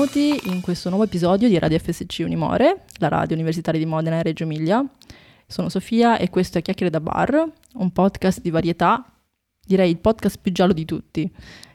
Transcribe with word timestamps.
benvenuti 0.00 0.48
in 0.48 0.62
questo 0.62 0.88
nuovo 0.88 1.04
episodio 1.04 1.46
di 1.46 1.58
Radio 1.58 1.78
FSC 1.78 2.22
Unimore, 2.24 2.84
la 3.00 3.08
radio 3.08 3.36
universitaria 3.36 3.78
di 3.78 3.84
Modena 3.84 4.18
e 4.18 4.22
Reggio 4.22 4.44
Emilia. 4.44 4.82
Sono 5.46 5.68
Sofia 5.68 6.16
e 6.16 6.30
questo 6.30 6.56
è 6.56 6.62
Chiacchiere 6.62 6.90
da 6.90 7.00
Bar, 7.00 7.46
un 7.74 7.90
podcast 7.90 8.40
di 8.40 8.48
varietà, 8.48 9.04
direi 9.62 9.90
il 9.90 9.98
podcast 9.98 10.38
più 10.40 10.52
giallo 10.52 10.72
di 10.72 10.86
tutti. 10.86 11.30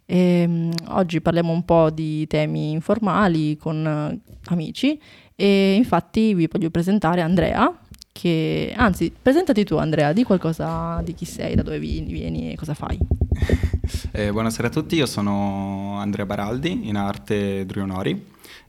E, 0.05 0.43
um, 0.43 0.71
oggi 0.87 1.21
parliamo 1.21 1.51
un 1.51 1.65
po' 1.65 1.91
di 1.91 2.25
temi 2.25 2.71
informali 2.71 3.57
con 3.57 3.85
uh, 3.85 4.31
amici 4.45 4.99
e 5.35 5.75
infatti 5.75 6.33
vi 6.33 6.49
voglio 6.51 6.71
presentare 6.71 7.21
Andrea, 7.21 7.79
che 8.17 8.73
anzi, 8.77 9.11
presentati 9.21 9.65
tu 9.65 9.75
Andrea, 9.75 10.13
di 10.13 10.23
qualcosa 10.23 11.01
di 11.03 11.13
chi 11.13 11.25
sei, 11.25 11.53
da 11.53 11.63
dove 11.63 11.79
vieni, 11.79 12.53
e 12.53 12.55
cosa 12.55 12.73
fai. 12.73 12.97
Eh, 14.11 14.31
buonasera 14.31 14.69
a 14.69 14.71
tutti, 14.71 14.95
io 14.95 15.05
sono 15.05 15.99
Andrea 15.99 16.25
Baraldi, 16.25 16.87
in 16.87 16.95
arte 16.95 17.65
Drionori, 17.67 18.19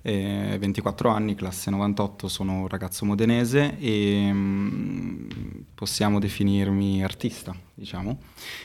eh, 0.07 0.57
24 0.61 1.09
anni, 1.09 1.35
classe 1.35 1.69
98, 1.69 2.29
sono 2.29 2.61
un 2.61 2.69
ragazzo 2.69 3.05
modenese 3.05 3.77
e 3.81 4.33
mh, 4.33 4.37
mm, 4.37 5.29
possiamo 5.75 6.21
definirmi 6.21 7.03
artista, 7.03 7.53
diciamo. 7.75 8.21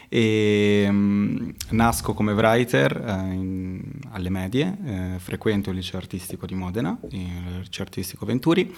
E, 0.08 0.88
mh, 0.88 0.94
mm, 0.94 1.49
nasco 1.70 2.13
come 2.13 2.34
writer 2.34 2.96
eh, 2.96 3.34
in, 3.34 3.82
alle 4.12 4.30
medie, 4.30 4.77
eh, 4.85 5.16
frequento 5.18 5.72
il 5.72 5.77
liceo 5.77 5.98
artistico 5.98 6.46
di 6.46 6.54
Modena, 6.54 6.96
il 7.09 7.62
liceo 7.63 7.85
artistico 7.85 8.23
Venturi, 8.23 8.71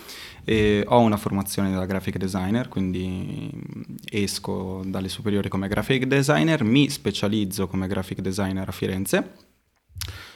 ho 0.85 0.99
una 0.99 1.17
formazione 1.17 1.73
da 1.73 1.85
graphic 1.85 2.15
designer, 2.15 2.69
quindi 2.69 3.51
mm, 3.53 3.81
esco 4.09 4.83
dalle 4.85 5.09
superiori 5.09 5.49
come 5.49 5.67
graphic 5.67 6.05
designer, 6.05 6.63
mi 6.63 6.89
specializzo 6.89 7.67
come 7.67 7.87
graphic 7.87 8.21
designer 8.21 8.69
a 8.69 8.71
Firenze 8.71 9.51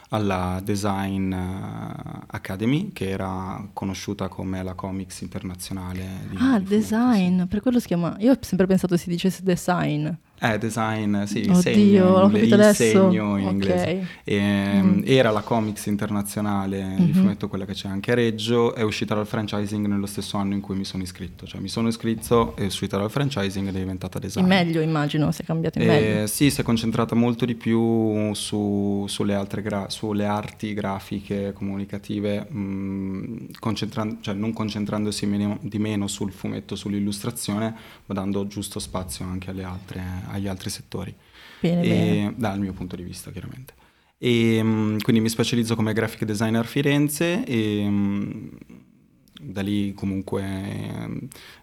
alla 0.09 0.61
Design 0.63 1.31
eh, 1.31 2.23
Academy, 2.27 2.91
che 2.94 3.09
era 3.09 3.67
conosciuta 3.73 4.27
come 4.27 4.64
la 4.64 4.73
Comics 4.73 5.22
internazionale. 5.22 6.05
Di, 6.30 6.38
ah, 6.39 6.59
di 6.59 6.66
Design, 6.66 7.41
sì. 7.41 7.47
per 7.47 7.61
quello 7.61 7.80
si 7.80 7.88
chiama... 7.88 8.16
Io 8.19 8.31
ho 8.31 8.38
sempre 8.39 8.67
pensato 8.67 8.95
si 8.97 9.09
dicesse 9.09 9.44
Design. 9.44 10.08
Eh, 10.39 10.59
design, 10.59 11.23
sì, 11.23 11.39
Oddio, 11.39 11.55
segno, 11.55 12.19
l'ho 12.19 12.30
capito 12.30 12.55
il 12.55 12.75
segno 12.75 13.38
in 13.38 13.45
okay. 13.45 13.52
inglese. 13.52 14.07
E, 14.23 14.81
mm. 14.81 15.02
Era 15.05 15.31
la 15.31 15.41
Comics 15.41 15.88
internazionale, 15.88 16.83
mm-hmm. 16.83 17.07
il 17.07 17.16
fumetto 17.16 17.47
quella 17.47 17.66
che 17.66 17.73
c'è 17.73 17.88
anche 17.88 18.11
a 18.11 18.16
Reggio, 18.16 18.75
è 18.75 18.83
uscita 18.83 19.15
dal 19.15 19.25
franchising 19.25 19.88
nello 19.88 20.05
stesso 20.05 20.38
anno 20.38 20.53
in 20.53 20.61
cui 20.61 20.75
mi 20.75 20.85
sono 20.85 21.02
iscritto. 21.02 21.47
Cioè 21.47 21.59
mi 21.59 21.69
sono 21.69 21.88
iscritto, 21.88 22.55
è 22.55 22.65
uscita 22.65 22.97
dal 22.97 23.09
franchising 23.09 23.67
ed 23.67 23.75
è 23.75 23.80
diventata 23.80 24.19
design. 24.19 24.43
In 24.43 24.49
meglio 24.49 24.81
immagino, 24.81 25.31
si 25.31 25.41
è 25.41 25.45
cambiato 25.45 25.80
in 25.80 25.85
e, 25.85 25.88
meglio. 25.88 26.27
Sì, 26.27 26.52
si 26.52 26.61
è 26.61 26.63
concentrata 26.63 27.15
molto 27.15 27.43
di 27.45 27.55
più 27.55 28.31
su, 28.33 29.05
sulle, 29.08 29.33
altre 29.33 29.63
gra- 29.63 29.89
sulle 29.89 30.25
arti 30.25 30.75
grafiche, 30.75 31.52
comunicative, 31.53 32.45
mh, 32.47 32.59
mm, 32.59 33.35
concentran- 33.59 34.17
cioè 34.21 34.35
non 34.35 34.53
concentrandosi 34.53 35.25
meno, 35.25 35.58
di 35.61 35.80
meno 35.80 36.08
sul 36.08 36.31
fumetto, 36.31 36.75
sull'illustrazione, 36.75 37.73
ma 38.05 38.13
dando 38.13 38.45
giusto 38.45 38.77
spazio 38.77 39.25
anche 39.25 39.49
alle 39.49 39.63
altre 39.63 40.25
agli 40.30 40.47
altri 40.47 40.70
settori. 40.70 41.16
Bene, 41.59 41.83
e, 41.83 41.89
bene. 41.89 42.33
Dal 42.38 42.59
mio 42.59 42.73
punto 42.73 42.95
di 42.95 43.03
vista, 43.03 43.31
chiaramente. 43.31 43.73
E, 44.17 44.59
mm, 44.64 44.97
quindi 45.00 45.22
mi 45.22 45.30
specializzo 45.30 45.75
come 45.75 45.94
graphic 45.94 46.23
designer 46.25 46.61
a 46.61 46.67
Firenze 46.67 47.44
e 47.45 47.86
mm, 47.88 48.48
da 49.39 49.61
lì 49.61 49.94
comunque 49.94 50.42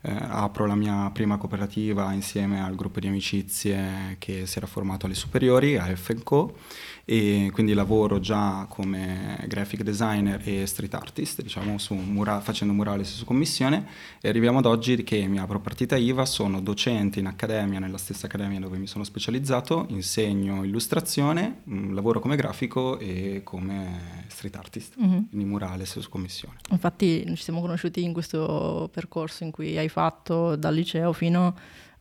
eh, 0.03 0.17
apro 0.29 0.67
la 0.67 0.77
mia 0.77 1.11
prima 1.13 1.37
cooperativa 1.37 2.13
insieme 2.13 2.63
al 2.63 2.77
gruppo 2.77 3.01
di 3.01 3.09
amicizie 3.09 4.17
che 4.19 4.47
si 4.47 4.59
era 4.59 4.67
formato 4.67 5.07
alle 5.07 5.15
superiori, 5.15 5.77
a 5.77 5.95
FNCO 5.95 6.57
e 7.05 7.51
quindi 7.53 7.75
lavoro 7.75 8.19
già 8.19 8.67
come 8.69 9.45
graphic 9.47 9.83
designer 9.83 10.41
e 10.45 10.67
street 10.67 10.95
artist, 10.95 11.43
diciamo, 11.43 11.77
mura- 11.91 12.41
facendo 12.41 12.73
murales 12.73 13.15
su 13.15 13.25
commissione 13.25 13.87
e 14.21 14.29
arriviamo 14.29 14.59
ad 14.59 14.67
oggi 14.67 15.03
che 15.05 15.27
mi 15.27 15.39
apro 15.39 15.61
partita 15.61 15.97
IVA, 15.97 16.25
sono 16.25 16.61
docente 16.61 17.19
in 17.19 17.27
accademia, 17.27 17.79
nella 17.79 17.99
stessa 17.99 18.27
accademia 18.27 18.59
dove 18.59 18.79
mi 18.79 18.87
sono 18.87 19.05
specializzato, 19.05 19.87
insegno 19.89 20.65
illustrazione, 20.65 21.61
mh, 21.65 21.77
mm, 21.77 21.95
lavoro 21.95 22.21
come 22.21 22.37
grafico 22.37 22.99
e 22.99 23.43
come 23.45 24.25
street 24.29 24.57
artist, 24.57 24.95
mm-hmm. 24.99 25.23
quindi 25.29 25.45
murales 25.45 25.99
su 25.99 26.09
commissione. 26.09 26.57
Infatti 26.71 27.25
ci 27.35 27.43
siamo 27.43 27.61
conosciuti 27.61 28.03
in 28.03 28.13
questo 28.13 28.89
percorso 28.93 29.45
in 29.45 29.51
cui 29.51 29.77
hai 29.77 29.89
fatto 29.89 30.57
dal 30.57 30.75
liceo 30.75 31.13
fino 31.13 31.47
a 31.47 31.55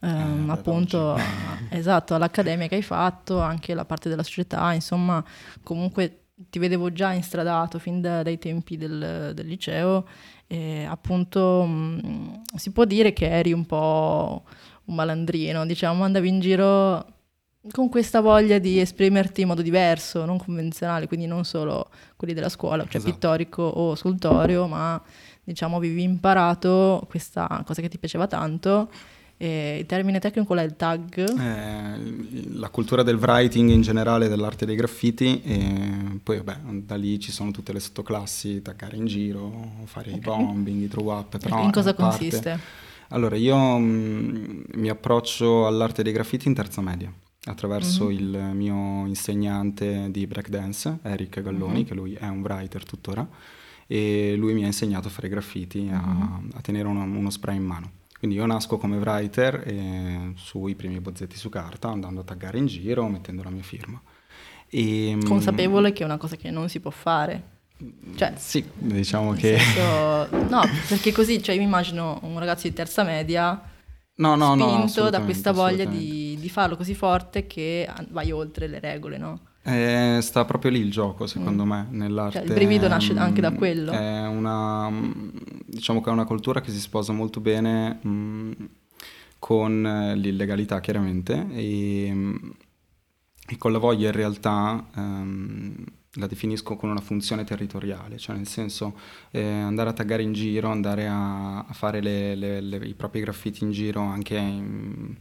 ehm, 0.03 0.49
eh, 0.49 0.51
appunto 0.51 1.17
esatto, 1.69 2.15
all'accademia 2.15 2.67
che 2.67 2.75
hai 2.75 2.81
fatto, 2.81 3.39
anche 3.39 3.73
la 3.73 3.85
parte 3.85 4.09
della 4.09 4.23
società, 4.23 4.73
insomma 4.73 5.23
comunque 5.63 6.25
ti 6.49 6.59
vedevo 6.59 6.91
già 6.91 7.13
instradato 7.13 7.79
fin 7.79 8.01
da, 8.01 8.23
dai 8.23 8.37
tempi 8.37 8.77
del, 8.77 9.31
del 9.33 9.47
liceo 9.47 10.07
e 10.47 10.85
appunto 10.85 11.63
mh, 11.63 12.01
mm, 12.05 12.33
si 12.55 12.71
può 12.71 12.85
dire 12.85 13.13
che 13.13 13.29
eri 13.29 13.53
un 13.53 13.65
po' 13.65 14.43
un 14.85 14.95
malandrino, 14.95 15.65
diciamo, 15.65 16.03
andavi 16.03 16.27
in 16.27 16.39
giro 16.39 17.05
con 17.71 17.87
questa 17.87 18.19
voglia 18.19 18.57
di 18.57 18.79
esprimerti 18.79 19.41
in 19.41 19.47
modo 19.47 19.61
diverso, 19.61 20.25
non 20.25 20.37
convenzionale, 20.37 21.07
quindi 21.07 21.27
non 21.27 21.45
solo 21.45 21.89
quelli 22.17 22.33
della 22.33 22.49
scuola, 22.49 22.83
cioè 22.83 22.97
esatto. 22.97 23.13
pittorico 23.13 23.63
o 23.63 23.95
scultorio, 23.95 24.67
ma 24.67 25.01
diciamo 25.43 25.77
avevi 25.77 26.03
imparato 26.03 27.05
questa 27.09 27.63
cosa 27.65 27.81
che 27.81 27.89
ti 27.89 27.97
piaceva 27.97 28.27
tanto 28.27 28.89
eh, 29.43 29.77
il 29.79 29.85
termine 29.85 30.19
tecnico 30.19 30.47
qual 30.47 30.59
è 30.59 30.63
il 30.63 30.77
tag? 30.77 31.37
Eh, 31.37 32.53
la 32.53 32.69
cultura 32.69 33.03
del 33.03 33.17
writing 33.17 33.69
in 33.69 33.81
generale, 33.81 34.29
dell'arte 34.29 34.65
dei 34.65 34.75
graffiti 34.75 35.41
e 35.43 36.19
poi 36.23 36.37
vabbè, 36.37 36.59
da 36.83 36.95
lì 36.95 37.19
ci 37.19 37.31
sono 37.31 37.51
tutte 37.51 37.73
le 37.73 37.81
sottoclassi, 37.81 38.61
taggare 38.61 38.95
in 38.95 39.05
giro, 39.05 39.81
fare 39.83 40.13
okay. 40.13 40.19
i 40.19 40.23
bombing, 40.23 40.83
i 40.83 40.87
throw 40.87 41.11
up. 41.11 41.37
Però 41.37 41.61
in 41.61 41.71
cosa 41.71 41.93
consiste? 41.93 42.57
Allora, 43.09 43.35
io 43.35 43.77
mh, 43.77 43.83
mm, 43.83 44.61
mi 44.75 44.89
approccio 44.89 45.67
all'arte 45.67 46.03
dei 46.03 46.13
graffiti 46.13 46.47
in 46.47 46.53
terza 46.53 46.81
media 46.81 47.11
attraverso 47.45 48.05
mm-hmm. 48.05 48.17
il 48.17 48.51
mio 48.53 49.05
insegnante 49.05 50.07
di 50.09 50.25
breakdance, 50.25 50.99
Eric 51.01 51.41
Galloni, 51.41 51.73
mm-hmm. 51.73 51.83
che 51.83 51.93
lui 51.93 52.13
è 52.13 52.27
un 52.29 52.41
writer 52.41 52.85
tuttora, 52.85 53.27
e 53.87 54.35
lui 54.37 54.53
mi 54.53 54.63
ha 54.63 54.67
insegnato 54.67 55.09
a 55.09 55.11
fare 55.11 55.27
graffiti, 55.27 55.81
mm-hmm. 55.81 55.93
a, 55.93 56.41
a, 56.53 56.61
tenere 56.61 56.87
uno, 56.87 57.03
uno 57.03 57.29
spray 57.29 57.57
in 57.57 57.63
mano. 57.63 57.91
Quindi 58.23 58.39
io 58.39 58.47
nasco 58.47 58.77
come 58.77 58.95
writer 58.95 59.63
eh, 59.65 60.31
sui 60.35 60.75
primi 60.75 61.01
bozzetti 61.01 61.35
su 61.35 61.49
carta, 61.49 61.89
andando 61.89 62.21
a 62.21 62.23
taggare 62.23 62.57
in 62.57 62.67
giro, 62.67 63.05
mettendo 63.09 63.43
la 63.43 63.49
mia 63.49 63.63
firma. 63.63 64.01
E, 64.69 65.13
mm, 65.13 65.25
Consapevole 65.25 65.91
che 65.91 66.03
è 66.03 66.05
una 66.05 66.15
cosa 66.15 66.37
che 66.37 66.49
non 66.49 66.69
si 66.69 66.79
può 66.79 66.89
fare. 66.89 67.43
Cioè, 68.15 68.31
sì, 68.37 68.63
diciamo 68.75 69.33
che... 69.33 69.57
Senso, 69.57 70.27
no, 70.49 70.61
perché 70.87 71.11
così, 71.11 71.43
cioè 71.43 71.55
io 71.55 71.59
mi 71.59 71.67
immagino 71.67 72.19
un 72.21 72.39
ragazzo 72.39 72.65
di 72.65 72.73
terza 72.73 73.03
media 73.03 73.61
no, 74.15 74.35
no, 74.35 74.55
spinto 74.55 75.03
no, 75.03 75.09
da 75.09 75.19
questa 75.19 75.51
voglia 75.51 75.83
di, 75.83 76.37
di, 76.39 76.49
farlo 76.49 76.77
così 76.77 76.95
forte 76.95 77.45
che 77.45 77.89
vai 78.11 78.31
oltre 78.31 78.67
le 78.67 78.79
regole, 78.79 79.17
no? 79.17 79.39
Eh, 79.65 80.19
sta 80.21 80.45
proprio 80.45 80.71
lì 80.71 80.79
il 80.79 80.91
gioco, 80.91 81.27
secondo 81.27 81.65
mm. 81.65 81.69
me, 81.69 81.87
nell'arte. 81.89 82.37
Cioè, 82.39 82.47
il 82.47 82.53
brivido 82.53 82.87
nasce 82.87 83.13
anche 83.17 83.41
da 83.41 83.51
quello. 83.51 83.91
È 83.91 84.27
una, 84.27 84.89
diciamo 85.73 86.01
che 86.01 86.09
è 86.09 86.13
una 86.13 86.25
cultura 86.25 86.61
che 86.61 86.71
si 86.71 86.79
sposa 86.79 87.11
molto 87.13 87.39
bene 87.39 87.99
mh, 88.01 88.51
con 89.39 90.13
l'illegalità, 90.15 90.79
chiaramente, 90.79 91.47
e, 91.51 92.39
e, 93.47 93.57
con 93.57 93.71
la 93.71 93.79
voglia 93.79 94.07
in 94.07 94.15
realtà... 94.15 94.85
Um, 94.95 95.85
la 96.17 96.27
definisco 96.27 96.75
con 96.75 96.89
una 96.89 97.01
funzione 97.01 97.43
territoriale, 97.43 98.17
cioè 98.17 98.35
nel 98.35 98.47
senso 98.47 98.97
eh, 99.31 99.43
andare 99.43 99.89
a 99.89 99.93
taggare 99.93 100.21
in 100.21 100.33
giro, 100.33 100.69
andare 100.69 101.07
a, 101.07 101.59
a 101.59 101.73
fare 101.73 102.01
le, 102.01 102.35
le, 102.35 102.61
le, 102.61 102.77
i 102.85 102.93
propri 102.93 103.21
graffiti 103.21 103.63
in 103.63 103.71
giro 103.71 104.01
anche 104.01 104.37
in, 104.37 105.15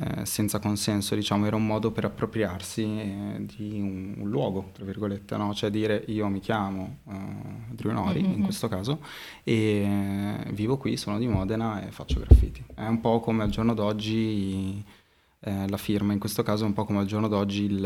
eh, 0.00 0.24
senza 0.26 0.60
consenso, 0.60 1.16
diciamo, 1.16 1.46
era 1.46 1.56
un 1.56 1.66
modo 1.66 1.90
per 1.90 2.04
appropriarsi 2.04 2.82
eh, 2.82 3.46
di 3.46 3.80
un, 3.80 4.14
un, 4.18 4.30
luogo, 4.30 4.70
tra 4.72 4.84
virgolette, 4.84 5.36
no? 5.36 5.52
cioè 5.54 5.70
dire 5.70 6.04
io 6.06 6.28
mi 6.28 6.38
chiamo 6.38 6.98
eh, 7.08 7.14
Drew 7.70 7.92
Nori 7.92 8.22
mm-hmm. 8.22 8.32
in 8.32 8.42
questo 8.44 8.68
caso 8.68 9.00
e 9.42 9.54
eh, 9.54 10.52
vivo 10.52 10.76
qui, 10.76 10.96
sono 10.96 11.18
di 11.18 11.26
Modena 11.26 11.84
e 11.84 11.90
faccio 11.90 12.20
graffiti. 12.20 12.64
È 12.74 12.86
un 12.86 13.00
po' 13.00 13.18
come 13.18 13.42
al 13.42 13.50
giorno 13.50 13.74
d'oggi 13.74 14.84
eh, 15.40 15.68
la 15.68 15.76
firma, 15.76 16.12
in 16.12 16.18
questo 16.18 16.42
caso 16.42 16.64
è 16.64 16.66
un 16.66 16.72
po' 16.72 16.84
come 16.84 16.98
al 16.98 17.06
giorno 17.06 17.28
d'oggi 17.28 17.62
il, 17.62 17.80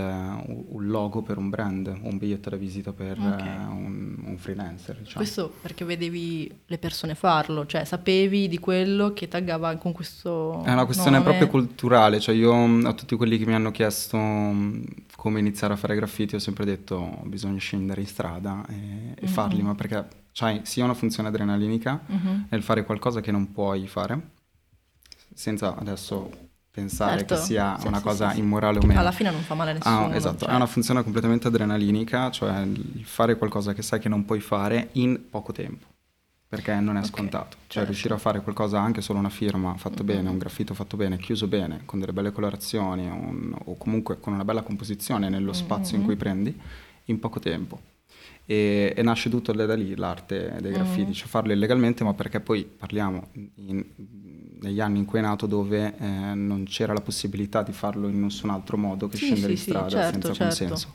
un 0.46 0.86
logo 0.86 1.20
per 1.20 1.36
un 1.36 1.50
brand, 1.50 1.86
un 2.00 2.16
biglietto 2.16 2.48
da 2.48 2.56
visita 2.56 2.94
per 2.94 3.18
okay. 3.18 3.46
eh, 3.46 3.66
un, 3.66 4.22
un, 4.24 4.38
freelancer. 4.38 4.96
Diciamo. 4.96 5.16
Questo 5.16 5.52
perché 5.60 5.84
vedevi 5.84 6.50
le 6.64 6.78
persone 6.78 7.14
farlo, 7.14 7.66
cioè 7.66 7.84
sapevi 7.84 8.48
di 8.48 8.58
quello 8.58 9.12
che 9.12 9.28
taggava 9.28 9.76
con 9.76 9.92
questo... 9.92 10.62
È 10.64 10.72
una 10.72 10.86
questione 10.86 11.18
nome. 11.18 11.24
proprio 11.24 11.48
culturale, 11.48 12.20
cioè 12.20 12.34
io 12.34 12.54
mm, 12.54 12.86
a 12.86 12.94
tutti 12.94 13.16
quelli 13.16 13.36
che 13.36 13.44
mi 13.44 13.52
hanno 13.52 13.70
chiesto 13.70 14.16
mm, 14.16 14.84
come 15.16 15.38
iniziare 15.38 15.74
a 15.74 15.76
fare 15.76 15.94
graffiti 15.94 16.34
ho 16.34 16.38
sempre 16.38 16.64
detto 16.64 17.20
bisogna 17.24 17.58
scendere 17.58 18.00
in 18.00 18.06
strada 18.06 18.64
e, 18.66 18.74
e 18.74 18.78
mm-hmm. 18.78 19.32
farli, 19.32 19.60
ma 19.60 19.74
perché 19.74 20.08
c'hai 20.32 20.60
sia 20.62 20.84
una 20.84 20.94
funzione 20.94 21.28
adrenalinica 21.28 22.02
mm-hmm. 22.10 22.40
nel 22.48 22.62
fare 22.62 22.82
qualcosa 22.86 23.20
che 23.20 23.30
non 23.30 23.52
puoi 23.52 23.86
fare, 23.86 24.30
senza 25.34 25.76
adesso 25.76 26.48
pensare 26.72 27.18
Certo, 27.18 27.34
che 27.34 27.40
sia 27.42 27.78
sì, 27.78 27.86
una 27.86 27.98
sì, 27.98 28.02
cosa 28.02 28.30
sì, 28.32 28.38
immorale 28.38 28.78
o 28.78 28.86
meno. 28.86 28.98
Alla 28.98 29.12
fine 29.12 29.30
non 29.30 29.42
fa 29.42 29.54
male 29.54 29.72
a 29.72 29.74
Ah, 29.82 29.98
nessuno. 30.00 30.14
esatto, 30.16 30.44
cioè. 30.46 30.52
ha 30.54 30.56
una 30.56 30.66
funzione 30.66 31.02
completamente 31.02 31.46
adrenalinica, 31.46 32.30
cioè 32.30 32.66
fare 33.02 33.36
qualcosa 33.36 33.74
che 33.74 33.82
sai 33.82 34.00
che 34.00 34.08
non 34.08 34.24
puoi 34.24 34.40
fare 34.40 34.88
in 34.92 35.28
poco 35.28 35.52
tempo, 35.52 35.84
perché 36.48 36.74
non 36.76 36.96
è 36.96 37.00
Ok, 37.00 37.06
scontato. 37.06 37.56
Cioè 37.58 37.66
certo. 37.68 37.88
riuscire 37.90 38.14
a 38.14 38.18
fare 38.18 38.40
qualcosa, 38.40 38.80
anche 38.80 39.02
solo 39.02 39.18
una 39.18 39.28
firma 39.28 39.76
fatto 39.76 40.02
bene, 40.02 40.22
Mhm. 40.22 40.28
un 40.30 40.38
graffito 40.38 40.72
fatto 40.72 40.96
bene, 40.96 41.18
chiuso 41.18 41.46
bene, 41.46 41.82
con 41.84 42.00
delle 42.00 42.14
belle 42.14 42.32
colorazioni 42.32 43.06
un- 43.06 43.54
o 43.66 43.76
comunque 43.76 44.18
con 44.18 44.32
una 44.32 44.44
bella 44.44 44.62
composizione 44.62 45.28
nello 45.28 45.52
spazio 45.52 45.94
in 45.96 46.00
Mhm. 46.00 46.06
cui 46.06 46.16
prendi, 46.16 46.58
in 47.06 47.18
poco 47.18 47.38
tempo. 47.38 47.80
E, 48.46 48.92
e 48.96 49.02
nasce 49.02 49.28
tutto 49.30 49.52
da 49.52 49.74
lì 49.74 49.94
l'arte 49.94 50.56
dei 50.60 50.72
graffiti, 50.72 51.08
Mhm. 51.08 51.12
cioè 51.12 51.28
farlo 51.28 51.52
illegalmente, 51.52 52.02
ma 52.02 52.14
perché 52.14 52.40
poi 52.40 52.64
parliamo 52.64 53.28
in- 53.56 53.84
negli 54.62 54.80
anni 54.80 54.98
in 54.98 55.04
cui 55.04 55.18
è 55.18 55.22
nato 55.22 55.46
dove 55.46 55.94
eh, 55.98 56.06
non 56.06 56.64
c'era 56.66 56.92
la 56.92 57.00
possibilità 57.00 57.62
di 57.62 57.72
farlo 57.72 58.08
in 58.08 58.20
nessun 58.20 58.50
altro 58.50 58.76
modo 58.76 59.08
che 59.08 59.16
Sì, 59.16 59.26
scendere 59.26 59.52
sì, 59.52 59.52
in 59.52 59.56
sì, 59.58 59.70
strada 59.70 59.88
certo, 59.88 60.12
senza 60.12 60.32
certo. 60.32 60.64
consenso. 60.64 60.94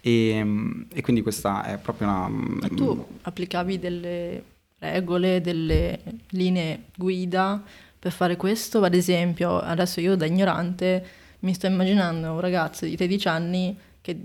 E, 0.00 0.40
mm, 0.42 0.82
e 0.92 1.02
quindi 1.02 1.22
questa 1.22 1.64
è 1.64 1.78
proprio 1.78 2.08
una... 2.08 2.28
Ma 2.28 2.68
tu 2.68 3.06
applicavi 3.22 3.78
delle 3.78 4.42
regole, 4.78 5.40
delle 5.40 6.00
linee 6.30 6.84
guida 6.96 7.62
per 7.98 8.12
fare 8.12 8.36
questo? 8.36 8.82
Ad 8.82 8.94
esempio, 8.94 9.58
adesso 9.58 10.00
io 10.00 10.16
da 10.16 10.24
ignorante 10.24 11.06
mi 11.40 11.52
sto 11.54 11.66
immaginando 11.66 12.32
un 12.32 12.40
ragazzo 12.40 12.84
di 12.86 12.96
13 12.96 13.28
anni 13.28 13.76
che 14.00 14.16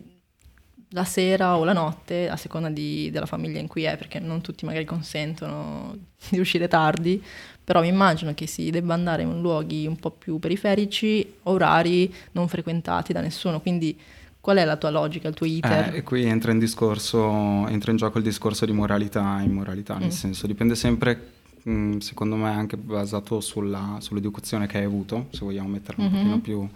la 0.89 1.03
sera 1.03 1.57
o 1.57 1.63
la 1.65 1.73
notte, 1.73 2.29
a 2.29 2.37
seconda 2.37 2.69
di- 2.69 3.09
della 3.11 3.25
famiglia 3.25 3.59
in 3.59 3.67
cui 3.67 3.83
è, 3.83 3.97
perché 3.97 4.19
non 4.19 4.41
tutti 4.41 4.65
magari 4.65 4.85
consentono 4.85 5.97
di 6.29 6.39
uscire 6.39 6.67
tardi, 6.67 7.21
però 7.65 7.81
mi 7.81 7.89
immagino 7.89 8.33
che 8.33 8.47
si 8.47 8.69
debba 8.69 8.93
andare 8.93 9.23
in 9.23 9.41
luoghi 9.41 9.85
un 9.87 9.97
po' 9.97 10.11
più 10.11 10.39
periferici, 10.39 11.33
orari 11.43 12.13
non 12.33 12.47
frequentati 12.47 13.11
da 13.11 13.19
nessuno, 13.19 13.59
quindi 13.59 13.99
qual 14.39 14.57
è 14.57 14.63
la 14.63 14.77
tua 14.77 14.91
logica, 14.91 15.27
il 15.27 15.33
tuo 15.33 15.47
iter? 15.47 15.93
Eh, 15.95 15.97
e 15.97 16.03
qui 16.03 16.23
entra 16.23 16.51
in 16.51 16.59
discorso, 16.59 17.67
entra 17.67 17.89
in 17.91 17.97
gioco 17.97 18.19
il 18.19 18.23
discorso 18.23 18.65
di 18.65 18.71
moralità 18.71 19.41
e 19.41 19.43
immoralità, 19.45 19.95
nel 19.97 20.07
Mm. 20.09 20.11
senso 20.11 20.45
dipende 20.45 20.75
sempre, 20.75 21.31
mh, 21.63 21.97
secondo 21.97 22.35
me, 22.35 22.49
anche 22.49 22.77
basato 22.77 23.41
sulla, 23.41 23.97
sull'educazione 23.99 24.67
che 24.67 24.77
hai 24.77 24.83
avuto, 24.85 25.27
se 25.31 25.43
vogliamo 25.43 25.69
metterla 25.69 26.03
un 26.03 26.09
Mhm. 26.11 26.15
pochino 26.17 26.39
più 26.39 26.69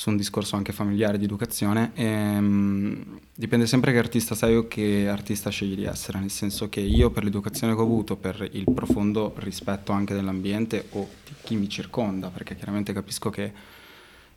su 0.00 0.08
un 0.08 0.16
discorso 0.16 0.56
anche 0.56 0.72
familiare 0.72 1.18
di 1.18 1.26
educazione, 1.26 1.90
ehm, 1.92 3.20
dipende 3.34 3.66
sempre 3.66 3.92
che 3.92 3.98
artista 3.98 4.34
sei 4.34 4.56
o 4.56 4.66
che 4.66 5.06
artista 5.10 5.50
scegli 5.50 5.74
di 5.74 5.84
essere, 5.84 6.18
nel 6.18 6.30
senso 6.30 6.70
che 6.70 6.80
io 6.80 7.10
per 7.10 7.22
l'educazione 7.22 7.74
che 7.74 7.80
ho 7.80 7.84
avuto, 7.84 8.16
per 8.16 8.48
il 8.52 8.64
profondo 8.72 9.34
rispetto 9.40 9.92
anche 9.92 10.14
dell'ambiente 10.14 10.86
o 10.92 11.06
di 11.22 11.34
chi 11.42 11.54
mi 11.54 11.68
circonda, 11.68 12.28
perché 12.28 12.56
chiaramente 12.56 12.94
capisco 12.94 13.28
che 13.28 13.52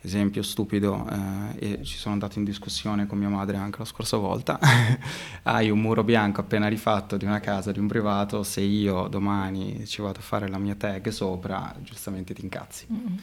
esempio 0.02 0.44
stupido, 0.44 1.08
eh, 1.58 1.78
e 1.78 1.84
ci 1.86 1.96
sono 1.96 2.16
andato 2.16 2.40
in 2.40 2.44
discussione 2.44 3.08
con 3.08 3.18
mia 3.18 3.30
madre 3.30 3.56
anche 3.56 3.80
la 3.80 3.86
scorsa 3.86 4.18
volta, 4.18 4.60
hai 5.44 5.70
un 5.70 5.80
muro 5.80 6.04
bianco 6.04 6.42
appena 6.42 6.68
rifatto 6.68 7.16
di 7.16 7.24
una 7.24 7.40
casa, 7.40 7.72
di 7.72 7.80
un 7.80 7.88
privato, 7.88 8.44
se 8.44 8.60
io 8.60 9.08
domani 9.08 9.86
ci 9.86 10.02
vado 10.02 10.20
a 10.20 10.24
fare 10.24 10.50
la 10.50 10.58
mia 10.58 10.76
tag 10.76 11.08
sopra, 11.08 11.74
giustamente 11.80 12.34
ti 12.34 12.42
incazzi. 12.42 12.86
Mm. 12.92 13.18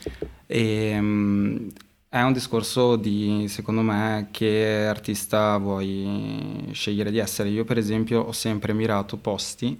E, 0.47 0.97
mm, 0.99 1.67
è 2.11 2.21
un 2.21 2.33
discorso 2.33 2.95
di, 2.97 3.47
secondo 3.47 3.81
me, 3.81 4.27
che 4.31 4.85
artista 4.87 5.57
vuoi 5.57 6.69
scegliere 6.73 7.09
di 7.11 7.17
essere. 7.19 7.49
Io, 7.49 7.63
per 7.63 7.77
esempio, 7.77 8.21
ho 8.21 8.31
sempre 8.33 8.73
mirato 8.73 9.17
posti 9.17 9.79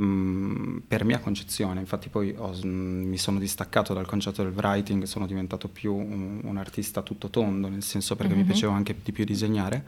mm, 0.00 0.78
per 0.88 1.04
mia 1.04 1.18
concezione. 1.20 1.80
Infatti, 1.80 2.08
poi 2.08 2.34
ho- 2.36 2.52
mm, 2.64 3.04
mi 3.08 3.18
sono 3.18 3.38
distaccato 3.38 3.94
dal 3.94 4.06
concetto 4.06 4.42
del 4.42 4.52
writing, 4.54 5.04
sono 5.04 5.26
diventato 5.26 5.68
più 5.68 5.94
un, 5.94 6.40
un 6.42 6.56
artista 6.56 7.02
tutto 7.02 7.28
tondo, 7.30 7.68
nel 7.68 7.82
senso 7.82 8.16
perché 8.16 8.34
mi 8.34 8.40
Mhm. 8.40 8.46
piaceva 8.46 8.74
anche 8.74 8.96
di 9.02 9.12
più 9.12 9.24
disegnare. 9.24 9.84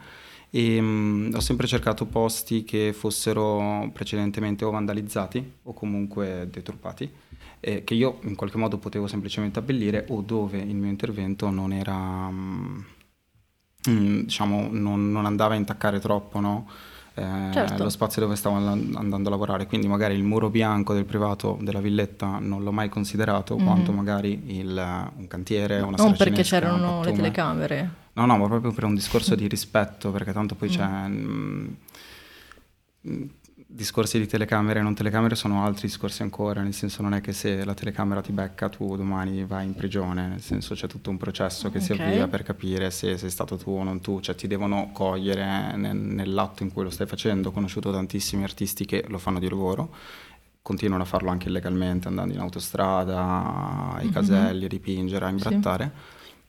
E 0.49 0.79
mm, 0.81 1.33
ho 1.35 1.39
sempre 1.41 1.67
cercato 1.67 2.05
posti 2.05 2.63
che 2.63 2.93
fossero 2.93 3.89
precedentemente 3.93 4.63
o 4.65 4.71
vandalizzati 4.71 5.53
o 5.63 5.73
comunque 5.73 6.47
deturpati 6.49 7.09
eh, 7.59 7.83
che 7.83 7.93
io 7.93 8.19
in 8.23 8.35
qualche 8.35 8.57
modo 8.57 8.77
potevo 8.77 9.07
semplicemente 9.07 9.59
abbellire 9.59 10.05
o 10.09 10.21
dove 10.21 10.59
il 10.59 10.75
mio 10.75 10.89
intervento 10.89 11.49
non 11.49 11.71
era, 11.73 12.29
mm, 12.29 12.79
mm, 13.89 14.19
diciamo, 14.21 14.67
non, 14.71 15.11
non 15.11 15.25
andava 15.25 15.53
a 15.53 15.57
intaccare 15.57 15.99
troppo, 15.99 16.39
no? 16.39 16.67
Eh, 17.15 17.49
Certo. 17.51 17.81
lo 17.81 17.89
spazio 17.89 18.21
dove 18.21 18.35
stavo 18.35 18.57
and- 18.57 18.93
andando 18.95 19.27
a 19.29 19.31
lavorare. 19.31 19.65
Quindi 19.65 19.87
magari 19.87 20.13
il 20.13 20.21
muro 20.23 20.51
bianco 20.51 20.93
del 20.93 21.05
privato 21.05 21.57
della 21.61 21.79
villetta 21.81 22.37
non 22.37 22.63
l'ho 22.63 22.71
mai 22.71 22.89
considerato, 22.89 23.57
Mhm. 23.57 23.63
quanto 23.65 23.91
magari 23.91 24.39
il- 24.59 25.09
un 25.17 25.27
cantiere, 25.27 25.79
una 25.81 25.97
Non 25.97 26.15
perché 26.15 26.43
c'erano 26.43 27.01
le 27.03 27.11
telecamere. 27.13 27.89
No, 28.13 28.25
no, 28.27 28.37
ma 28.37 28.45
proprio 28.47 28.71
per 28.71 28.83
un 28.83 28.93
discorso 28.93 29.33
di 29.33 29.47
rispetto, 29.47 30.11
perché 30.11 30.31
tanto 30.31 30.53
poi 30.53 30.67
Mm. 30.69 30.71
c'è... 30.71 30.85
mm, 31.07 31.67
mm, 33.09 33.23
discorsi 33.69 34.17
di 34.17 34.27
telecamere 34.27 34.79
e 34.79 34.81
non 34.81 34.95
telecamere 34.95 35.35
sono 35.35 35.63
altri 35.65 35.87
discorsi 35.87 36.21
ancora, 36.21 36.61
nel 36.61 36.73
senso 36.73 37.01
non 37.01 37.13
è 37.13 37.19
che 37.21 37.33
se 37.33 37.65
la 37.65 37.73
telecamera 37.73 38.21
ti 38.21 38.31
becca 38.31 38.69
tu 38.69 38.95
domani 38.95 39.43
vai 39.43 39.65
in 39.65 39.75
prigione, 39.75 40.27
nel 40.27 40.41
senso 40.41 40.73
c'è 40.73 40.87
tutto 40.87 41.09
un 41.09 41.17
processo 41.17 41.69
che 41.69 41.81
si 41.81 41.91
Ok. 41.91 41.99
avvia 41.99 42.27
per 42.27 42.43
capire 42.43 42.89
se 42.91 43.17
sei 43.17 43.29
stato 43.29 43.57
tu 43.57 43.71
o 43.71 43.83
non 43.83 43.99
tu, 43.99 44.21
cioè 44.21 44.35
ti 44.35 44.47
devono 44.47 44.89
cogliere 44.93 45.75
nel- 45.75 45.95
nell'atto 45.97 46.63
in 46.63 46.71
cui 46.71 46.83
lo 46.83 46.89
stai 46.89 47.07
facendo. 47.07 47.49
Ho 47.49 47.51
conosciuto 47.51 47.91
tantissimi 47.91 48.43
artisti 48.43 48.85
che 48.85 49.03
lo 49.09 49.17
fanno 49.17 49.39
di 49.39 49.49
lavoro, 49.49 49.93
continuano 50.61 51.03
a 51.03 51.05
farlo 51.05 51.29
anche 51.29 51.49
illegalmente 51.49 52.07
andando 52.07 52.33
in 52.33 52.39
autostrada, 52.39 53.93
ai 53.95 54.05
Mhm. 54.07 54.11
caselli, 54.13 54.65
a 54.65 54.67
dipingere, 54.69 55.25
a 55.25 55.29
Sì. 55.29 55.35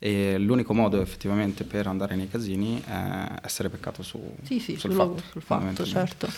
E 0.01 0.39
l'unico 0.39 0.75
modo 0.75 1.01
effettivamente 1.01 1.65
per 1.65 1.89
andare 1.89 2.15
nei 2.15 2.29
casini 2.29 2.81
è 2.85 3.35
essere 3.43 3.69
beccato 3.69 4.03
su, 4.03 4.21
Sì, 4.43 4.61
sì, 4.61 4.73
sul 4.77 4.93
sul, 4.93 4.93
fatto. 4.93 5.23
sul 5.33 5.43
fatto, 5.43 5.85
certo. 5.85 6.29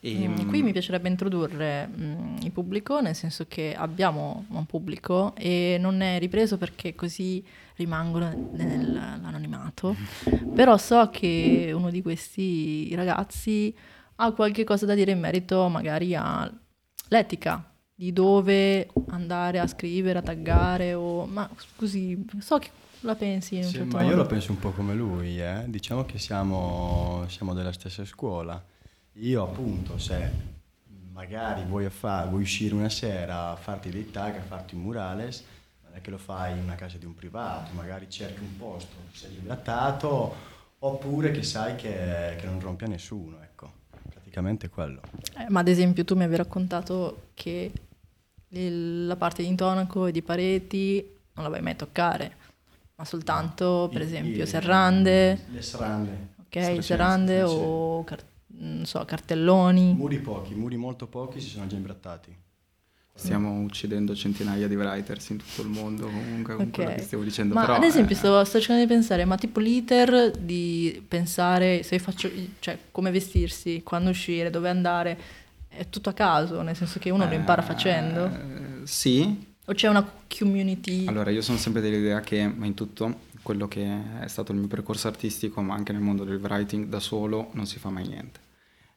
E, 0.00 0.28
Mm, 0.28 0.48
qui 0.48 0.62
mi 0.62 0.72
piacerebbe 0.72 1.08
introdurre 1.08 1.86
mm, 1.88 2.36
il 2.42 2.50
pubblico, 2.50 3.00
nel 3.00 3.14
senso 3.14 3.44
che 3.46 3.74
abbiamo 3.76 4.46
un 4.48 4.66
pubblico 4.66 5.34
e 5.36 5.76
non 5.78 6.00
è 6.00 6.18
ripreso 6.18 6.56
perché 6.58 6.94
così 6.94 7.44
rimangono 7.76 8.34
nell'anonimato, 8.50 9.94
però 10.52 10.76
so 10.76 11.08
che 11.10 11.70
uno 11.74 11.90
di 11.90 12.02
questi 12.02 12.92
ragazzi 12.94 13.74
ha 14.16 14.32
qualche 14.32 14.64
cosa 14.64 14.86
da 14.86 14.94
dire 14.94 15.12
in 15.12 15.20
merito 15.20 15.68
magari 15.68 16.14
all'etica, 17.08 17.64
di 17.94 18.12
dove 18.12 18.88
andare 19.06 19.58
a 19.58 19.66
scrivere, 19.66 20.18
a 20.18 20.22
taggare 20.22 20.94
o... 20.94 21.26
Ma 21.26 21.48
scusi, 21.76 22.24
so 22.40 22.58
che 22.58 22.70
la 23.02 23.14
pensi 23.14 23.56
in 23.56 23.64
Sì, 23.64 23.76
certo 23.78 23.96
ma 23.96 24.02
io 24.02 24.10
modo. 24.10 24.22
lo 24.22 24.26
penso 24.26 24.52
un 24.52 24.58
po' 24.58 24.70
come 24.72 24.94
lui, 24.94 25.40
eh. 25.40 25.64
diciamo 25.66 26.04
che 26.04 26.18
siamo, 26.18 27.24
siamo 27.28 27.54
della 27.54 27.72
stessa 27.72 28.04
scuola. 28.04 28.62
Io 29.14 29.42
appunto, 29.42 29.98
se 29.98 30.30
magari 31.12 31.64
vuoi, 31.64 31.88
fa- 31.90 32.24
vuoi 32.26 32.42
uscire 32.42 32.74
una 32.74 32.88
sera 32.88 33.50
a 33.50 33.56
farti 33.56 33.90
dei 33.90 34.10
tag, 34.10 34.36
a 34.36 34.42
farti 34.42 34.74
un 34.74 34.82
murales, 34.82 35.44
non 35.84 35.94
è 35.96 36.00
che 36.00 36.10
lo 36.10 36.18
fai 36.18 36.52
in 36.56 36.62
una 36.62 36.74
casa 36.74 36.96
di 36.98 37.04
un 37.04 37.14
privato, 37.14 37.72
magari 37.74 38.08
cerchi 38.08 38.40
un 38.40 38.56
posto, 38.56 38.94
sei 39.12 39.34
imbrattato, 39.36 40.34
oppure 40.78 41.30
che 41.30 41.42
sai 41.42 41.76
che, 41.76 42.36
che 42.38 42.46
non 42.46 42.58
rompi 42.60 42.84
a 42.84 42.88
nessuno, 42.88 43.40
ecco. 43.42 43.70
Praticamente 44.08 44.68
quello. 44.70 45.00
Eh, 45.38 45.46
ma 45.50 45.60
ad 45.60 45.68
esempio 45.68 46.04
tu 46.04 46.14
mi 46.14 46.22
avevi 46.22 46.38
raccontato 46.38 47.28
che 47.34 47.70
la 48.48 49.16
parte 49.16 49.42
di 49.42 49.48
intonaco 49.48 50.06
e 50.06 50.12
di 50.12 50.22
pareti 50.22 51.04
non 51.34 51.44
la 51.44 51.50
vai 51.50 51.62
mai 51.62 51.76
toccare, 51.76 52.36
ma 53.02 53.04
soltanto 53.04 53.88
per 53.92 54.00
I- 54.00 54.04
esempio 54.04 54.44
i- 54.44 54.46
serrande, 54.46 55.38
Le 55.50 55.60
serrande. 55.60 56.28
ok? 56.46 56.82
Serrande 56.82 57.42
o 57.42 58.04
car- 58.04 58.22
non 58.58 58.86
so, 58.86 59.04
cartelloni. 59.04 59.92
Muri 59.92 60.18
pochi, 60.20 60.54
muri 60.54 60.76
molto 60.76 61.08
pochi 61.08 61.40
si 61.40 61.48
sono 61.48 61.66
già 61.66 61.74
imbrattati. 61.74 62.32
Stiamo 63.14 63.60
uccidendo 63.60 64.14
centinaia 64.14 64.68
di 64.68 64.74
writers 64.76 65.28
in 65.30 65.36
tutto 65.38 65.62
il 65.62 65.68
mondo 65.68 66.06
comunque 66.06 66.54
con 66.54 66.66
Ok. 66.66 66.70
quello 66.74 66.94
che 66.94 67.02
stiamo 67.02 67.24
dicendo. 67.24 67.54
Ma 67.54 67.60
però, 67.62 67.74
ad 67.74 67.82
esempio 67.82 68.14
eh, 68.14 68.18
sto, 68.18 68.44
sto 68.44 68.58
cercando 68.58 68.82
di 68.82 68.88
pensare, 68.88 69.24
ma 69.24 69.36
tipo 69.36 69.58
l'iter 69.60 70.30
di 70.30 71.04
pensare 71.06 71.82
se 71.82 71.98
faccio, 71.98 72.30
cioè 72.60 72.78
come 72.92 73.10
vestirsi, 73.10 73.82
quando 73.82 74.10
uscire, 74.10 74.48
dove 74.48 74.68
andare, 74.70 75.18
è 75.68 75.88
tutto 75.90 76.08
a 76.08 76.12
caso, 76.12 76.62
nel 76.62 76.76
senso 76.76 76.98
che 77.00 77.10
uno 77.10 77.26
lo 77.28 77.34
impara 77.34 77.62
eh, 77.62 77.64
facendo? 77.66 78.30
Sì, 78.84 79.51
O 79.66 79.74
c'è 79.74 79.88
una 79.88 80.04
community? 80.28 81.06
allora 81.06 81.30
io 81.30 81.40
sono 81.40 81.56
sempre 81.56 81.80
dell'idea 81.80 82.20
che 82.20 82.36
in 82.36 82.74
tutto 82.74 83.30
quello 83.42 83.68
che 83.68 84.20
è 84.20 84.26
stato 84.26 84.50
il 84.52 84.58
mio 84.58 84.66
percorso 84.66 85.06
artistico, 85.06 85.60
ma 85.62 85.74
anche 85.74 85.92
nel 85.92 86.00
mondo 86.00 86.24
del 86.24 86.40
writing, 86.40 86.86
da 86.86 86.98
solo 86.98 87.50
non 87.52 87.66
si 87.66 87.78
fa 87.78 87.88
mai 87.90 88.08
niente. 88.08 88.40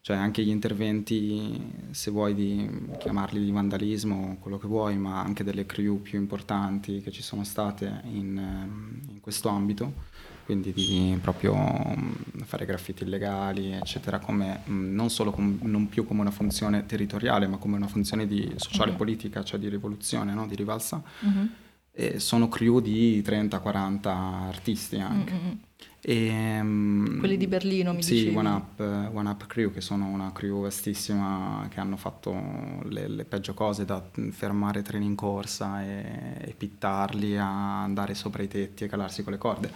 Cioè 0.01 0.15
anche 0.15 0.43
gli 0.43 0.49
interventi, 0.49 1.89
se 1.91 2.11
vuoi 2.11 2.35
di 2.35 2.69
chiamarli 2.99 3.43
di 3.43 3.51
vandalismo, 3.51 4.37
quello 4.39 4.59
che 4.59 4.67
vuoi, 4.67 4.97
ma 4.97 5.19
anche 5.19 5.43
delle 5.43 5.65
crew 5.65 5.99
più 6.01 6.19
importanti 6.19 7.01
che 7.01 7.11
ci 7.11 7.23
sono 7.23 7.43
state 7.43 8.01
in, 8.03 8.37
ehm, 8.37 9.01
in 9.09 9.19
questo 9.19 9.49
ambito, 9.49 9.93
quindi 10.45 10.71
di 10.71 11.17
proprio 11.21 11.55
mm, 11.55 12.41
fare 12.45 12.65
graffiti 12.65 13.03
illegali, 13.03 13.71
eccetera, 13.71 14.19
come, 14.19 14.61
mm, 14.69 14.93
non 14.93 15.09
solo 15.09 15.31
com- 15.31 15.57
non 15.63 15.89
più 15.89 16.05
come 16.05 16.21
una 16.21 16.31
funzione 16.31 16.85
territoriale, 16.85 17.47
ma 17.47 17.57
come 17.57 17.75
una 17.75 17.87
funzione 17.87 18.27
di 18.27 18.53
sociale 18.57 18.91
Mhm. 18.91 18.97
politica, 18.97 19.43
cioè 19.43 19.59
di 19.59 19.67
rivoluzione, 19.67 20.33
no? 20.33 20.47
di 20.47 20.55
rivalsa. 20.55 21.01
Mhm. 21.21 21.49
e 21.97 22.19
sono 22.19 22.49
crew 22.49 22.81
di 22.81 23.21
30-40 23.21 24.11
artisti 24.49 24.99
anche. 24.99 25.31
Mm-hmm. 25.31 25.51
E, 26.01 26.59
um, 26.59 27.19
Quelli 27.19 27.37
di 27.37 27.47
Berlino 27.47 27.93
mi 27.93 28.03
sì, 28.03 28.15
dicevi? 28.15 28.35
One 28.35 28.49
Up, 28.49 28.79
One 29.13 29.29
Up 29.29 29.47
Crew, 29.47 29.71
che 29.71 29.79
sono 29.79 30.05
una 30.07 30.33
crew 30.33 30.61
vastissima 30.61 31.65
che 31.69 31.79
hanno 31.79 31.95
fatto 31.95 32.81
le, 32.89 33.07
le 33.07 33.23
peggio 33.23 33.53
cose 33.53 33.85
da 33.85 34.03
fermare 34.31 34.81
treni 34.81 35.05
in 35.05 35.15
corsa 35.15 35.83
e, 35.85 36.37
e, 36.41 36.53
pittarli 36.57 37.37
a 37.37 37.83
andare 37.83 38.13
sopra 38.13 38.43
i 38.43 38.49
tetti 38.49 38.83
e 38.83 38.87
calarsi 38.87 39.23
con 39.23 39.31
le 39.31 39.39
corde. 39.39 39.71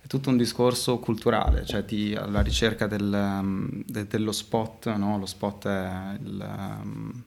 È 0.00 0.06
tutto 0.06 0.30
un 0.30 0.36
discorso 0.36 0.98
culturale, 0.98 1.64
cioè 1.64 1.84
ti, 1.84 2.14
alla 2.14 2.40
ricerca 2.40 2.86
del, 2.86 3.84
de, 3.86 4.06
dello 4.06 4.32
spot, 4.32 4.94
no? 4.96 5.18
lo 5.18 5.26
spot 5.26 5.66
è 5.66 6.18
il... 6.20 6.78
Um, 6.82 7.24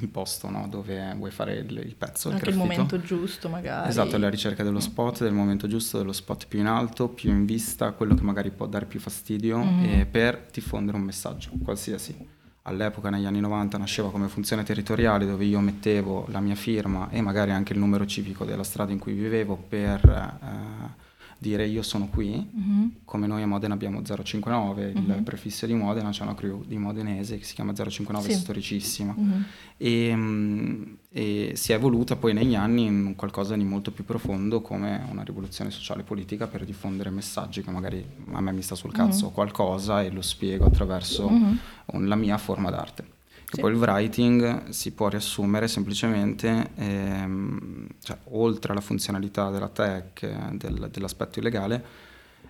il 0.00 0.08
posto 0.08 0.50
no? 0.50 0.66
dove 0.68 1.14
vuoi 1.16 1.30
fare 1.30 1.54
il, 1.54 1.70
il 1.78 1.94
pezzo. 1.94 2.30
Anche 2.30 2.46
il, 2.46 2.52
il 2.52 2.56
momento 2.56 3.00
giusto 3.00 3.48
magari. 3.48 3.88
Esatto, 3.88 4.18
la 4.18 4.28
ricerca 4.28 4.62
dello 4.62 4.80
spot, 4.80 5.22
del 5.22 5.32
momento 5.32 5.68
giusto, 5.68 5.98
dello 5.98 6.12
spot 6.12 6.46
più 6.48 6.58
in 6.58 6.66
alto, 6.66 7.08
più 7.08 7.30
in 7.30 7.44
vista, 7.44 7.92
quello 7.92 8.14
che 8.14 8.22
magari 8.22 8.50
può 8.50 8.66
dare 8.66 8.86
più 8.86 8.98
fastidio 8.98 9.58
mm-hmm. 9.58 10.10
per 10.10 10.48
diffondere 10.52 10.96
un 10.96 11.04
messaggio, 11.04 11.50
qualsiasi. 11.62 12.32
All'epoca, 12.62 13.10
negli 13.10 13.26
anni 13.26 13.40
90, 13.40 13.76
nasceva 13.76 14.10
come 14.10 14.28
funzione 14.28 14.62
territoriale 14.62 15.26
dove 15.26 15.44
io 15.44 15.60
mettevo 15.60 16.26
la 16.30 16.40
mia 16.40 16.54
firma 16.54 17.10
e 17.10 17.20
magari 17.20 17.50
anche 17.50 17.74
il 17.74 17.78
numero 17.78 18.06
civico 18.06 18.44
della 18.44 18.64
strada 18.64 18.90
in 18.92 18.98
cui 18.98 19.12
vivevo 19.12 19.56
per... 19.56 20.08
Eh, 20.08 21.02
dire 21.44 21.66
io 21.66 21.82
sono 21.82 22.08
qui, 22.08 22.30
mm-hmm. 22.30 22.86
come 23.04 23.26
noi 23.26 23.42
a 23.42 23.46
Modena 23.46 23.74
abbiamo 23.74 24.02
059, 24.02 24.94
mm-hmm. 24.96 25.10
il 25.10 25.22
prefisso 25.22 25.66
di 25.66 25.74
Modena, 25.74 26.08
c'è 26.08 26.22
una 26.22 26.34
crew 26.34 26.64
di 26.64 26.78
modenese 26.78 27.36
che 27.36 27.44
si 27.44 27.54
chiama 27.54 27.74
059, 27.74 28.32
sì. 28.32 28.38
storicissima, 28.38 29.14
mm-hmm. 29.18 29.42
e, 29.76 30.96
e, 31.10 31.52
si 31.54 31.72
è 31.72 31.74
evoluta 31.74 32.16
poi 32.16 32.32
negli 32.32 32.54
anni 32.54 32.86
in 32.86 33.12
qualcosa 33.14 33.54
di 33.54 33.64
molto 33.64 33.90
più 33.90 34.04
profondo 34.04 34.62
come 34.62 35.06
una 35.10 35.22
rivoluzione 35.22 35.70
sociale 35.70 36.00
e 36.00 36.04
politica 36.04 36.46
per 36.46 36.64
diffondere 36.64 37.10
messaggi 37.10 37.62
che 37.62 37.70
magari 37.70 38.02
a 38.32 38.40
me 38.40 38.52
mi 38.52 38.62
sta 38.62 38.74
sul 38.74 38.92
cazzo 38.92 39.26
mm-hmm. 39.26 39.34
qualcosa 39.34 40.02
e 40.02 40.10
lo 40.10 40.22
spiego 40.22 40.64
attraverso 40.64 41.28
mm-hmm. 41.28 42.06
la 42.06 42.16
mia 42.16 42.38
forma 42.38 42.70
d'arte. 42.70 43.13
Sì. 43.54 43.60
Poi 43.60 43.72
il 43.72 43.78
writing 43.78 44.68
si 44.70 44.92
può 44.92 45.08
riassumere 45.08 45.68
semplicemente, 45.68 46.70
ehm, 46.74 47.86
cioè, 48.02 48.18
oltre 48.30 48.72
alla 48.72 48.80
funzionalità 48.80 49.50
della 49.50 49.68
tech, 49.68 50.54
del, 50.56 50.88
dell'aspetto 50.90 51.38
illegale, 51.38 51.84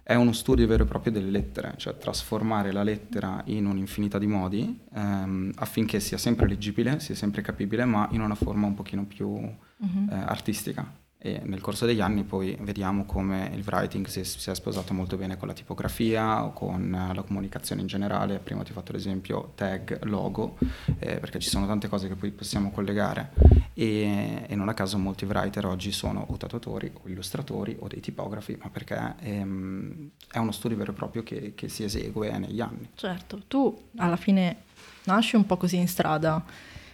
è 0.03 0.15
uno 0.15 0.33
studio 0.33 0.67
vero 0.67 0.85
e 0.85 0.87
proprio 0.87 1.13
delle 1.13 1.31
lettere, 1.31 1.75
cioè 1.77 1.97
trasformare 1.97 2.73
la 2.73 2.83
lettera 2.83 3.43
in 3.47 3.67
un'infinità 3.67 4.19
di 4.19 4.27
modi 4.27 4.81
ehm, 4.95 5.53
affinché 5.57 6.01
sia 6.01 6.19
sempre 6.19 6.49
leggibile, 6.49 7.01
sia 7.01 7.15
sempre 7.15 7.43
capibile, 7.43 7.85
ma 7.85 8.09
in 8.13 8.21
una 8.21 8.35
forma 8.35 8.67
un 8.67 8.75
pochino 8.75 9.05
più 9.05 9.29
uh-huh. 9.29 10.09
eh, 10.11 10.15
artistica 10.15 11.03
e 11.27 11.41
nel 11.43 11.63
corso 11.63 11.87
degli 11.87 12.03
anni 12.03 12.23
poi 12.23 12.55
vediamo 12.61 13.07
come 13.07 13.51
il 13.55 13.65
writing 13.67 14.07
si 14.07 14.21
è, 14.21 14.25
si 14.25 14.51
è 14.51 14.55
sposato 14.55 14.93
molto 14.93 15.17
bene 15.17 15.39
con 15.39 15.49
la 15.49 15.55
tipografia 15.55 16.45
o 16.45 16.53
con 16.53 16.91
la 16.91 17.23
comunicazione 17.23 17.81
in 17.81 17.87
generale. 17.87 18.41
Prima 18.41 18.63
ti 18.63 18.73
ho 18.73 18.75
fatto 18.75 18.93
l'esempio 18.93 19.53
tag, 19.55 20.05
logo, 20.05 20.59
eh, 20.99 21.17
perché 21.21 21.39
ci 21.39 21.49
sono 21.49 21.67
tante 21.67 21.89
cose 21.89 22.09
che 22.09 22.15
poi 22.15 22.31
possiamo 22.31 22.71
collegare 22.71 23.33
e, 23.73 24.45
e, 24.47 24.55
non 24.55 24.69
a 24.69 24.75
caso 24.75 24.99
molti 24.99 25.25
writer 25.25 25.65
oggi 25.65 25.93
sono 25.93 26.27
o 26.29 26.37
tatuatori 26.37 26.93
o 26.93 27.09
illustratori 27.09 27.75
o 27.81 27.89
dei 27.89 28.01
tipografi, 28.01 28.59
ma 28.61 28.69
perché 28.69 29.15
ehm, 29.21 30.11
è 30.31 30.37
uno 30.37 30.53
studio 30.53 30.77
vero 30.77 30.91
e 30.91 30.95
proprio 30.95 31.23
che, 31.23 31.55
che 31.55 31.71
si 31.71 31.85
esegue 31.85 32.37
negli 32.37 32.61
anni. 32.61 32.91
Certo, 32.97 33.45
tu 33.49 33.75
alla 33.97 34.17
fine 34.17 34.65
nasci 35.05 35.37
un 35.37 35.47
po' 35.47 35.57
così 35.57 35.77
in 35.77 35.89
strada 35.89 36.45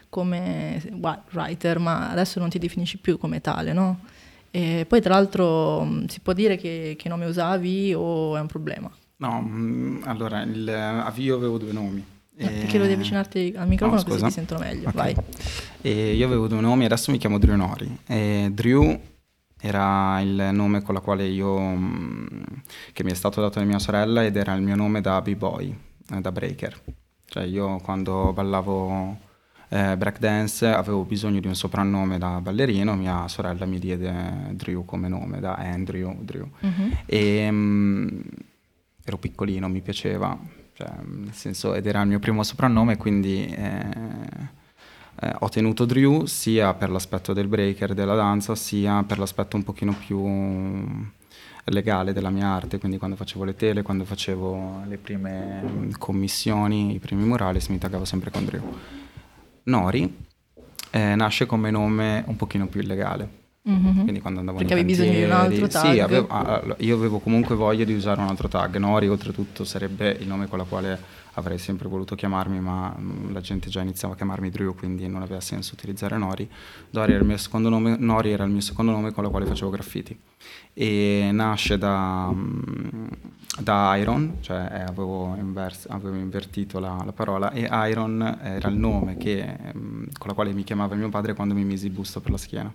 come 0.09 0.81
writer, 1.33 1.81
ma 1.81 2.11
adesso 2.11 2.39
non 2.39 2.49
ti 2.49 2.61
definisci 2.61 2.99
più 2.99 3.19
come 3.19 3.41
tale, 3.41 3.73
no? 3.73 4.10
E 4.51 4.85
poi 4.89 5.01
tra 5.01 5.15
l'altro 5.15 5.85
mm, 5.85 6.05
si 6.07 6.21
può 6.21 6.33
dire 6.33 6.57
che, 6.57 6.97
che 6.99 7.09
nome 7.09 7.27
usavi 7.27 7.95
o 7.95 8.37
è 8.37 8.41
un 8.41 8.47
problema? 8.47 8.91
No, 9.17 9.43
mm, 9.43 10.03
allora 10.05 10.43
il, 10.43 11.13
io 11.17 11.37
avevo 11.37 11.59
due 11.59 11.73
nomi. 11.73 12.05
Eh, 12.37 12.63
e... 12.63 12.67
Chiedo 12.67 12.87
di 12.87 12.93
avvicinarti 12.93 13.55
al 13.57 13.69
microfono 13.69 14.01
no, 14.01 14.07
così 14.07 14.25
ti 14.25 14.31
sentono 14.31 14.61
meglio, 14.61 14.89
okay. 14.89 15.15
vai. 15.15 15.25
E 15.83 16.15
io 16.15 16.27
avevo 16.27 16.49
due 16.49 16.61
nomi, 16.61 16.85
adesso 16.85 17.11
mi 17.11 17.19
chiamo 17.19 17.39
Drew 17.39 17.55
Nori. 17.55 17.99
E 18.07 18.49
Drew 18.53 18.99
era 19.61 20.21
il 20.21 20.49
nome 20.53 20.83
con 20.83 20.95
la 20.95 21.01
quale 21.01 21.27
io, 21.27 21.59
mm, 21.59 22.27
che 22.93 23.05
mi 23.05 23.11
è 23.11 23.15
stato 23.15 23.41
dato 23.41 23.59
da 23.59 23.65
mia 23.67 23.79
sorella 23.79 24.25
ed 24.25 24.37
era 24.37 24.55
il 24.55 24.63
mio 24.63 24.75
nome 24.75 25.01
da 25.03 25.21
b-boy, 25.21 25.77
eh, 26.13 26.21
da 26.21 26.33
breaker. 26.33 26.81
Cioè 27.27 27.45
io 27.45 27.79
quando 27.79 28.33
ballavo 28.33 29.29
eh, 29.73 29.97
breakdance 29.97 30.67
avevo 30.67 31.05
bisogno 31.05 31.39
di 31.39 31.47
un 31.47 31.55
soprannome 31.55 32.19
da 32.19 32.41
ballerino, 32.41 32.97
mia 32.97 33.29
sorella 33.29 33.67
mi 33.67 33.79
diede 33.79 34.51
Drew 34.51 34.85
come 34.85 35.07
nome, 35.07 35.39
da 35.39 35.55
Andrew 35.55 36.17
Drew. 36.21 36.49
Uh-huh. 36.59 36.97
E, 37.07 37.51
mh, 37.51 38.23
ero 39.05 39.17
piccolino, 39.17 39.69
mi 39.69 39.81
piaceva, 39.81 40.37
cioè, 40.73 40.91
nel 41.05 41.33
senso, 41.33 41.75
ed 41.75 41.87
era 41.87 42.01
il 42.03 42.09
mio 42.09 42.19
primo 42.19 42.43
soprannome, 42.43 42.97
quindi 42.97 43.47
eh, 43.47 43.87
eh, 45.21 45.35
ho 45.39 45.49
tenuto 45.49 45.85
Drew 45.85 46.25
sia 46.25 46.75
per 46.75 46.91
l'aspetto 46.91 47.33
del 47.33 47.47
breaker, 47.47 47.95
della 47.95 48.17
danza, 48.17 48.57
sia 48.57 49.05
per 49.05 49.21
l'aspetto 49.21 49.55
un 49.55 49.63
pochino 49.63 49.95
più 49.95 51.09
legale 51.67 52.13
della 52.13 52.31
mia 52.31 52.49
arte, 52.49 52.81
quindi 52.81 52.99
quando 52.99 53.15
facevo 53.15 53.45
le 53.45 53.55
tele, 53.55 53.83
quando 53.83 54.05
facevo 54.05 54.83
le 54.89 54.97
prime 54.97 55.91
commissioni, 55.97 56.93
i 56.97 56.99
primi 56.99 57.23
murales, 57.23 57.69
mi 57.69 57.79
taggavo 57.79 58.05
sempre 58.05 58.33
con 58.33 58.45
Drew. 58.45 58.63
Nori 59.65 60.29
eh, 60.91 61.15
nasce 61.15 61.47
come 61.47 61.71
nome 61.71 62.25
un 62.27 62.37
pochino 62.37 62.67
più 62.67 62.81
illegale. 62.81 63.40
Mm-hmm. 63.69 64.01
Quindi 64.01 64.21
quando 64.21 64.41
andavo 64.41 64.57
Perché 64.57 64.73
avevi 64.73 64.89
bisogno 64.89 65.13
di 65.13 65.23
un 65.23 65.33
altro 65.33 65.69
tag? 65.69 65.93
Sì, 65.93 66.01
avevo, 66.01 66.27
ah, 66.29 66.77
io 66.79 66.97
avevo 66.97 67.19
comunque 67.19 67.55
voglia 67.55 67.85
di 67.85 67.93
usare 67.93 68.21
un 68.23 68.29
altro 68.29 68.49
tag. 68.49 68.77
Nori 68.77 69.07
oltretutto 69.07 69.65
sarebbe 69.65 70.17
il 70.19 70.27
nome 70.27 70.47
con 70.47 70.57
la 70.57 70.65
quale 70.65 70.99
avrei 71.35 71.59
sempre 71.59 71.87
voluto 71.87 72.15
chiamarmi, 72.15 72.59
ma 72.59 72.95
mm, 72.99 73.33
la 73.33 73.41
gente 73.41 73.69
già 73.69 73.83
iniziava 73.83 74.15
a 74.15 74.17
chiamarmi 74.17 74.49
Drew, 74.49 74.75
quindi 74.75 75.07
non 75.07 75.21
aveva 75.21 75.41
senso 75.41 75.75
utilizzare 75.75 76.17
Nori. 76.17 76.49
Nori 76.91 77.13
era 77.13 77.21
il 77.21 77.27
mio 77.27 77.37
secondo 77.37 77.69
nome, 77.69 77.97
Nori 77.99 78.31
era 78.31 78.45
il 78.45 78.51
mio 78.51 78.63
secondo 78.63 78.93
nome 78.93 79.13
con 79.13 79.25
la 79.25 79.29
quale 79.29 79.45
facevo 79.45 79.71
graffiti. 79.71 80.19
E 80.73 81.29
nasce 81.31 81.77
da, 81.77 82.31
mm, 82.33 83.07
da 83.61 83.95
Iron, 83.97 84.39
cioè 84.41 84.85
avevo, 84.89 85.37
invers- 85.39 85.87
avevo 85.91 86.17
invertito 86.17 86.79
la, 86.79 87.03
la, 87.05 87.13
parola, 87.13 87.53
e 87.53 87.69
Iron 87.91 88.39
era 88.43 88.69
il 88.69 88.77
nome 88.77 89.19
che, 89.19 89.59
mm, 89.77 90.05
con 90.17 90.29
la 90.29 90.33
quale 90.33 90.55
mi 90.55 90.65
chiamava 90.65 90.95
mio 90.95 91.11
padre 91.11 91.35
quando 91.35 91.53
mi 91.53 91.65
misi 91.65 91.87
il 91.87 91.93
busto 91.93 92.21
per 92.21 92.31
la 92.31 92.39
schiena 92.39 92.73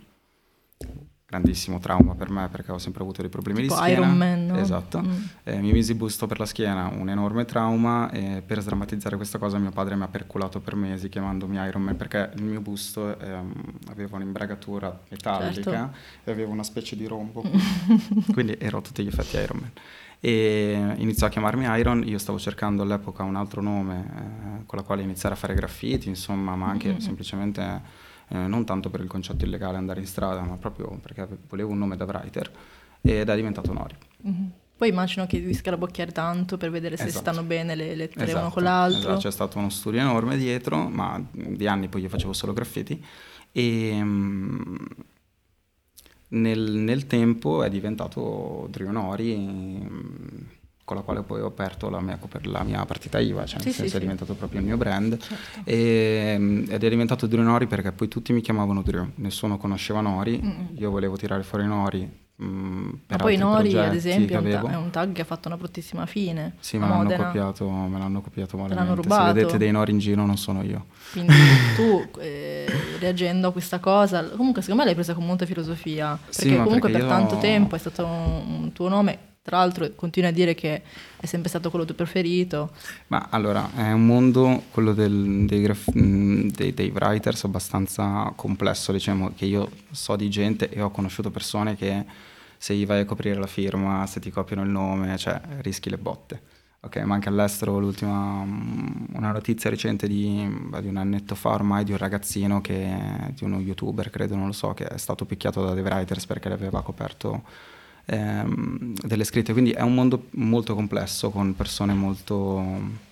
grandissimo 1.35 1.79
trauma 1.79 2.13
per 2.13 2.29
me 2.29 2.47
perché 2.49 2.71
ho 2.71 2.77
sempre 2.77 3.01
avuto 3.01 3.21
dei 3.21 3.29
problemi 3.29 3.61
tipo 3.61 3.73
di 3.73 3.79
schiena. 3.79 4.01
Iron 4.01 4.17
Man, 4.17 4.45
no? 4.45 4.57
Esatto. 4.57 5.01
Mm. 5.01 5.23
Eh, 5.43 5.57
mi 5.59 5.71
misi 5.71 5.95
busto 5.95 6.27
per 6.27 6.39
la 6.39 6.45
schiena, 6.45 6.87
un 6.87 7.09
enorme 7.09 7.45
trauma 7.45 8.09
e 8.11 8.43
per 8.45 8.61
sdrammatizzare 8.61 9.15
questa 9.15 9.37
cosa 9.37 9.57
mio 9.57 9.71
padre 9.71 9.95
mi 9.95 10.03
ha 10.03 10.07
percolato 10.07 10.59
per 10.61 10.75
mesi 10.75 11.09
chiamandomi 11.09 11.57
Iron 11.67 11.81
Man 11.81 11.97
perché 11.97 12.31
il 12.35 12.43
mio 12.43 12.61
busto 12.61 13.17
ehm, 13.19 13.53
aveva 13.89 14.15
un'imbragatura 14.17 15.01
metallica 15.09 15.71
certo. 15.71 15.97
e 16.23 16.31
aveva 16.31 16.51
una 16.51 16.63
specie 16.63 16.95
di 16.95 17.05
rombo, 17.05 17.43
quindi 18.31 18.55
ero 18.59 18.77
a 18.77 18.81
tutti 18.81 19.03
gli 19.03 19.07
effetti 19.07 19.37
Iron 19.37 19.59
Man. 19.59 19.71
E 20.19 20.93
iniziò 20.97 21.27
a 21.27 21.29
chiamarmi 21.29 21.65
Iron, 21.77 22.07
io 22.07 22.17
stavo 22.17 22.39
cercando 22.39 22.83
all'epoca 22.83 23.23
un 23.23 23.35
altro 23.35 23.61
nome 23.61 23.99
eh, 23.99 24.65
con 24.65 24.77
la 24.77 24.83
quale 24.83 25.01
iniziare 25.01 25.35
a 25.35 25.37
fare 25.37 25.53
graffiti, 25.53 26.07
insomma, 26.07 26.55
ma 26.55 26.67
anche 26.67 26.89
mm-hmm. 26.89 26.97
semplicemente 26.97 28.03
eh, 28.29 28.37
non 28.47 28.65
tanto 28.65 28.89
per 28.89 29.01
il 29.01 29.07
concetto 29.07 29.45
illegale 29.45 29.77
andare 29.77 29.99
in 29.99 30.07
strada, 30.07 30.41
ma 30.41 30.55
proprio 30.57 30.97
perché 31.01 31.27
volevo 31.47 31.71
un 31.71 31.77
nome 31.77 31.95
da 31.95 32.05
writer 32.05 32.51
ed 33.01 33.29
è 33.29 33.35
diventato 33.35 33.71
Nori. 33.71 33.95
Mm-hmm. 34.27 34.47
Poi 34.77 34.89
immagino 34.89 35.25
che 35.25 35.39
devi 35.39 35.53
scarabocchiare 35.53 36.11
tanto 36.11 36.57
per 36.57 36.69
vedere 36.69 36.97
se 36.97 37.05
esatto. 37.05 37.31
stanno 37.31 37.47
bene 37.47 37.75
le 37.75 37.95
lettere 37.95 38.25
esatto, 38.25 38.41
uno 38.41 38.49
con 38.51 38.63
l'altro. 38.63 38.99
Esatto, 38.99 39.19
c'è 39.19 39.31
stato 39.31 39.57
uno 39.57 39.69
studio 39.69 40.01
enorme 40.01 40.35
dietro, 40.35 40.89
ma 40.89 41.23
di 41.31 41.65
anni 41.65 41.87
poi 41.87 42.01
io 42.01 42.09
facevo 42.09 42.33
solo 42.33 42.51
graffiti 42.51 43.01
e 43.53 43.89
um, 44.01 44.77
nel, 46.27 46.71
nel, 46.71 47.07
tempo 47.07 47.63
è 47.63 47.69
diventato 47.69 48.67
Drionori 48.69 49.33
con 50.85 50.95
la 50.95 51.01
quale 51.01 51.23
poi 51.23 51.41
ho 51.41 51.47
aperto 51.47 51.89
la 51.89 51.99
mia, 51.99 52.17
la 52.43 52.63
mia 52.63 52.85
partita 52.85 53.19
IVA, 53.19 53.45
cioè 53.45 53.57
nel 53.63 53.73
sì, 53.73 53.73
senso 53.73 53.91
sì, 53.91 53.97
è 53.97 53.99
diventato 53.99 54.33
sì. 54.33 54.37
proprio 54.37 54.59
il 54.59 54.65
mio 54.67 54.77
brand 54.77 55.17
certo. 55.17 55.59
e, 55.63 56.65
ed 56.69 56.83
è 56.83 56.89
diventato 56.89 57.25
Drio 57.25 57.41
Nori 57.41 57.65
perché 57.65 57.91
poi 57.91 58.07
tutti 58.07 58.31
mi 58.31 58.41
chiamavano 58.41 58.83
Drio, 58.83 59.11
nessuno 59.15 59.57
conosceva 59.57 60.01
Nori, 60.01 60.39
mm. 60.41 60.77
io 60.77 60.91
volevo 60.91 61.17
tirare 61.17 61.41
fuori 61.43 61.65
Nori 61.65 62.23
Mm, 62.43 62.89
ma 63.07 63.15
poi 63.15 63.37
Nori, 63.37 63.77
ad 63.77 63.95
esempio, 63.95 64.41
è 64.41 64.59
un, 64.59 64.69
è 64.69 64.75
un, 64.75 64.89
tag 64.89 65.13
che 65.13 65.21
ha 65.21 65.25
fatto 65.25 65.47
una 65.47 65.55
bruttissima 65.55 66.05
fine. 66.05 66.55
Sì, 66.59 66.77
me 66.77 66.85
l'hanno, 66.85 67.15
copiato, 67.15 67.69
me 67.69 67.97
l'hanno 67.97 68.21
copiato 68.21 68.57
malamente. 68.57 68.83
L'hanno 68.83 69.01
rubato. 69.01 69.27
Se 69.27 69.33
vedete 69.33 69.57
dei 69.57 69.71
Nori 69.71 69.91
in 69.93 69.99
giro 69.99 70.25
non 70.25 70.35
sono 70.35 70.61
io. 70.61 70.87
Quindi 71.13 71.33
tu, 71.77 72.19
eh, 72.19 72.65
reagendo 72.99 73.47
a 73.47 73.51
questa 73.53 73.79
cosa, 73.79 74.27
comunque 74.31 74.61
secondo 74.61 74.81
me 74.81 74.87
l'hai 74.87 74.95
presa 74.95 75.13
con 75.13 75.25
molta 75.25 75.45
filosofia. 75.45 76.19
Perché 76.25 76.57
comunque 76.57 76.91
perché 76.91 76.97
per 76.97 77.01
io... 77.03 77.07
tanto 77.07 77.37
tempo 77.37 77.75
è 77.75 77.79
stato 77.79 78.05
un, 78.05 78.63
un 78.63 78.71
tuo 78.73 78.89
nome 78.89 79.17
tra 79.45 79.57
l'altro 79.57 79.87
continui 79.93 80.27
a 80.27 80.33
dire 80.33 80.55
che 80.55 80.81
è 81.17 81.25
sempre 81.27 81.49
stato 81.49 81.69
quello 81.69 81.85
tuo 81.85 81.93
preferito. 81.93 82.71
Ma 83.07 83.27
allora, 83.29 83.69
è 83.75 83.91
un 83.91 84.03
mondo, 84.03 84.63
quello 84.71 84.91
del, 84.91 85.45
dei, 85.45 85.61
graf- 85.61 85.91
dei, 85.91 86.73
dei, 86.73 86.89
writers, 86.89 87.43
abbastanza 87.43 88.33
complesso, 88.35 88.91
diciamo, 88.91 89.33
che 89.35 89.45
io 89.45 89.69
so 89.91 90.15
di 90.15 90.31
gente 90.31 90.67
e 90.69 90.81
ho 90.81 90.89
conosciuto 90.89 91.29
persone 91.29 91.75
che 91.75 92.03
se 92.57 92.73
gli 92.73 92.87
vai 92.87 93.01
a 93.01 93.05
coprire 93.05 93.37
la 93.37 93.45
firma, 93.45 94.07
se 94.07 94.19
ti 94.19 94.31
copiano 94.31 94.63
il 94.63 94.69
nome, 94.69 95.15
cioè 95.19 95.39
rischi 95.59 95.91
le 95.91 95.99
botte. 95.99 96.41
Ok, 96.79 96.97
ma 96.97 97.13
anche 97.13 97.29
all'estero 97.29 97.77
l'ultima, 97.77 98.41
una 98.41 99.31
notizia 99.31 99.69
recente 99.69 100.07
di, 100.07 100.43
di, 100.81 100.87
un 100.87 100.97
annetto 100.97 101.35
fa 101.35 101.49
ormai 101.49 101.83
di 101.83 101.91
un 101.91 101.97
ragazzino 101.97 102.61
che, 102.61 102.95
di 103.29 103.43
uno 103.43 103.59
youtuber, 103.59 104.09
credo, 104.09 104.35
non 104.35 104.47
lo 104.47 104.53
so, 104.53 104.73
che 104.73 104.85
è 104.85 104.97
stato 104.97 105.25
picchiato 105.25 105.63
da 105.63 105.75
dei 105.75 105.83
writers 105.83 106.25
perché 106.25 106.47
le 106.47 106.55
aveva 106.55 106.81
coperto 106.81 107.73
ehm, 108.05 108.93
delle 109.03 109.23
scritte, 109.23 109.53
quindi 109.53 109.71
è 109.71 109.81
un 109.81 109.93
mondo 109.93 110.27
molto 110.31 110.75
complesso 110.75 111.29
con 111.29 111.55
persone 111.55 111.93
molto 111.93 113.03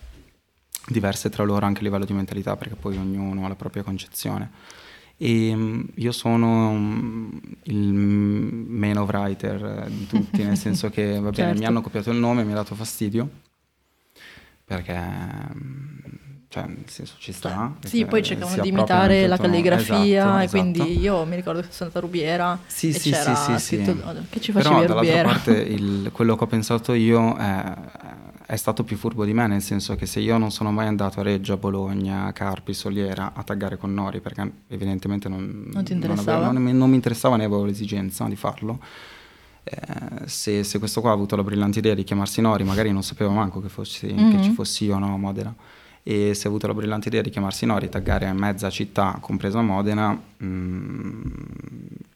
diverse 0.88 1.30
tra 1.30 1.44
loro 1.44 1.66
anche 1.66 1.80
a 1.80 1.84
livello 1.84 2.06
di 2.06 2.14
mentalità 2.14 2.58
perché 2.58 2.76
poi 2.76 2.98
ognuno 2.98 3.46
ha 3.46 3.48
la 3.48 3.56
propria 3.56 3.84
concezione. 3.84 4.52
E 5.18 5.50
ehm, 5.50 5.90
io 5.96 6.12
sono 6.12 6.74
mm, 6.74 7.38
il 7.64 7.84
meno 7.84 9.04
writer 9.04 9.88
di 9.90 10.08
tutti, 10.08 10.44
nel 10.44 10.58
senso 10.58 10.90
che 10.90 11.20
va 11.20 11.30
bene, 11.30 11.34
certo. 11.34 11.60
mi 11.60 11.66
hanno 11.66 11.82
copiato 11.82 12.12
il 12.12 12.18
nome, 12.18 12.44
mi 12.44 12.52
ha 12.52 12.56
dato 12.56 12.76
fastidio 12.76 13.30
perché 14.66 14.98
mm, 14.98 15.98
cioè 16.54 16.66
nel 16.68 16.84
senso 16.86 17.16
ci 17.18 17.32
sta. 17.32 17.74
Sì, 17.84 18.06
poi 18.06 18.22
cercavano 18.22 18.62
di 18.62 18.68
imitare 18.68 19.26
la 19.26 19.38
calligrafia 19.38 19.96
esatto, 19.96 20.38
e 20.38 20.44
esatto. 20.44 20.62
quindi 20.62 21.00
io 21.00 21.26
mi 21.26 21.36
ricordo 21.36 21.62
che 21.62 21.68
sono 21.72 21.90
andata 21.90 21.98
a 21.98 22.02
Rubiera 22.02 22.60
sì, 22.68 22.94
sì, 22.94 23.10
c'era 23.10 23.34
sì, 23.34 23.58
scritto 23.58 23.96
sì. 23.96 24.28
Che 24.30 24.40
ci 24.40 24.52
facevi 24.52 24.76
Però, 24.82 24.94
a 24.94 24.98
Rubiera. 25.00 25.22
dall'altra 25.24 25.52
parte 25.52 25.62
il, 25.74 26.12
quello 26.12 26.36
che 26.36 26.44
ho 26.44 26.48
pensato 26.48 26.94
io 26.94 27.36
è, 27.38 27.76
è, 28.46 28.56
stato 28.56 28.84
più 28.84 28.98
furbo 28.98 29.26
di 29.26 29.34
me, 29.34 29.48
nel 29.48 29.64
senso 29.64 29.96
che 29.96 30.06
se 30.06 30.20
io 30.20 30.38
non 30.38 30.52
sono 30.52 30.72
mai 30.72 30.86
andato 30.86 31.22
a 31.22 31.24
Reggio, 31.24 31.54
a 31.54 31.58
Bologna, 31.58 32.26
a 32.26 32.34
Carpi, 32.34 32.76
Soliera 32.76 33.34
a 33.34 33.42
taggare 33.42 33.78
con 33.78 33.92
Nori 33.92 34.20
perché 34.20 34.48
evidentemente 34.68 35.28
non, 35.28 35.72
non 35.74 35.84
non, 35.90 36.20
avevo, 36.20 36.52
non, 36.52 36.90
mi 36.90 36.96
interessava 36.96 37.36
né 37.36 37.46
avevo 37.46 37.66
l'esigenza 37.66 38.26
di 38.26 38.36
farlo. 38.36 38.80
Eh, 39.64 40.28
se, 40.28 40.64
se, 40.64 40.78
questo 40.78 41.02
qua 41.02 41.10
ha 41.10 41.14
avuto 41.14 41.36
la 41.36 41.44
brillante 41.44 41.80
idea 41.80 41.96
di 41.96 42.04
chiamarsi 42.04 42.42
Nori, 42.42 42.64
magari 42.64 42.92
non 42.92 43.02
sapevo 43.02 43.32
manco 43.32 43.60
che, 43.60 43.70
fossi, 43.70 44.06
mm-hmm. 44.06 44.36
che 44.36 44.44
ci 44.44 44.52
fossi 44.52 44.86
io 44.86 45.00
no, 45.00 45.16
a 45.16 45.18
Modena 45.18 45.56
e 46.04 46.34
si 46.34 46.46
è 46.46 46.50
avuto 46.50 46.68
la 46.68 46.74
brillante 46.74 47.08
idea 47.08 47.22
di 47.22 47.30
chiamarsi 47.30 47.66
Nori, 47.66 47.88
taggare 47.88 48.32
mezza 48.34 48.70
città, 48.70 49.18
compresa 49.22 49.62
Modena, 49.62 50.12
mh, 50.12 50.46
mm, 50.46 51.22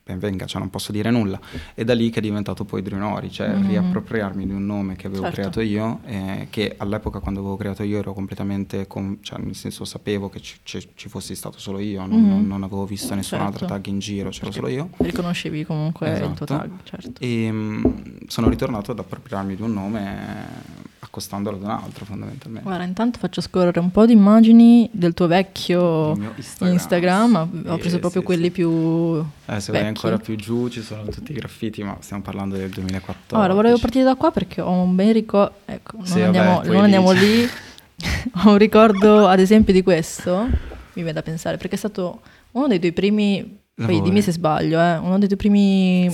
ben 0.03 0.19
venga, 0.19 0.45
cioè 0.45 0.59
non 0.59 0.69
posso 0.69 0.91
dire 0.91 1.09
nulla. 1.09 1.39
E 1.73 1.85
da 1.85 1.93
lì 1.93 2.09
che 2.09 2.19
è 2.19 2.21
diventato 2.21 2.65
poi 2.65 2.81
Drunori, 2.81 3.31
cioè 3.31 3.49
mm-hmm. 3.49 3.67
riappropriarmi 3.67 4.45
di 4.45 4.51
un 4.51 4.65
nome 4.65 4.95
che 4.95 5.07
avevo 5.07 5.23
certo. 5.23 5.37
creato 5.37 5.61
io, 5.61 5.99
eh, 6.05 6.47
che 6.49 6.75
all'epoca 6.77 7.19
quando 7.19 7.39
avevo 7.39 7.55
creato 7.55 7.83
io 7.83 7.99
ero 7.99 8.13
completamente, 8.13 8.87
com- 8.87 9.17
cioè 9.21 9.39
nel 9.39 9.55
senso 9.55 9.85
sapevo 9.85 10.29
che 10.29 10.41
ci, 10.41 10.57
ci, 10.63 10.85
ci 10.95 11.07
fossi 11.07 11.35
stato 11.35 11.57
solo 11.59 11.79
io, 11.79 12.05
non, 12.05 12.19
mm-hmm. 12.19 12.29
non, 12.29 12.47
non 12.47 12.63
avevo 12.63 12.85
visto 12.85 13.15
nessun 13.15 13.37
certo. 13.37 13.53
altro 13.53 13.67
tag 13.67 13.85
in 13.87 13.99
giro, 13.99 14.29
c'ero 14.29 14.45
Perché 14.45 14.59
solo 14.59 14.67
io. 14.67 14.89
Riconoscevi 14.97 15.65
comunque 15.65 16.11
esatto. 16.11 16.29
il 16.29 16.35
tuo 16.35 16.45
esatto. 16.45 16.67
tag, 16.67 16.71
certo. 16.83 17.21
E 17.21 17.51
mh, 17.51 18.27
sono 18.27 18.49
ritornato 18.49 18.91
ad 18.91 18.99
appropriarmi 18.99 19.55
di 19.55 19.61
un 19.61 19.73
nome 19.73 20.95
accostandolo 21.17 21.57
ad 21.57 21.63
un 21.63 21.69
altro 21.69 22.05
fondamentalmente. 22.05 22.67
Guarda, 22.67 22.83
intanto 22.83 23.17
faccio 23.17 23.41
scorrere 23.41 23.79
un 23.79 23.89
po' 23.89 24.05
di 24.05 24.13
immagini 24.13 24.87
del 24.93 25.13
tuo 25.13 25.25
vecchio 25.27 26.11
Instagram. 26.35 26.73
Instagram. 26.73 27.63
Ho 27.67 27.77
preso 27.77 27.99
proprio 27.99 28.21
sì, 28.21 28.27
quelli 28.27 28.45
sì. 28.45 28.51
più 28.51 28.69
eh, 28.69 29.59
se 29.59 29.71
vecchi. 29.71 29.71
vai 29.71 29.85
ancora 29.87 30.17
più 30.17 30.35
giù 30.35 30.69
ci 30.69 30.81
sono 30.81 31.03
tutti 31.05 31.31
i 31.31 31.35
graffiti, 31.35 31.83
ma 31.83 31.97
stiamo 31.99 32.21
parlando 32.21 32.55
del 32.55 32.69
2014. 32.69 33.33
Allora, 33.33 33.53
volevo 33.53 33.77
partire 33.79 34.03
da 34.03 34.15
qua 34.15 34.31
perché 34.31 34.61
ho 34.61 34.71
un 34.71 34.95
ben 34.95 35.11
ricordo, 35.11 35.55
ecco, 35.65 35.97
non 35.97 36.05
sì, 36.05 36.21
andiamo, 36.21 36.55
vabbè, 36.57 36.67
non 36.67 36.83
andiamo 36.83 37.11
lì, 37.11 37.43
ho 38.45 38.51
un 38.51 38.57
ricordo 38.57 39.27
ad 39.27 39.39
esempio 39.39 39.73
di 39.73 39.81
questo, 39.81 40.43
mi 40.43 41.03
viene 41.03 41.13
da 41.13 41.23
pensare, 41.23 41.57
perché 41.57 41.75
è 41.75 41.79
stato 41.79 42.21
uno 42.51 42.67
dei 42.67 42.79
tuoi 42.79 42.93
primi, 42.93 43.59
poi 43.73 44.01
dimmi 44.01 44.21
se 44.21 44.31
sbaglio, 44.31 44.79
eh, 44.79 44.97
uno 44.97 45.17
dei 45.17 45.27
tuoi 45.27 45.37
primi 45.37 46.09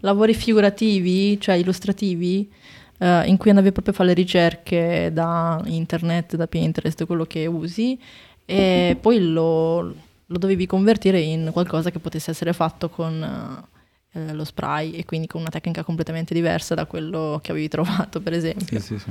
lavori 0.00 0.34
figurativi, 0.34 1.38
cioè 1.40 1.56
illustrativi, 1.56 2.48
uh, 3.00 3.26
in 3.26 3.36
cui 3.36 3.50
andavi 3.50 3.72
proprio 3.72 3.92
a 3.92 3.96
fare 3.96 4.10
le 4.10 4.14
ricerche 4.14 5.10
da 5.12 5.60
internet, 5.66 6.36
da 6.36 6.46
Pinterest, 6.46 7.04
quello 7.06 7.24
che 7.24 7.46
usi, 7.46 7.98
e 8.44 8.96
poi 9.00 9.20
lo, 9.20 9.80
lo 9.82 10.38
dovevi 10.38 10.66
convertire 10.66 11.20
in 11.20 11.50
qualcosa 11.52 11.90
che 11.90 11.98
potesse 11.98 12.30
essere 12.30 12.52
fatto 12.52 12.88
con 12.88 13.66
uh, 14.12 14.34
lo 14.34 14.44
spray 14.44 14.92
e 14.92 15.04
quindi 15.04 15.26
con 15.26 15.40
una 15.40 15.50
tecnica 15.50 15.84
completamente 15.84 16.34
diversa 16.34 16.74
da 16.74 16.86
quello 16.86 17.38
che 17.42 17.52
avevi 17.52 17.68
trovato, 17.68 18.20
per 18.20 18.32
esempio. 18.32 18.80
Sì, 18.80 18.98
sì, 18.98 18.98
sì. 18.98 19.10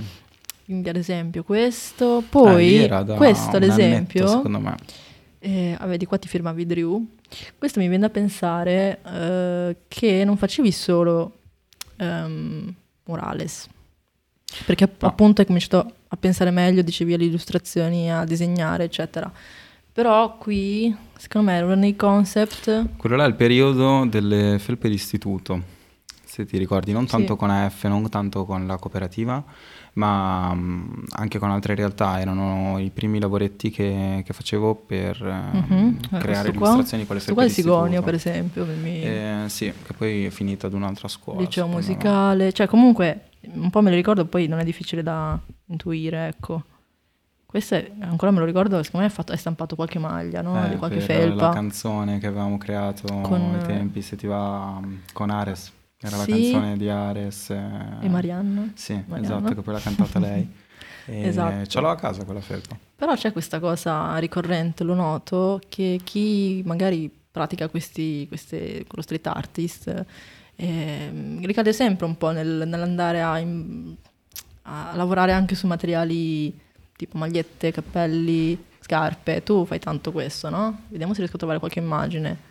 Quindi 0.65 0.89
ad 0.89 0.97
esempio 0.97 1.43
questo, 1.43 2.23
poi 2.29 2.83
ah, 2.83 3.03
questo 3.03 3.55
ad 3.55 3.63
esempio, 3.63 4.23
annetto, 4.23 4.37
secondo 4.37 4.59
me. 4.59 4.75
Eh, 5.39 5.75
ah, 5.79 5.87
vedi 5.87 6.05
qua 6.05 6.19
ti 6.19 6.27
firmavi 6.27 6.65
Drew. 6.65 7.07
Questo 7.57 7.79
mi 7.79 7.87
viene 7.87 8.05
da 8.05 8.11
pensare 8.11 8.99
uh, 9.03 9.75
che 9.87 10.23
non 10.25 10.37
facevi 10.37 10.71
solo 10.71 11.39
um, 11.97 12.71
murales, 13.05 13.67
perché 14.65 14.89
no. 14.99 15.07
appunto 15.07 15.41
hai 15.41 15.47
cominciato 15.47 15.93
a 16.07 16.17
pensare 16.17 16.51
meglio, 16.51 16.81
dicevi 16.81 17.13
alle 17.13 17.25
illustrazioni, 17.25 18.11
a 18.11 18.23
disegnare, 18.23 18.85
eccetera. 18.85 19.31
Però 19.91 20.37
qui, 20.37 20.95
secondo 21.17 21.51
me, 21.51 21.57
erano 21.57 21.75
nei 21.75 21.95
concept... 21.95 22.95
Quello 22.97 23.15
là 23.15 23.25
è 23.25 23.27
il 23.27 23.35
periodo 23.35 24.05
delle 24.05 24.57
felpe 24.59 24.87
d'istituto, 24.87 25.61
se 26.39 26.45
ti 26.45 26.57
ricordi, 26.57 26.93
non 26.93 27.05
tanto 27.05 27.33
sì. 27.33 27.39
con 27.39 27.49
AF, 27.49 27.83
non 27.85 28.07
tanto 28.09 28.45
con 28.45 28.65
la 28.65 28.77
cooperativa, 28.77 29.43
ma 29.93 30.49
um, 30.51 31.03
anche 31.09 31.37
con 31.37 31.51
altre 31.51 31.75
realtà. 31.75 32.19
Erano 32.19 32.79
i 32.79 32.89
primi 32.91 33.19
lavoretti 33.19 33.69
che, 33.69 34.23
che 34.25 34.33
facevo 34.33 34.75
per 34.75 35.21
mm-hmm. 35.21 35.95
creare 36.17 36.49
illustrazioni 36.49 37.05
con 37.05 37.15
le 37.15 37.21
felpe 37.21 37.33
qua 37.33 37.43
è 37.43 37.49
Sigonio, 37.49 38.01
per 38.01 38.13
esempio. 38.13 38.65
Mi... 38.65 39.01
Eh, 39.01 39.43
sì, 39.47 39.71
che 39.85 39.93
poi 39.93 40.25
è 40.25 40.29
finito 40.29 40.67
ad 40.67 40.73
un'altra 40.73 41.07
scuola. 41.09 41.41
Liceo 41.41 41.67
musicale, 41.67 42.53
cioè 42.53 42.67
comunque 42.67 43.25
un 43.53 43.69
po' 43.69 43.81
me 43.81 43.89
lo 43.89 43.95
ricordo, 43.95 44.25
poi 44.25 44.47
non 44.47 44.59
è 44.59 44.63
difficile 44.63 45.03
da 45.03 45.37
intuire, 45.67 46.27
ecco. 46.27 46.63
Questo 47.45 47.75
è, 47.75 47.91
ancora 48.01 48.29
me 48.31 48.39
lo 48.39 48.45
ricordo, 48.45 48.81
secondo 48.83 49.07
me 49.07 49.11
è, 49.11 49.15
fatto, 49.15 49.33
è 49.33 49.35
stampato 49.35 49.75
qualche 49.75 49.97
maglia, 49.97 50.41
no? 50.41 50.63
Eh, 50.63 50.69
di 50.69 50.75
qualche 50.75 50.99
felpa. 50.99 51.47
la 51.47 51.53
canzone 51.53 52.19
che 52.19 52.27
avevamo 52.27 52.59
creato 52.59 53.11
con, 53.21 53.55
ai 53.55 53.65
tempi, 53.65 54.03
se 54.03 54.15
ti 54.15 54.27
va, 54.27 54.79
con 55.11 55.31
Ares. 55.31 55.73
Era 56.01 56.17
sì. 56.17 56.29
la 56.29 56.37
canzone 56.37 56.77
di 56.77 56.89
Ares. 56.89 57.49
E, 57.49 57.61
e 58.01 58.09
Marianna. 58.09 58.71
Sì, 58.75 58.93
Marianna. 58.93 59.37
esatto, 59.37 59.55
che 59.55 59.61
poi 59.61 59.73
l'ha 59.73 59.79
cantata 59.79 60.19
lei. 60.19 60.49
esatto. 61.05 61.65
Ce 61.65 61.79
l'ho 61.79 61.89
a 61.89 61.95
casa 61.95 62.23
quella 62.23 62.41
felpa. 62.41 62.77
Però 62.95 63.13
c'è 63.15 63.31
questa 63.31 63.59
cosa 63.59 64.17
ricorrente, 64.17 64.83
lo 64.83 64.93
noto, 64.93 65.61
che 65.67 65.99
chi 66.03 66.61
magari 66.65 67.11
pratica 67.31 67.67
questi, 67.67 68.25
queste, 68.27 68.85
lo 68.89 69.01
street 69.01 69.27
artist 69.27 70.05
eh, 70.61 71.39
ricade 71.41 71.71
sempre 71.71 72.05
un 72.05 72.17
po' 72.17 72.31
nel, 72.31 72.63
nell'andare 72.67 73.21
a, 73.21 73.37
in, 73.37 73.95
a, 74.63 74.91
lavorare 74.93 75.31
anche 75.31 75.55
su 75.55 75.67
materiali 75.67 76.51
tipo 76.97 77.17
magliette, 77.17 77.71
cappelli, 77.71 78.61
scarpe. 78.81 79.41
Tu 79.41 79.63
fai 79.63 79.79
tanto 79.79 80.11
questo, 80.11 80.49
no? 80.49 80.81
Vediamo 80.89 81.13
se 81.13 81.19
riesco 81.19 81.37
a 81.37 81.39
trovare 81.39 81.59
qualche 81.59 81.79
immagine. 81.79 82.47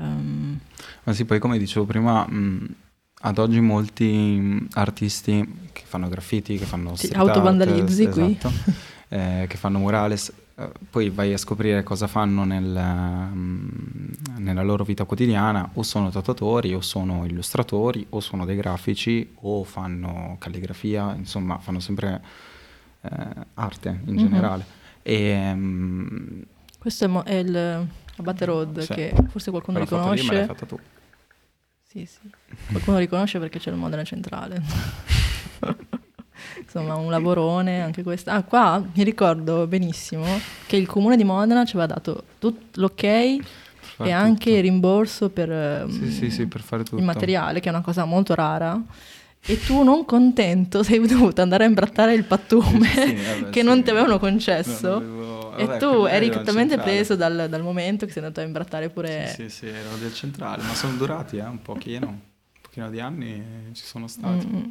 Um. 0.00 0.58
Ma 1.04 1.12
sì, 1.12 1.24
poi 1.24 1.38
come 1.38 1.58
dicevo 1.58 1.86
prima, 1.86 2.26
mh, 2.26 2.74
ad 3.22 3.38
oggi 3.38 3.60
molti 3.60 4.66
artisti 4.72 5.68
che 5.72 5.82
fanno 5.84 6.08
graffiti, 6.08 6.56
che 6.56 6.64
fanno 6.64 6.94
street 6.96 7.16
autovandalizzi 7.16 8.04
art, 8.04 8.12
qui. 8.12 8.36
Esatto, 8.38 8.52
eh, 9.08 9.46
che 9.48 9.56
fanno 9.56 9.78
murales, 9.78 10.32
eh, 10.54 10.70
poi 10.88 11.10
vai 11.10 11.32
a 11.32 11.36
scoprire 11.36 11.82
cosa 11.82 12.06
fanno 12.06 12.44
nel, 12.44 12.64
nella 14.36 14.62
loro 14.62 14.84
vita 14.84 15.04
quotidiana, 15.04 15.70
o 15.74 15.82
sono 15.82 16.10
tatuatori, 16.10 16.74
o 16.74 16.80
sono 16.80 17.26
illustratori, 17.26 18.06
o 18.10 18.20
sono 18.20 18.44
dei 18.44 18.56
grafici, 18.56 19.34
o 19.40 19.64
fanno 19.64 20.36
calligrafia, 20.38 21.14
insomma 21.14 21.58
fanno 21.58 21.80
sempre 21.80 22.22
eh, 23.02 23.10
arte 23.54 23.88
in 23.88 24.14
mm-hmm. 24.14 24.16
generale. 24.16 24.64
E, 25.02 25.50
um, 25.52 26.42
Questo 26.78 27.04
è, 27.04 27.08
mo- 27.08 27.24
è 27.24 27.34
il 27.34 27.86
Abate 28.20 28.44
Road, 28.44 28.80
sì. 28.80 28.94
che 28.94 29.14
forse 29.28 29.50
qualcuno 29.50 29.78
L'ho 29.78 29.84
riconosce. 29.84 30.26
Me 30.30 30.38
l'hai 30.38 30.46
fatta 30.46 30.66
tu. 30.66 30.78
Sì, 31.82 32.06
sì. 32.06 32.30
Qualcuno 32.70 32.98
riconosce 32.98 33.38
perché 33.38 33.58
c'è 33.58 33.70
il 33.70 33.76
Modena 33.76 34.04
Centrale. 34.04 34.62
insomma 36.58 36.94
un 36.94 37.10
lavorone 37.10 37.82
anche 37.82 38.02
questo. 38.02 38.30
Ah, 38.30 38.42
qua 38.42 38.82
mi 38.94 39.02
ricordo 39.02 39.66
benissimo 39.66 40.24
che 40.66 40.76
il 40.76 40.86
comune 40.86 41.16
di 41.16 41.24
Modena 41.24 41.64
ci 41.64 41.76
aveva 41.76 41.94
dato 41.94 42.24
tut- 42.38 42.76
l'ok 42.76 43.02
e 43.02 43.40
anche 44.10 44.50
il 44.50 44.62
rimborso 44.62 45.28
per, 45.28 45.48
sì, 45.90 45.98
um, 45.98 46.10
sì, 46.10 46.30
sì, 46.30 46.46
per 46.46 46.64
il 46.92 47.02
materiale, 47.02 47.60
che 47.60 47.68
è 47.68 47.72
una 47.72 47.82
cosa 47.82 48.04
molto 48.04 48.34
rara. 48.34 48.80
E 49.46 49.58
tu, 49.64 49.82
non 49.82 50.04
contento, 50.04 50.82
sei 50.82 51.04
dovuto 51.06 51.40
andare 51.40 51.64
a 51.64 51.66
imbrattare 51.66 52.14
il 52.14 52.24
pattume 52.24 52.88
vabbè, 52.94 53.50
che 53.50 53.62
non 53.62 53.82
ti 53.82 53.90
avevano 53.90 54.18
concesso. 54.18 54.96
Avevo... 54.96 55.50
Vabbè, 55.50 55.74
e 55.74 55.78
tu 55.78 56.04
eri 56.04 56.30
talmente 56.30 56.78
preso 56.78 57.16
dal, 57.16 57.46
dal, 57.48 57.62
momento 57.62 58.06
che 58.06 58.12
sei 58.12 58.22
andato 58.22 58.40
a 58.40 58.44
imbrattare 58.44 58.88
pure. 58.90 59.26
Sì, 59.28 59.48
sì, 59.48 59.50
sì, 59.50 59.66
ero 59.66 59.96
del 59.98 60.14
centrale, 60.14 60.62
ma 60.62 60.74
sono 60.74 60.94
durati 60.96 61.38
eh, 61.38 61.44
un 61.44 61.60
pochino 61.60 62.28
pochino 62.70 62.88
di 62.88 63.00
anni 63.00 63.42
ci 63.72 63.84
sono 63.84 64.06
stati. 64.06 64.46
Mm. 64.46 64.62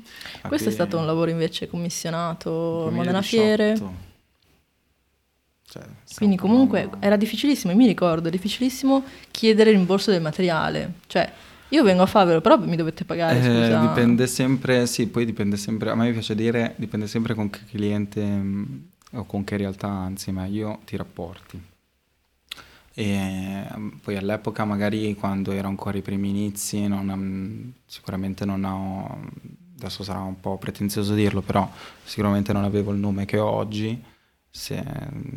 Questo 0.47 0.69
è 0.69 0.71
stato 0.71 0.97
un 0.97 1.05
lavoro 1.05 1.29
invece 1.29 1.67
commissionato 1.67 2.88
a 2.88 2.91
Modena 2.91 3.21
Fiere. 3.21 3.77
Cioè, 5.69 5.84
Quindi 6.15 6.36
comunque 6.38 6.86
un... 6.86 6.97
era 6.99 7.15
difficilissimo, 7.15 7.75
mi 7.75 7.86
ricordo, 7.86 8.29
difficilissimo 8.29 9.03
chiedere 9.29 9.69
il 9.69 9.75
rimborso 9.75 10.10
del 10.12 10.21
materiale. 10.21 10.93
Cioè, 11.05 11.32
io 11.69 11.84
vengo 11.84 12.01
a 12.01 12.08
farvelo, 12.08 12.41
però 12.41 12.58
mi 12.58 12.75
dovete 12.75 13.05
pagare, 13.05 13.39
eh, 13.41 13.79
Dipende 13.79 14.25
sempre, 14.25 14.88
sì, 14.88 15.08
poi 15.08 15.25
dipende 15.25 15.55
sempre, 15.55 15.91
a 15.91 15.95
me 15.95 16.12
piace 16.12 16.34
dire, 16.34 16.73
dipende 16.77 17.05
sempre 17.08 17.36
con 17.36 17.49
che 17.49 17.60
cliente 17.69 18.23
mm, 18.23 18.63
o 19.13 19.25
con 19.25 19.43
che 19.43 19.58
realtà, 19.58 19.88
anzi 19.88 20.32
meglio, 20.32 20.79
ti 20.86 20.97
rapporti. 20.97 21.62
E 22.95 23.67
mm, 23.77 23.89
poi 24.01 24.17
all'epoca 24.17 24.65
magari 24.65 25.13
quando 25.13 25.51
ero 25.51 25.67
ancora 25.67 25.97
i 25.97 26.01
primi 26.01 26.29
inizi, 26.29 26.88
non, 26.88 27.73
sicuramente 27.86 28.45
non 28.45 28.63
ho, 28.63 29.29
adesso 29.77 30.03
sarà 30.03 30.21
un 30.21 30.39
po' 30.39 30.58
pretenzioso 30.58 31.13
dirlo, 31.13 31.41
però 31.41 31.69
sicuramente 32.03 32.51
non 32.51 32.63
avevo 32.63 32.91
il 32.91 32.97
nome 32.97 33.25
che 33.25 33.38
ho 33.38 33.47
oggi, 33.47 34.03
se, 34.49 34.84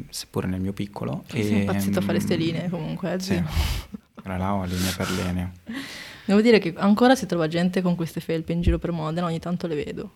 seppure 0.09 0.47
nel 0.47 0.61
mio 0.63 0.73
piccolo. 0.73 1.25
Sei 1.27 1.47
e, 1.47 1.59
impazzito 1.59 1.99
a 1.99 2.03
fare 2.03 2.21
ste 2.21 2.37
linee 2.37 2.71
comunque, 2.71 3.13
eh, 3.13 3.21
sì. 3.21 3.43
Era 4.25 4.39
là 4.39 4.55
ho 4.55 4.65
linee 4.65 4.93
per 4.97 5.11
linee. 5.11 5.53
Devo 6.25 6.41
dire 6.41 6.59
che 6.59 6.73
ancora 6.77 7.15
si 7.15 7.27
trova 7.27 7.49
gente 7.49 7.83
con 7.83 7.95
queste 7.97 8.21
felpe 8.21 8.53
in 8.53 8.61
giro 8.61 8.79
per 8.79 8.93
Modena, 8.93 9.27
ogni 9.27 9.39
tanto 9.39 9.67
le 9.67 9.75
vedo. 9.75 10.13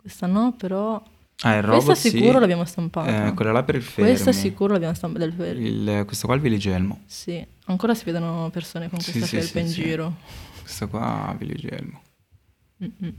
Questa 0.00 0.26
no, 0.26 0.54
però... 0.56 1.02
Ah, 1.40 1.56
il 1.56 1.62
robot, 1.62 1.84
Questa 1.84 2.08
sicuro 2.08 2.34
sì. 2.34 2.38
l'abbiamo 2.38 2.64
stampata. 2.64 3.26
Eh, 3.26 3.34
quella 3.34 3.52
là 3.52 3.62
per 3.64 3.74
il 3.74 3.82
fermi. 3.82 4.10
Questa 4.10 4.32
sicuro 4.32 4.72
l'abbiamo 4.72 4.94
stampata. 4.94 5.26
Il, 5.26 6.04
questo 6.06 6.26
qua 6.26 6.34
è 6.36 6.38
il 6.38 6.44
viligelmo. 6.44 7.02
Sì, 7.06 7.44
ancora 7.64 7.94
si 7.94 8.04
vedono 8.04 8.48
persone 8.50 8.88
con 8.88 8.98
questa 8.98 9.26
sì, 9.26 9.36
felpa 9.36 9.46
sì, 9.46 9.58
in 9.58 9.66
giro. 9.66 10.16
Questo 10.60 10.88
qua 10.88 11.28
è 11.28 11.32
il 11.32 11.38
viligelmo. 11.38 12.02
Mm-mm. 12.82 13.14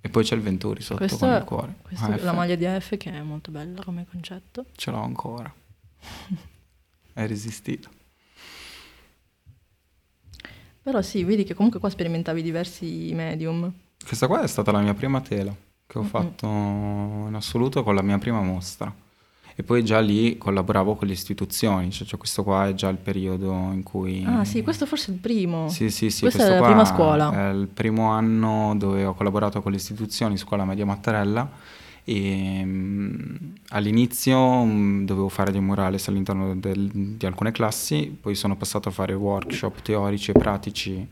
E 0.00 0.08
poi 0.10 0.22
c'è 0.22 0.34
il 0.34 0.42
Venturi 0.42 0.82
sotto 0.82 0.98
questo, 0.98 1.18
con 1.18 1.34
il 1.34 1.44
cuore. 1.44 1.74
Questa 1.82 2.14
è 2.14 2.22
la 2.22 2.32
maglia 2.32 2.54
di 2.56 2.66
AF 2.66 2.96
che 2.96 3.10
è 3.10 3.22
molto 3.22 3.50
bella 3.50 3.82
come 3.82 4.06
concetto. 4.08 4.66
Ce 4.76 4.90
l'ho 4.90 5.02
ancora. 5.02 5.52
è 7.14 7.26
resistito. 7.26 7.88
Però 10.84 11.00
sì, 11.00 11.24
vedi 11.24 11.44
che 11.44 11.54
comunque 11.54 11.80
qua 11.80 11.88
sperimentavi 11.88 12.42
diversi 12.42 13.10
medium. 13.14 13.72
Questa 14.06 14.26
qua 14.26 14.42
è 14.42 14.46
stata 14.46 14.70
la 14.70 14.80
mia 14.80 14.92
prima 14.92 15.22
tela 15.22 15.52
che 15.86 15.98
ho 15.98 16.02
mm-hmm. 16.02 16.10
fatto 16.10 16.46
in 16.46 17.32
assoluto 17.34 17.82
con 17.82 17.94
la 17.94 18.02
mia 18.02 18.18
prima 18.18 18.42
mostra. 18.42 18.94
E 19.56 19.62
poi 19.62 19.82
già 19.82 20.00
lì 20.00 20.36
collaboravo 20.36 20.96
con 20.96 21.06
le 21.06 21.14
istituzioni, 21.14 21.90
cioè, 21.90 22.06
cioè, 22.06 22.18
questo 22.18 22.42
qua 22.42 22.68
è 22.68 22.74
già 22.74 22.88
il 22.88 22.96
periodo 22.96 23.52
in 23.72 23.82
cui... 23.82 24.24
Ah 24.26 24.44
sì, 24.44 24.62
questo 24.62 24.84
forse 24.84 25.12
è 25.12 25.14
il 25.14 25.20
primo. 25.20 25.68
Sì, 25.68 25.90
sì, 25.90 26.10
sì. 26.10 26.22
Questa 26.22 26.44
è 26.44 26.58
la 26.58 26.66
prima 26.66 26.84
scuola. 26.84 27.32
È 27.32 27.52
il 27.52 27.68
primo 27.68 28.10
anno 28.10 28.74
dove 28.76 29.04
ho 29.04 29.14
collaborato 29.14 29.62
con 29.62 29.70
le 29.70 29.78
istituzioni, 29.78 30.36
scuola 30.36 30.66
media 30.66 30.84
Mattarella, 30.84 31.48
e 32.04 32.60
um, 32.62 33.52
all'inizio 33.68 34.38
um, 34.38 35.04
dovevo 35.06 35.30
fare 35.30 35.50
dei 35.50 35.60
murales 35.60 36.06
all'interno 36.08 36.54
del, 36.54 36.90
di 37.16 37.24
alcune 37.24 37.50
classi, 37.50 38.16
poi 38.20 38.34
sono 38.34 38.56
passato 38.56 38.90
a 38.90 38.92
fare 38.92 39.14
workshop 39.14 39.80
teorici 39.80 40.30
e 40.30 40.34
pratici 40.34 41.08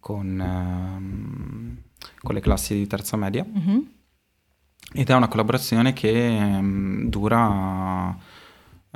con, 0.00 0.38
um, 0.40 1.76
con 2.20 2.34
le 2.34 2.40
classi 2.40 2.74
di 2.74 2.86
terza 2.86 3.16
media 3.16 3.46
mm-hmm. 3.46 3.78
ed 4.94 5.10
è 5.10 5.14
una 5.14 5.28
collaborazione 5.28 5.92
che 5.92 6.58
dura 7.08 8.16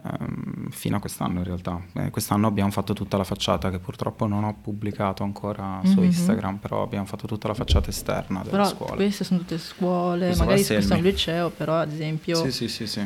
ehm, 0.03 0.71
fino 0.71 0.97
a 0.97 1.01
quest'anno 1.01 1.39
in 1.39 1.45
realtà. 1.45 1.81
Eh, 1.95 2.11
quest'anno 2.11 2.47
abbiamo 2.47 2.71
fatto 2.71 2.93
tutta 2.93 3.17
la 3.17 3.25
facciata 3.25 3.71
che 3.71 3.79
purtroppo 3.79 4.27
non 4.27 4.45
ho 4.45 4.57
pubblicato 4.61 5.23
ancora 5.23 5.81
su 5.85 5.95
mm-hmm. 5.95 6.05
Instagram, 6.05 6.57
però 6.57 6.83
abbiamo 6.83 7.07
fatto 7.07 7.27
tutta 7.27 7.49
la 7.49 7.55
facciata 7.55 7.91
esterna 7.91 8.41
della 8.41 8.51
però 8.51 8.67
scuola. 8.67 8.95
queste 8.95 9.25
sono 9.25 9.41
tutte 9.41 9.59
scuole, 9.59 10.27
Questa 10.27 10.45
magari 10.45 10.65
questo 10.65 10.95
è 10.95 10.97
un 10.97 11.03
liceo, 11.03 11.51
però 11.51 11.77
ad 11.77 11.93
esempio 11.93 12.37
sì, 12.37 12.51
sì, 12.53 12.69
sì, 12.69 12.87
sì. 12.87 13.05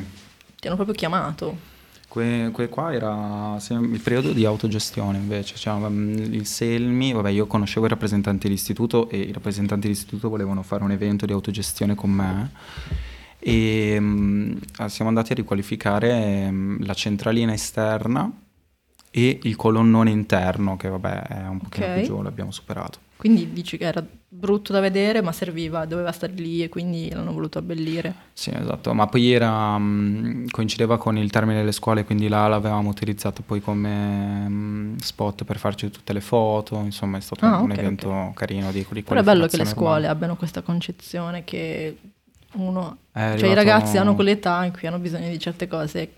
ti 0.58 0.66
hanno 0.66 0.76
proprio 0.76 0.94
chiamato. 0.94 1.78
Que, 2.08 2.50
que 2.52 2.68
qua 2.68 2.92
era 2.92 3.56
il 3.68 4.00
periodo 4.02 4.32
di 4.32 4.44
autogestione 4.44 5.16
invece, 5.16 5.54
cioè, 5.54 5.88
mm, 5.88 6.34
il 6.34 6.44
Selmi, 6.44 7.12
vabbè 7.12 7.30
io 7.30 7.46
conoscevo 7.46 7.86
i 7.86 7.88
rappresentanti 7.88 8.48
dell'istituto 8.48 9.08
e 9.08 9.18
i 9.20 9.30
rappresentanti 9.32 9.82
dell'istituto 9.82 10.28
volevano 10.28 10.64
fare 10.64 10.82
un 10.82 10.90
evento 10.90 11.24
di 11.24 11.32
autogestione 11.32 11.94
con 11.94 12.10
me 12.10 12.50
e 13.40 13.96
um, 13.98 14.58
siamo 14.86 15.08
andati 15.08 15.32
a 15.32 15.34
riqualificare 15.34 16.46
um, 16.48 16.84
la 16.84 16.94
centralina 16.94 17.52
esterna 17.52 18.30
e 19.10 19.40
il 19.42 19.56
colonnone 19.56 20.10
interno 20.10 20.76
che 20.76 20.88
vabbè 20.88 21.22
è 21.22 21.46
un 21.48 21.58
pochino 21.58 21.86
okay. 21.86 21.98
più 21.98 22.14
giù, 22.14 22.22
l'abbiamo 22.22 22.52
superato. 22.52 22.98
Quindi 23.16 23.52
dici 23.52 23.76
che 23.76 23.84
era 23.84 24.02
brutto 24.28 24.72
da 24.72 24.80
vedere 24.80 25.20
ma 25.20 25.32
serviva, 25.32 25.84
doveva 25.84 26.10
stare 26.12 26.32
lì 26.32 26.62
e 26.62 26.70
quindi 26.70 27.10
l'hanno 27.10 27.32
voluto 27.32 27.58
abbellire. 27.58 28.14
Sì 28.32 28.50
esatto, 28.54 28.94
ma 28.94 29.06
poi 29.08 29.32
era, 29.32 29.74
um, 29.74 30.46
coincideva 30.48 30.96
con 30.96 31.18
il 31.18 31.30
termine 31.30 31.58
delle 31.58 31.72
scuole 31.72 32.04
quindi 32.04 32.28
là 32.28 32.46
l'avevamo 32.46 32.88
utilizzato 32.88 33.42
poi 33.42 33.60
come 33.60 34.94
spot 35.00 35.44
per 35.44 35.58
farci 35.58 35.90
tutte 35.90 36.12
le 36.12 36.20
foto, 36.20 36.78
insomma 36.78 37.18
è 37.18 37.20
stato 37.20 37.44
ah, 37.44 37.58
un 37.58 37.70
okay, 37.70 37.78
evento 37.78 38.08
okay. 38.10 38.32
carino 38.34 38.70
di, 38.70 38.86
di 38.88 39.02
Però 39.02 39.20
è 39.20 39.24
bello 39.24 39.46
che 39.48 39.56
le 39.56 39.64
scuole 39.66 39.94
urbana. 39.96 40.10
abbiano 40.12 40.36
questa 40.36 40.62
concezione 40.62 41.44
che 41.44 41.96
uno, 42.52 42.98
cioè 43.12 43.46
i 43.46 43.54
ragazzi 43.54 43.96
hanno 43.96 44.14
quell'età 44.14 44.64
in 44.64 44.72
cui 44.72 44.88
hanno 44.88 44.98
bisogno 44.98 45.28
di 45.28 45.38
certe 45.38 45.68
cose 45.68 46.14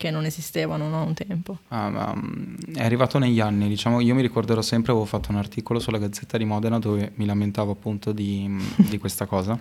che 0.00 0.10
non 0.10 0.24
esistevano 0.24 0.88
no, 0.88 1.04
un 1.04 1.12
tempo. 1.12 1.58
Ah, 1.68 1.90
ma, 1.90 2.14
mm, 2.14 2.54
è 2.74 2.82
arrivato 2.82 3.18
negli 3.18 3.38
anni, 3.38 3.68
diciamo, 3.68 4.00
io 4.00 4.14
mi 4.14 4.22
ricorderò 4.22 4.62
sempre, 4.62 4.92
avevo 4.92 5.06
fatto 5.06 5.30
un 5.30 5.36
articolo 5.36 5.78
sulla 5.78 5.98
Gazzetta 5.98 6.38
di 6.38 6.46
Modena 6.46 6.78
dove 6.78 7.12
mi 7.16 7.26
lamentavo 7.26 7.72
appunto 7.72 8.12
di, 8.12 8.46
mm, 8.48 8.60
di 8.88 8.96
questa 8.96 9.26
cosa, 9.26 9.58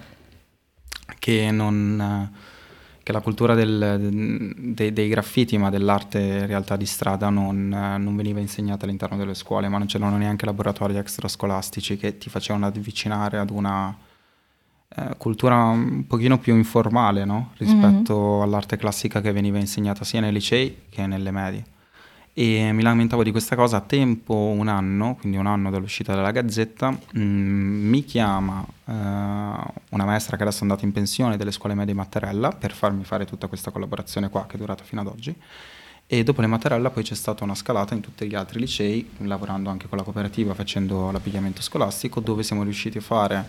che, 1.20 1.52
non, 1.52 2.32
che 3.04 3.12
la 3.12 3.20
cultura 3.20 3.54
del, 3.54 4.54
dei, 4.56 4.94
dei, 4.94 5.10
graffiti, 5.10 5.58
ma 5.58 5.70
dell'arte 5.70 6.20
in 6.20 6.48
realtà 6.48 6.78
di 6.78 6.86
strada 6.86 7.28
non, 7.28 7.68
non, 7.68 8.16
veniva 8.16 8.40
insegnata 8.40 8.86
all'interno 8.86 9.18
delle 9.18 9.34
scuole, 9.34 9.68
ma 9.68 9.78
non 9.78 9.88
c'erano 9.88 10.16
neanche 10.16 10.46
laboratori 10.46 10.96
extrascolastici 10.96 11.98
che 11.98 12.18
ti 12.18 12.30
facevano 12.30 12.66
avvicinare 12.66 13.40
ad 13.40 13.50
una 13.50 13.94
eh, 14.96 15.16
cultura 15.18 15.56
un 15.66 16.08
pochino 16.08 16.40
più 16.40 16.56
informale 16.56 17.24
no? 17.24 17.52
rispetto 17.58 18.18
mm-hmm. 18.18 18.42
all'arte 18.42 18.78
classica 18.78 19.22
che 19.22 19.32
veniva 19.32 19.60
insegnata 19.60 20.04
sia 20.04 20.20
nei 20.20 20.32
licei 20.32 20.84
che 20.90 21.06
nelle 21.06 21.32
medie. 21.32 21.66
E 22.34 22.72
mi 22.72 22.84
lamentavo 22.84 23.22
di 23.24 23.32
questa 23.32 23.56
cosa 23.56 23.78
a 23.78 23.82
tempo 23.82 24.34
un 24.34 24.68
anno, 24.68 25.16
quindi 25.20 25.38
un 25.38 25.46
anno 25.46 25.70
dall'uscita 25.70 26.16
della 26.16 26.32
Gazzetta, 26.32 26.90
mh, 26.90 27.20
mm, 27.20 27.90
mi 27.90 28.06
chiama 28.06 28.64
eh, 28.86 28.92
una 28.94 30.06
maestra 30.06 30.38
che 30.38 30.44
adesso 30.44 30.60
è 30.60 30.62
andata 30.62 30.86
in 30.86 30.92
pensione 30.92 31.38
delle 31.38 31.52
scuole 31.52 31.76
medie 31.76 31.94
Mattarella 31.94 32.52
per 32.52 32.72
farmi 32.72 33.04
fare 33.04 33.26
tutta 33.26 33.48
questa 33.48 33.72
collaborazione 33.72 34.30
qua 34.30 34.46
che 34.48 34.56
è 34.56 34.58
durata 34.58 34.84
fino 34.84 35.02
ad 35.02 35.08
oggi. 35.08 35.36
E 36.12 36.24
dopo 36.24 36.42
le 36.42 36.48
Mattarella 36.48 36.90
poi 36.90 37.04
c'è 37.04 37.14
stata 37.14 37.44
una 37.44 37.54
scalata 37.54 37.94
in 37.94 38.00
tutti 38.02 38.26
gli 38.26 38.34
altri 38.34 38.60
licei, 38.60 39.08
lavorando 39.18 39.70
anche 39.70 39.88
con 39.88 39.98
la 39.98 40.04
cooperativa, 40.04 40.56
facendo 40.56 41.12
l'abbigliamento 41.12 41.62
scolastico, 41.62 42.20
dove 42.20 42.42
siamo 42.42 42.64
riusciti 42.64 42.98
a 42.98 43.02
fare 43.02 43.46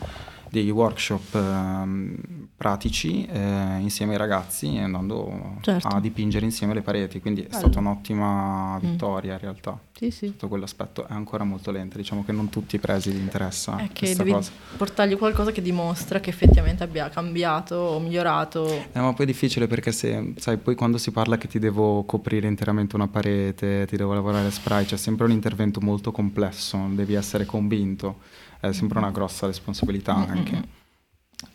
degli 0.50 0.70
workshop 0.70 1.34
eh, 1.34 2.48
pratici 2.56 3.24
eh, 3.24 3.78
insieme 3.78 4.12
ai 4.12 4.18
ragazzi 4.18 4.76
andando 4.76 5.56
certo. 5.60 5.88
a 5.88 6.00
dipingere 6.00 6.44
insieme 6.44 6.74
le 6.74 6.82
pareti, 6.82 7.20
quindi 7.20 7.42
Bello. 7.42 7.54
è 7.54 7.58
stata 7.58 7.78
un'ottima 7.78 8.76
mm. 8.76 8.78
vittoria 8.80 9.30
mm. 9.32 9.34
in 9.34 9.40
realtà. 9.40 9.78
Sì, 9.92 10.10
sì. 10.10 10.26
Tutto 10.26 10.48
quell'aspetto 10.48 11.06
è 11.06 11.12
ancora 11.12 11.44
molto 11.44 11.70
lento, 11.70 11.96
diciamo 11.96 12.24
che 12.24 12.32
non 12.32 12.48
tutti 12.48 12.76
i 12.76 12.78
presidi 12.78 13.18
interessa 13.18 13.76
è 13.76 13.88
che 13.92 14.14
devi 14.14 14.32
cosa. 14.32 14.50
portargli 14.76 15.16
qualcosa 15.16 15.52
che 15.52 15.62
dimostra 15.62 16.20
che 16.20 16.30
effettivamente 16.30 16.82
abbia 16.82 17.08
cambiato 17.08 17.76
o 17.76 18.00
migliorato. 18.00 18.66
Eh, 18.66 19.00
ma 19.00 19.12
poi 19.12 19.24
è 19.24 19.28
difficile 19.28 19.66
perché 19.66 19.92
se, 19.92 20.34
sai, 20.36 20.56
poi 20.56 20.74
quando 20.74 20.98
si 20.98 21.12
parla 21.12 21.38
che 21.38 21.48
ti 21.48 21.58
devo 21.58 22.04
coprire 22.04 22.48
interamente 22.48 22.96
una 22.96 23.08
parete, 23.08 23.86
ti 23.86 23.96
devo 23.96 24.14
lavorare 24.14 24.48
a 24.48 24.50
spray, 24.50 24.84
c'è 24.84 24.96
sempre 24.96 25.26
un 25.26 25.32
intervento 25.32 25.80
molto 25.80 26.12
complesso, 26.12 26.78
devi 26.90 27.14
essere 27.14 27.46
convinto 27.46 28.16
è 28.61 28.73
sempre 28.73 28.99
una 28.99 29.11
grossa 29.11 29.46
responsabilità 29.46 30.16
mm-hmm. 30.16 30.31
anche. 30.31 30.62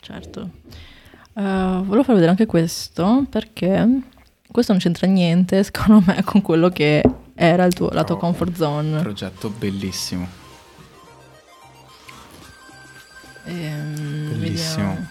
Certo. 0.00 0.50
Uh, 1.32 1.84
volevo 1.84 2.02
far 2.02 2.14
vedere 2.14 2.30
anche 2.30 2.46
questo 2.46 3.26
perché 3.28 4.02
questo 4.50 4.72
non 4.72 4.80
c'entra 4.80 5.06
niente, 5.06 5.62
secondo 5.62 6.02
me, 6.06 6.22
con 6.24 6.42
quello 6.42 6.68
che 6.70 7.02
era 7.34 7.68
tuo, 7.68 7.90
la 7.90 8.04
tua 8.04 8.18
comfort 8.18 8.54
zone. 8.54 8.96
Un 8.96 9.02
progetto 9.02 9.50
bellissimo. 9.50 10.26
Ehm, 13.44 14.38
Bellissimo. 14.38 14.88
Vediamo. 14.88 15.06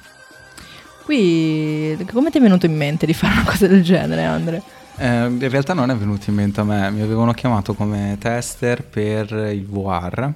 Qui, 1.03 2.05
come 2.11 2.31
ti 2.31 2.39
è 2.39 2.41
venuto 2.41 2.65
in 2.65 2.75
mente 2.75 3.05
di 3.05 3.13
fare 3.13 3.33
una 3.33 3.43
cosa 3.43 3.67
del 3.67 3.83
genere, 3.83 4.23
Andre? 4.23 4.61
Eh, 4.97 5.25
in 5.25 5.49
realtà 5.49 5.73
non 5.73 5.91
è 5.91 5.95
venuto 5.95 6.29
in 6.29 6.35
mente 6.35 6.61
a 6.61 6.63
me, 6.63 6.89
mi 6.89 7.01
avevano 7.01 7.31
chiamato 7.33 7.75
come 7.75 8.17
tester 8.19 8.83
per 8.83 9.31
il 9.31 9.65
VR 9.65 10.33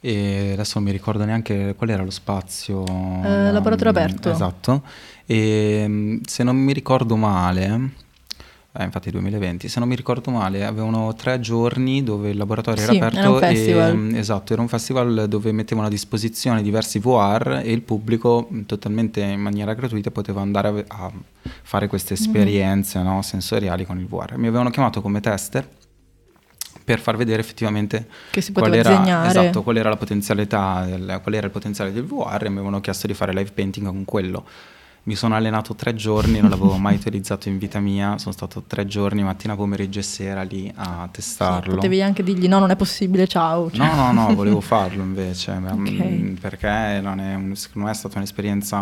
e 0.00 0.50
adesso 0.52 0.72
non 0.76 0.84
mi 0.84 0.92
ricordo 0.92 1.24
neanche 1.24 1.74
qual 1.76 1.90
era 1.90 2.02
lo 2.02 2.10
spazio. 2.10 2.84
Eh, 2.86 3.50
laboratorio 3.52 3.90
aperto. 3.90 4.30
Esatto. 4.30 4.82
E, 5.26 6.20
se 6.24 6.42
non 6.42 6.56
mi 6.56 6.72
ricordo 6.72 7.16
male, 7.16 7.90
eh, 8.72 8.84
infatti 8.84 9.10
2020, 9.10 9.68
se 9.68 9.78
non 9.80 9.88
mi 9.88 9.96
ricordo 9.96 10.30
male, 10.30 10.64
avevano 10.64 11.12
tre 11.14 11.40
giorni 11.40 12.02
dove 12.04 12.30
il 12.30 12.36
laboratorio 12.36 12.80
Sì, 12.82 12.96
era 12.96 12.96
era 12.96 13.06
aperto 13.08 13.32
un 13.34 13.38
festival. 13.40 13.90
e 13.90 13.94
mm, 13.94 14.14
esatto, 14.14 14.52
era 14.52 14.62
un 14.62 14.68
festival 14.68 15.26
dove 15.28 15.52
mettevano 15.52 15.86
a 15.88 15.90
disposizione 15.90 16.62
diversi 16.62 16.98
VR 17.00 17.60
e 17.64 17.72
il 17.72 17.82
pubblico 17.82 18.48
mm, 18.52 18.62
totalmente 18.62 19.20
in 19.20 19.40
maniera 19.40 19.74
gratuita 19.74 20.10
poteva 20.10 20.40
andare 20.40 20.84
a, 20.86 21.04
a 21.04 21.12
fare 21.62 21.88
queste 21.88 22.14
Mm-hmm. 22.14 22.22
esperienze 22.24 23.02
no, 23.02 23.20
sensoriali 23.22 23.84
con 23.84 23.98
il 23.98 24.06
VR. 24.06 24.36
Mi 24.36 24.46
avevano 24.46 24.70
chiamato 24.70 25.02
come 25.02 25.20
tester 25.20 25.68
per 26.88 27.00
far 27.00 27.16
vedere 27.18 27.40
effettivamente 27.42 28.06
Che 28.30 28.40
si 28.40 28.50
qual 28.50 28.72
era, 28.74 29.26
esatto, 29.26 29.62
qual 29.62 29.76
era 29.76 29.90
la 29.90 29.96
potenzialità, 29.96 30.86
del- 30.86 31.20
qual 31.22 31.34
era 31.34 31.44
il 31.44 31.52
potenziale 31.52 31.92
del 31.92 32.04
VR 32.04 32.44
e 32.44 32.48
mi 32.48 32.54
avevano 32.56 32.80
chiesto 32.80 33.06
di 33.06 33.12
fare 33.12 33.34
live 33.34 33.50
painting 33.52 33.86
con 33.86 34.06
quello. 34.06 34.46
Mi 35.02 35.14
sono 35.14 35.34
allenato 35.36 35.74
tre 35.74 35.94
giorni, 35.94 36.40
non 36.40 36.48
l'avevo 36.48 36.76
mai 36.78 36.94
utilizzato 37.00 37.48
in 37.50 37.58
vita 37.58 37.78
mia, 37.78 38.16
sono 38.16 38.32
stato 38.32 38.62
tre 38.66 38.86
giorni, 38.86 39.22
mattina, 39.22 39.54
pomeriggio 39.54 39.98
e 39.98 40.02
sera 40.02 40.42
lì 40.42 40.72
a 40.76 41.04
Sì, 41.06 41.10
testarlo. 41.12 41.74
potevi 41.74 42.00
anche 42.00 42.22
dirgli 42.22 42.48
no, 42.48 42.58
non 42.58 42.70
è 42.70 42.76
possibile, 42.76 43.26
ciao. 43.26 43.70
Cioè, 43.70 43.86
No, 43.86 43.94
no, 43.94 44.12
no, 44.12 44.34
volevo 44.34 44.60
farlo 44.62 45.02
invece, 45.02 45.52
mm, 45.58 46.34
perché 46.36 47.00
non 47.02 47.20
è 47.20 47.54
secondo 47.54 47.86
me 47.88 47.92
è 47.92 47.96
stata 47.96 48.16
un'esperienza, 48.16 48.78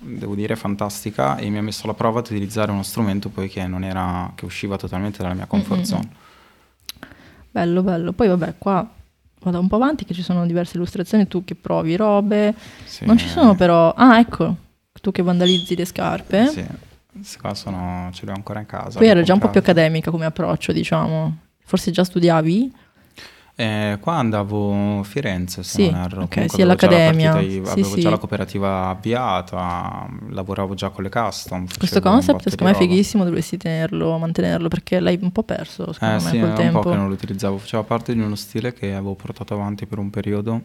devo 0.00 0.34
dire, 0.34 0.56
fantastica 0.56 1.36
e 1.36 1.48
mi 1.50 1.58
ha 1.58 1.62
messo 1.62 1.84
alla 1.84 1.94
prova 1.94 2.20
ad 2.20 2.26
utilizzare 2.26 2.70
uno 2.70 2.82
strumento 2.82 3.28
poi 3.28 3.48
che 3.50 3.66
non 3.66 3.84
era, 3.84 4.32
che 4.34 4.44
usciva 4.46 4.76
totalmente 4.76 5.22
dalla 5.22 5.34
mia 5.34 5.46
comfort 5.46 5.78
Mm-mm. 5.80 5.84
zone. 5.86 6.08
Bello, 7.54 7.84
bello. 7.84 8.12
Poi 8.12 8.26
vabbè, 8.26 8.54
qua 8.58 8.84
vado 9.40 9.60
un 9.60 9.68
po' 9.68 9.76
avanti 9.76 10.04
che 10.04 10.12
ci 10.12 10.22
sono 10.22 10.44
diverse 10.44 10.76
illustrazioni, 10.76 11.28
tu 11.28 11.44
che 11.44 11.54
provi 11.54 11.94
robe. 11.94 12.52
Sì. 12.84 13.04
Non 13.04 13.16
ci 13.16 13.28
sono 13.28 13.54
però... 13.54 13.94
Ah, 13.96 14.18
ecco, 14.18 14.56
tu 15.00 15.12
che 15.12 15.22
vandalizzi 15.22 15.76
le 15.76 15.84
scarpe. 15.84 16.48
Sì, 16.48 16.66
queste 17.12 17.38
qua 17.38 17.54
sono, 17.54 18.10
ce 18.12 18.26
le 18.26 18.32
ho 18.32 18.34
ancora 18.34 18.58
in 18.58 18.66
casa. 18.66 18.98
Poi 18.98 19.06
era 19.06 19.22
già 19.22 19.34
un 19.34 19.38
po' 19.38 19.50
più 19.50 19.60
accademica 19.60 20.10
come 20.10 20.24
approccio, 20.24 20.72
diciamo. 20.72 21.36
Forse 21.64 21.92
già 21.92 22.02
studiavi? 22.02 22.74
Eh, 23.56 23.98
qua 24.00 24.14
andavo 24.16 24.98
a 24.98 25.04
Firenze, 25.04 25.62
se 25.62 25.82
Sì, 25.84 25.90
non 25.90 26.00
erro. 26.00 26.22
ok, 26.22 26.28
Comunque 26.28 26.48
sì, 26.56 26.62
all'Accademia. 26.62 27.32
partita- 27.34 27.64
Sì, 27.66 27.70
avevo 27.70 27.94
sì. 27.94 28.00
già 28.00 28.10
la 28.10 28.18
cooperativa 28.18 28.88
avviata, 28.88 30.08
lavoravo 30.30 30.74
già 30.74 30.88
con 30.90 31.04
le 31.04 31.08
custom. 31.08 31.66
Questo 31.78 32.00
concept 32.00 32.48
secondo 32.48 32.72
me 32.72 32.78
è 32.78 32.88
fighissimo, 32.88 33.22
dovresti 33.22 33.56
tenerlo, 33.56 34.18
mantenerlo, 34.18 34.66
perché 34.66 34.98
l'hai 34.98 35.18
un 35.22 35.30
po' 35.30 35.44
perso, 35.44 35.92
secondo 35.92 36.14
Eh 36.16 36.18
me, 36.24 36.30
sì, 36.30 36.38
col 36.40 36.48
è 36.48 36.50
un 36.50 36.56
tempo. 36.56 36.80
po' 36.80 36.90
che 36.90 36.96
non 36.96 37.06
lo 37.06 37.14
utilizzavo, 37.14 37.58
faceva 37.58 37.84
parte 37.84 38.12
di 38.12 38.20
uno 38.20 38.34
stile 38.34 38.72
che 38.72 38.92
avevo 38.92 39.14
portato 39.14 39.54
avanti 39.54 39.86
per 39.86 39.98
un 39.98 40.10
periodo. 40.10 40.62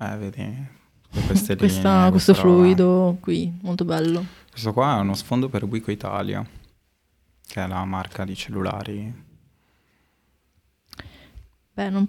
Eh, 0.00 0.16
vedi, 0.16 0.66
Questa- 1.26 1.54
linee, 1.54 2.10
questo 2.10 2.34
fluido 2.34 3.16
qui, 3.20 3.56
molto 3.62 3.84
bello. 3.84 4.24
Questo 4.50 4.72
qua 4.72 4.96
è 4.96 5.00
uno 5.00 5.14
sfondo 5.14 5.48
per 5.48 5.62
Wico 5.64 5.92
Italia, 5.92 6.44
che 7.46 7.62
è 7.62 7.66
la 7.68 7.84
marca 7.84 8.24
di 8.24 8.34
cellulari. 8.34 9.26
Beh, 11.78 11.90
non, 11.90 12.08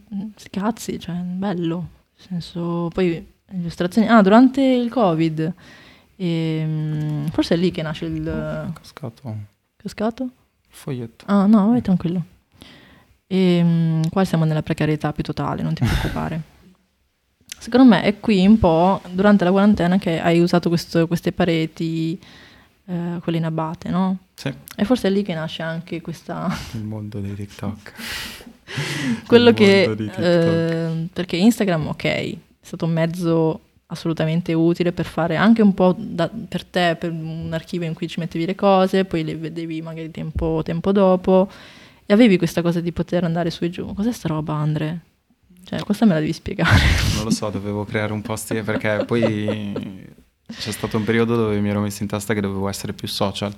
cazzi, 0.49 0.99
cioè, 0.99 1.13
bello. 1.13 1.77
Nel 1.77 2.27
senso, 2.41 2.89
poi 2.91 3.23
illustrazioni... 3.51 4.07
Ah, 4.07 4.23
durante 4.23 4.63
il 4.63 4.89
Covid, 4.89 5.53
ehm, 6.15 7.29
forse 7.29 7.53
è 7.53 7.57
lì 7.57 7.69
che 7.69 7.83
nasce 7.83 8.05
il 8.05 8.25
È 8.25 8.73
cascato 8.73 9.21
il 9.27 9.35
cascato? 9.77 10.29
foglietto. 10.69 11.25
Ah, 11.27 11.45
no, 11.45 11.67
vai 11.69 11.83
tranquillo. 11.83 12.23
E, 13.27 14.01
qua 14.09 14.25
siamo 14.25 14.43
nella 14.43 14.63
precarietà 14.63 15.13
più 15.13 15.21
totale, 15.21 15.61
non 15.61 15.75
ti 15.75 15.85
preoccupare. 15.85 16.41
Secondo 17.59 17.87
me 17.87 18.01
è 18.01 18.19
qui 18.19 18.47
un 18.47 18.57
po' 18.57 19.01
durante 19.11 19.43
la 19.43 19.51
quarantena 19.51 19.99
che 19.99 20.19
hai 20.19 20.39
usato 20.39 20.69
questo- 20.69 21.05
queste 21.05 21.31
pareti, 21.31 22.19
eh, 22.85 23.19
quelle 23.21 23.37
in 23.37 23.45
abate, 23.45 23.89
no? 23.89 24.17
Sì, 24.33 24.51
E 24.75 24.83
forse 24.83 25.09
è 25.09 25.11
lì 25.11 25.21
che 25.21 25.35
nasce 25.35 25.61
anche 25.61 26.01
questa... 26.01 26.49
il 26.71 26.83
mondo 26.83 27.19
dei 27.19 27.35
TikTok. 27.35 27.93
quello 29.25 29.53
che... 29.53 29.83
eh, 30.17 31.07
perché 31.11 31.37
Instagram, 31.37 31.87
ok, 31.87 32.03
è 32.03 32.37
stato 32.61 32.85
un 32.85 32.91
mezzo 32.91 33.61
assolutamente 33.87 34.53
utile 34.53 34.91
per 34.91 35.05
fare 35.05 35.35
anche 35.35 35.61
un 35.61 35.73
po' 35.73 35.95
da- 35.97 36.29
per 36.29 36.63
te, 36.63 36.95
per 36.99 37.11
un 37.11 37.49
archivio 37.51 37.87
in 37.87 37.93
cui 37.93 38.07
ci 38.07 38.19
mettevi 38.19 38.45
le 38.45 38.55
cose, 38.55 39.05
poi 39.05 39.23
le 39.23 39.35
vedevi 39.35 39.81
magari 39.81 40.11
tempo, 40.11 40.61
tempo 40.63 40.91
dopo 40.91 41.49
e 42.05 42.13
avevi 42.13 42.37
questa 42.37 42.61
cosa 42.61 42.81
di 42.81 42.91
poter 42.91 43.23
andare 43.23 43.51
su 43.51 43.63
e 43.63 43.69
giù. 43.69 43.93
Cos'è 43.93 44.11
sta 44.11 44.27
roba, 44.27 44.53
Andre? 44.53 44.99
Cioè, 45.63 45.81
questa 45.81 46.05
me 46.05 46.13
la 46.13 46.19
devi 46.19 46.33
spiegare. 46.33 46.79
Non 47.15 47.25
lo 47.25 47.29
so, 47.29 47.49
dovevo 47.49 47.85
creare 47.85 48.13
un 48.13 48.21
post 48.21 48.59
perché 48.61 49.03
poi 49.05 50.07
c'è 50.51 50.71
stato 50.71 50.97
un 50.97 51.03
periodo 51.03 51.35
dove 51.35 51.59
mi 51.59 51.69
ero 51.69 51.81
messo 51.81 52.01
in 52.01 52.09
testa 52.09 52.33
che 52.33 52.41
dovevo 52.41 52.67
essere 52.67 52.93
più 52.93 53.07
social. 53.07 53.53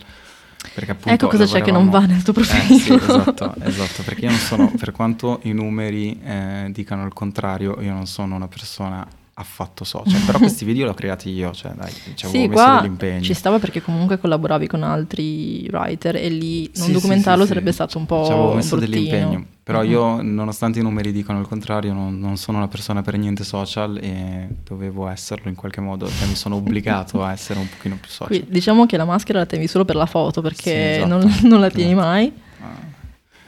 Ecco 1.04 1.28
cosa 1.28 1.46
c'è 1.46 1.62
che 1.62 1.72
non 1.72 1.90
va 1.90 2.06
nel 2.06 2.22
tuo 2.24 2.34
Eh, 2.34 2.36
profilo. 2.36 2.78
sì, 2.80 2.94
esatto, 2.94 3.56
esatto, 3.64 4.04
perché 4.04 4.26
io 4.26 4.30
non 4.32 4.40
sono, 4.40 4.72
per 4.78 4.92
quanto 4.92 5.40
i 5.44 5.52
numeri 5.54 6.20
eh, 6.24 6.68
dicano 6.72 7.06
il 7.06 7.14
contrario, 7.14 7.82
io 7.82 7.92
non 7.92 8.06
sono 8.08 8.36
una 8.36 8.48
persona 8.48 9.06
affatto 9.42 9.84
social, 9.84 10.22
però 10.26 10.38
questi 10.40 10.64
video 10.66 10.86
li 10.86 10.92
ho 10.92 10.94
creati 10.94 11.30
io, 11.30 11.52
cioè 11.52 11.72
dai, 11.74 11.92
ci 12.16 12.26
avevo 12.26 12.42
sì, 12.44 12.48
messo 12.48 12.76
dell'impegno. 12.76 13.22
ci 13.24 13.34
stava 13.34 13.60
perché 13.60 13.82
comunque 13.82 14.18
collaboravi 14.20 14.68
con 14.68 14.84
altri 14.84 15.68
writer 15.72 16.16
e 16.16 16.30
lì 16.30 16.70
non 16.76 16.86
Sì, 16.88 16.92
documentarlo 16.94 17.42
sì, 17.42 17.48
sì, 17.48 17.54
sarebbe 17.54 17.72
stato 17.72 17.98
un 17.98 18.06
po' 18.06 18.24
Ci 18.26 18.32
avevo 18.32 18.54
messo 18.54 18.76
bruttino. 18.78 18.96
dell'impegno, 19.02 19.46
però 19.64 19.82
Mhm. 19.84 19.90
io 19.90 20.22
nonostante 20.22 20.80
i 20.80 20.82
numeri 20.84 21.12
dicano 21.12 21.40
il 21.40 21.48
contrario 21.48 21.94
non, 21.94 22.18
non 22.20 22.38
sono 22.38 22.58
una 22.58 22.68
persona 22.68 23.02
per 23.02 23.18
niente 23.18 23.44
social 23.44 23.98
e 24.02 24.48
dovevo 24.64 25.08
esserlo 25.08 25.50
in 25.50 25.56
qualche 25.56 25.82
modo, 25.82 26.08
cioè 26.08 26.28
mi 26.28 26.36
sono 26.36 26.56
obbligato 26.56 27.24
a 27.24 27.32
essere 27.32 27.60
un 27.60 27.68
pochino 27.70 27.98
più 28.00 28.10
social. 28.10 28.28
Qui, 28.28 28.46
diciamo 28.50 28.86
che 28.86 28.98
la 28.98 29.06
maschera 29.06 29.40
la 29.40 29.46
tenevi 29.46 29.68
solo 29.68 29.86
per 29.86 29.96
la 29.96 30.06
foto 30.06 30.42
perché 30.42 30.92
esatto. 30.98 31.08
non, 31.08 31.38
non 31.44 31.60
la 31.60 31.70
tieni 31.70 31.92
Esatto. 31.92 32.08
mai. 32.08 32.34
Ah, 32.62 32.80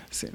sì, 0.09 0.25
è 0.25 0.31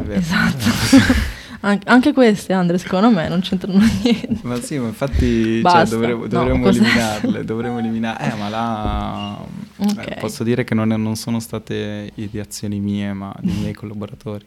vero. 0.00 0.20
Esatto. 0.20 1.30
An- 1.64 1.80
anche 1.84 2.12
queste, 2.12 2.52
Andre, 2.52 2.76
secondo 2.78 3.10
me 3.10 3.28
non 3.28 3.40
c'entrano 3.40 3.78
niente. 4.02 4.40
Ma 4.42 4.60
sì, 4.60 4.78
ma 4.78 4.88
infatti 4.88 5.62
cioè, 5.62 5.84
dovremmo, 5.86 6.22
No, 6.22 6.26
dovremmo 6.28 6.64
cos'è? 6.64 6.78
eliminarle, 6.80 7.44
dovremmo 7.44 7.78
eliminare. 7.78 8.32
Eh, 8.32 8.36
ma 8.36 8.48
là 8.48 9.38
Ok. 9.78 10.06
eh, 10.08 10.16
posso 10.20 10.44
dire 10.44 10.64
che 10.64 10.74
non, 10.74 10.88
non 10.88 11.16
sono 11.16 11.40
state 11.40 12.10
ideazioni 12.16 12.78
mie, 12.80 13.12
ma 13.12 13.34
dei 13.40 13.54
miei 13.54 13.72
collaboratori. 13.74 14.44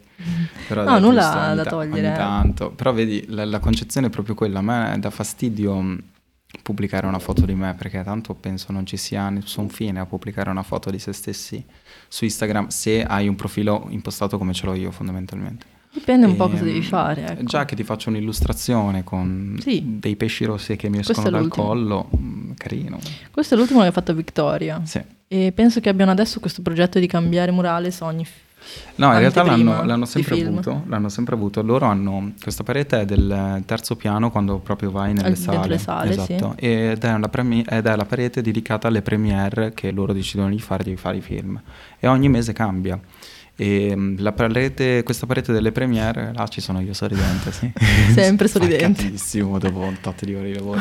Però 0.68 0.84
No, 0.84 0.98
nulla 0.98 1.52
da 1.54 1.62
ta- 1.64 1.70
togliere. 1.70 2.06
ogni 2.08 2.16
tanto. 2.16 2.70
Però 2.70 2.92
vedi, 2.92 3.24
la, 3.28 3.44
la 3.44 3.58
concezione 3.60 4.06
è 4.08 4.10
proprio 4.10 4.34
quella. 4.34 4.58
A 4.58 4.62
me 4.62 4.96
dà 4.98 5.10
fastidio 5.10 5.74
mh, 5.80 6.02
pubblicare 6.62 7.06
una 7.06 7.18
foto 7.18 7.44
di 7.46 7.54
me 7.54 7.74
perché 7.74 8.02
tanto 8.02 8.34
penso 8.34 8.72
non 8.72 8.86
ci 8.86 8.96
sia 8.96 9.28
nessun 9.30 9.68
fine 9.68 10.00
a 10.00 10.06
pubblicare 10.06 10.48
una 10.50 10.62
foto 10.62 10.90
di 10.90 10.98
se 10.98 11.12
stessi 11.12 11.62
su 12.08 12.24
Instagram 12.24 12.68
se 12.68 13.02
hai 13.04 13.26
un 13.28 13.34
profilo 13.36 13.86
impostato 13.90 14.38
come 14.38 14.52
ce 14.52 14.66
l'ho 14.66 14.74
io 14.74 14.90
fondamentalmente. 14.90 15.74
Dipende 15.96 16.26
un 16.26 16.36
po' 16.36 16.44
Ehm, 16.44 16.50
cosa 16.50 16.64
devi 16.64 16.82
fare. 16.82 17.26
ecco. 17.26 17.44
Già 17.44 17.64
che 17.64 17.74
ti 17.74 17.82
faccio 17.82 18.10
un'illustrazione 18.10 19.02
con 19.02 19.56
Sì. 19.60 19.82
dei 19.98 20.14
pesci 20.16 20.44
rossi 20.44 20.76
che 20.76 20.90
mi 20.90 20.98
escono 20.98 21.30
dal 21.30 21.40
l'ultimo. 21.40 21.64
collo, 21.66 22.10
mm, 22.14 22.50
carino. 22.58 22.98
Questo 23.30 23.54
è 23.54 23.56
l'ultimo 23.56 23.80
che 23.80 23.86
ha 23.86 23.92
fatto 23.92 24.12
Victoria. 24.14 24.80
Sì. 24.84 25.00
E 25.28 25.52
penso 25.52 25.80
che 25.80 25.88
abbiano 25.88 26.10
adesso 26.10 26.38
questo 26.38 26.60
progetto 26.62 26.98
di 26.98 27.06
cambiare 27.06 27.50
murales 27.50 28.00
ogni... 28.00 28.26
No, 28.96 29.12
in 29.12 29.18
realtà 29.20 29.42
l'hanno, 29.44 29.84
l'hanno 29.84 30.04
sempre 30.06 30.42
avuto, 30.42 30.82
l'hanno 30.86 31.08
sempre 31.08 31.34
avuto. 31.36 31.62
Loro 31.62 31.86
hanno 31.86 32.32
questa 32.42 32.64
parete 32.64 33.02
è 33.02 33.04
del 33.04 33.62
terzo 33.64 33.94
piano 33.96 34.30
quando 34.30 34.58
proprio 34.58 34.90
vai 34.90 35.12
nelle 35.14 35.28
Al- 35.28 35.36
sale. 35.36 35.68
le 35.68 35.78
sale, 35.78 36.12
sì. 36.12 36.32
esatto. 36.32 36.54
Ed 36.56 37.02
è, 37.04 37.28
premi- 37.30 37.64
ed 37.66 37.86
è 37.86 37.94
la 37.96 38.04
parete 38.04 38.42
dedicata 38.42 38.88
alle 38.88 39.02
premiere 39.02 39.72
che 39.72 39.92
loro 39.92 40.12
decidono 40.12 40.50
di 40.50 40.58
fare, 40.58 40.82
di 40.84 40.96
fare 40.96 41.18
i 41.18 41.20
film. 41.20 41.60
E 42.00 42.06
ogni 42.08 42.28
mese 42.28 42.52
cambia. 42.52 42.98
E 43.58 43.94
mm, 43.96 44.16
la 44.18 44.32
parete, 44.32 45.02
questa 45.02 45.24
parete 45.24 45.50
delle 45.52 45.72
premiere, 45.72 46.30
là 46.34 46.46
ci 46.46 46.60
sono 46.60 46.80
io 46.80 46.92
sorridente, 46.92 47.50
sì. 47.52 47.72
Sempre 48.12 48.48
sorridente. 48.48 49.00
Spaccatissimo 49.00 49.58
dopo 49.58 49.78
un 49.80 49.96
tot 50.00 50.24
di 50.24 50.34
ore 50.34 50.48
di 50.48 50.54
lavoro. 50.54 50.80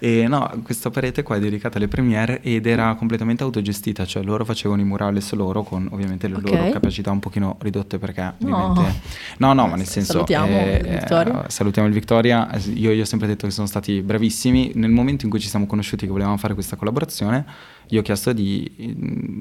E 0.00 0.26
no, 0.28 0.60
questa 0.62 0.90
parete 0.90 1.22
qua 1.22 1.36
è 1.36 1.40
dedicata 1.40 1.78
alle 1.78 1.88
premiere 1.88 2.42
ed 2.42 2.66
era 2.66 2.94
completamente 2.94 3.42
autogestita, 3.42 4.04
cioè 4.04 4.22
loro 4.22 4.44
facevano 4.44 4.82
i 4.82 4.84
murales 4.84 5.32
loro 5.32 5.62
con 5.62 5.88
ovviamente 5.92 6.28
le 6.28 6.34
Ok. 6.34 6.50
loro 6.50 6.70
capacità 6.72 7.10
un 7.10 7.20
pochino 7.20 7.56
ridotte 7.60 7.96
perché 7.98 8.34
No. 8.38 8.66
ovviamente... 8.72 9.00
No, 9.38 9.54
no, 9.54 9.66
ma 9.66 9.76
nel 9.76 9.86
senso... 9.86 10.12
Salutiamo 10.12 10.46
eh, 10.58 10.76
il 10.76 10.88
Victoria. 10.90 11.46
eh, 11.46 11.50
salutiamo 11.50 11.88
il 11.88 11.94
Victoria, 11.94 12.50
io 12.74 12.92
gli 12.92 13.00
ho 13.00 13.04
sempre 13.06 13.26
detto 13.28 13.46
che 13.46 13.52
sono 13.52 13.66
stati 13.66 14.02
bravissimi. 14.02 14.72
Nel 14.74 14.90
momento 14.90 15.24
in 15.24 15.30
cui 15.30 15.40
ci 15.40 15.48
siamo 15.48 15.64
conosciuti 15.66 16.04
che 16.04 16.12
volevamo 16.12 16.36
fare 16.36 16.52
questa 16.52 16.76
collaborazione, 16.76 17.46
gli 17.86 17.96
ho 17.96 18.02
chiesto 18.02 18.32
di, 18.32 18.70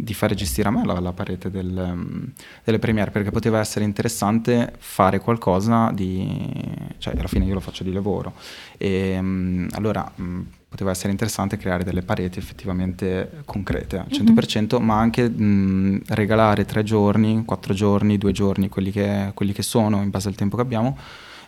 di 0.03 0.13
fare 0.13 0.35
gestire 0.35 0.67
a 0.67 0.71
me 0.71 0.85
la, 0.85 0.99
la 0.99 1.13
parete 1.13 1.49
del, 1.49 2.31
delle 2.63 2.79
premiere 2.79 3.11
perché 3.11 3.31
poteva 3.31 3.59
essere 3.59 3.85
interessante 3.85 4.73
fare 4.77 5.19
qualcosa 5.19 5.91
di... 5.93 6.51
cioè 6.97 7.13
alla 7.17 7.27
fine 7.27 7.45
io 7.45 7.53
lo 7.53 7.59
faccio 7.59 7.83
di 7.83 7.91
lavoro. 7.91 8.33
E 8.77 9.17
um, 9.17 9.67
allora 9.71 10.11
um, 10.15 10.45
poteva 10.67 10.91
essere 10.91 11.11
interessante 11.11 11.57
creare 11.57 11.83
delle 11.83 12.01
pareti 12.01 12.39
effettivamente 12.39 13.43
concrete 13.45 13.97
al 13.97 14.07
100%, 14.09 14.81
ma 14.81 14.97
anche 14.97 15.23
um, 15.23 16.01
regalare 16.07 16.65
tre 16.65 16.83
giorni, 16.83 17.43
quattro 17.45 17.73
giorni, 17.73 18.17
due 18.17 18.31
giorni, 18.31 18.69
quelli 18.69 18.91
che, 18.91 19.31
quelli 19.33 19.53
che 19.53 19.61
sono 19.61 20.01
in 20.01 20.09
base 20.09 20.27
al 20.27 20.35
tempo 20.35 20.55
che 20.55 20.61
abbiamo 20.63 20.97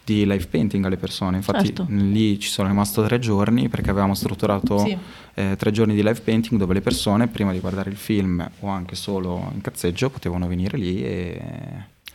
di 0.05 0.25
live 0.25 0.45
painting 0.45 0.85
alle 0.85 0.97
persone. 0.97 1.37
Infatti 1.37 1.65
Certo. 1.65 1.85
lì 1.89 2.39
ci 2.39 2.47
sono 2.49 2.67
rimasto 2.69 3.03
tre 3.03 3.19
giorni 3.19 3.67
perché 3.67 3.89
avevamo 3.89 4.13
strutturato 4.13 4.77
Sì. 4.77 4.97
eh, 5.33 5.55
tre 5.57 5.71
giorni 5.71 5.95
di 5.95 6.03
live 6.03 6.21
painting 6.21 6.59
dove 6.59 6.73
le 6.75 6.81
persone 6.81 7.27
prima 7.27 7.51
di 7.51 7.59
guardare 7.59 7.89
il 7.89 7.97
film 7.97 8.47
o 8.59 8.67
anche 8.67 8.95
solo 8.95 9.51
in 9.53 9.61
cazzeggio 9.61 10.09
potevano 10.11 10.47
venire 10.47 10.77
lì 10.77 11.03
e 11.03 11.41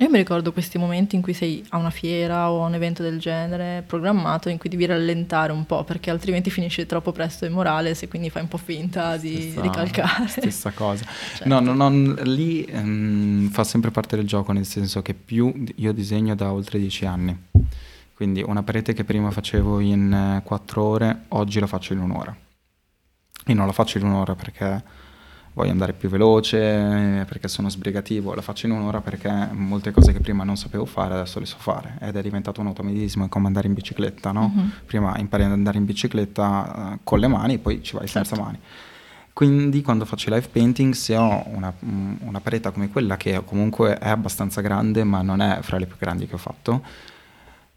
Io 0.00 0.08
mi 0.08 0.16
ricordo 0.16 0.50
questi 0.50 0.78
momenti 0.78 1.14
in 1.14 1.20
cui 1.20 1.34
sei 1.34 1.62
a 1.68 1.76
una 1.76 1.90
fiera 1.90 2.50
o 2.50 2.64
a 2.64 2.66
un 2.66 2.72
evento 2.72 3.02
del 3.02 3.18
genere 3.18 3.84
programmato 3.86 4.48
in 4.48 4.56
cui 4.56 4.70
devi 4.70 4.86
rallentare 4.86 5.52
un 5.52 5.66
po' 5.66 5.84
perché 5.84 6.08
altrimenti 6.08 6.48
finisce 6.48 6.86
troppo 6.86 7.12
presto 7.12 7.44
in 7.44 7.52
Morales 7.52 8.02
e 8.02 8.08
quindi 8.08 8.30
fai 8.30 8.40
un 8.40 8.48
po' 8.48 8.56
finta 8.56 9.18
di 9.18 9.50
Stessa- 9.50 9.60
ricalcare. 9.60 10.26
Stessa 10.26 10.70
cosa. 10.70 11.04
Certo. 11.04 11.46
No, 11.46 11.60
no, 11.60 11.74
no, 11.74 12.14
lì 12.22 12.64
ehm, 12.64 13.50
fa 13.50 13.62
sempre 13.62 13.90
parte 13.90 14.16
del 14.16 14.26
gioco, 14.26 14.52
nel 14.52 14.64
senso 14.64 15.02
che 15.02 15.12
più 15.12 15.64
io 15.76 15.92
disegno 15.92 16.34
da 16.34 16.50
oltre 16.50 16.78
dieci 16.78 17.04
anni. 17.04 17.36
Quindi 18.14 18.42
una 18.42 18.62
parete 18.62 18.94
che 18.94 19.04
prima 19.04 19.30
facevo 19.30 19.80
in 19.80 20.12
eh, 20.12 20.42
quattro 20.44 20.82
ore, 20.82 21.24
oggi 21.28 21.60
la 21.60 21.66
faccio 21.66 21.92
in 21.92 21.98
un'ora. 21.98 22.34
E 23.44 23.52
non 23.52 23.66
la 23.66 23.72
faccio 23.72 23.98
in 23.98 24.04
un'ora 24.04 24.34
perché 24.34 24.82
voglio 25.52 25.70
andare 25.70 25.92
più 25.92 26.08
veloce, 26.08 27.24
perché 27.26 27.48
sono 27.48 27.68
sbrigativo, 27.68 28.34
la 28.34 28.42
faccio 28.42 28.66
in 28.66 28.72
un'ora 28.72 29.00
perché 29.00 29.48
molte 29.52 29.90
cose 29.90 30.12
che 30.12 30.20
prima 30.20 30.44
non 30.44 30.56
sapevo 30.56 30.84
fare 30.84 31.14
adesso 31.14 31.38
le 31.40 31.46
so 31.46 31.56
fare 31.58 31.96
ed 32.00 32.16
è 32.16 32.22
diventato 32.22 32.60
un 32.60 32.68
automatismo, 32.68 33.24
è 33.24 33.28
come 33.28 33.46
andare 33.46 33.66
in 33.66 33.74
bicicletta, 33.74 34.32
no? 34.32 34.52
Mhm. 34.54 34.72
Prima 34.86 35.18
impari 35.18 35.44
ad 35.44 35.52
andare 35.52 35.78
in 35.78 35.84
bicicletta 35.84 36.92
eh, 36.94 36.98
con 37.02 37.18
le 37.18 37.26
mani, 37.28 37.58
poi 37.58 37.82
ci 37.82 37.96
vai 37.96 38.06
senza 38.06 38.34
Certo. 38.36 38.44
mani. 38.44 38.58
Quindi 39.32 39.80
quando 39.80 40.04
faccio 40.04 40.28
live 40.32 40.48
painting, 40.48 40.92
se 40.92 41.16
ho 41.16 41.44
una, 41.46 41.72
mm, 41.84 42.16
una 42.20 42.40
parete 42.40 42.70
come 42.72 42.88
quella, 42.88 43.16
che 43.16 43.40
comunque 43.44 43.96
è 43.96 44.08
abbastanza 44.08 44.60
grande, 44.60 45.02
ma 45.04 45.22
non 45.22 45.40
è 45.40 45.58
fra 45.62 45.78
le 45.78 45.86
più 45.86 45.96
grandi 45.98 46.26
che 46.26 46.34
ho 46.34 46.38
fatto, 46.38 46.82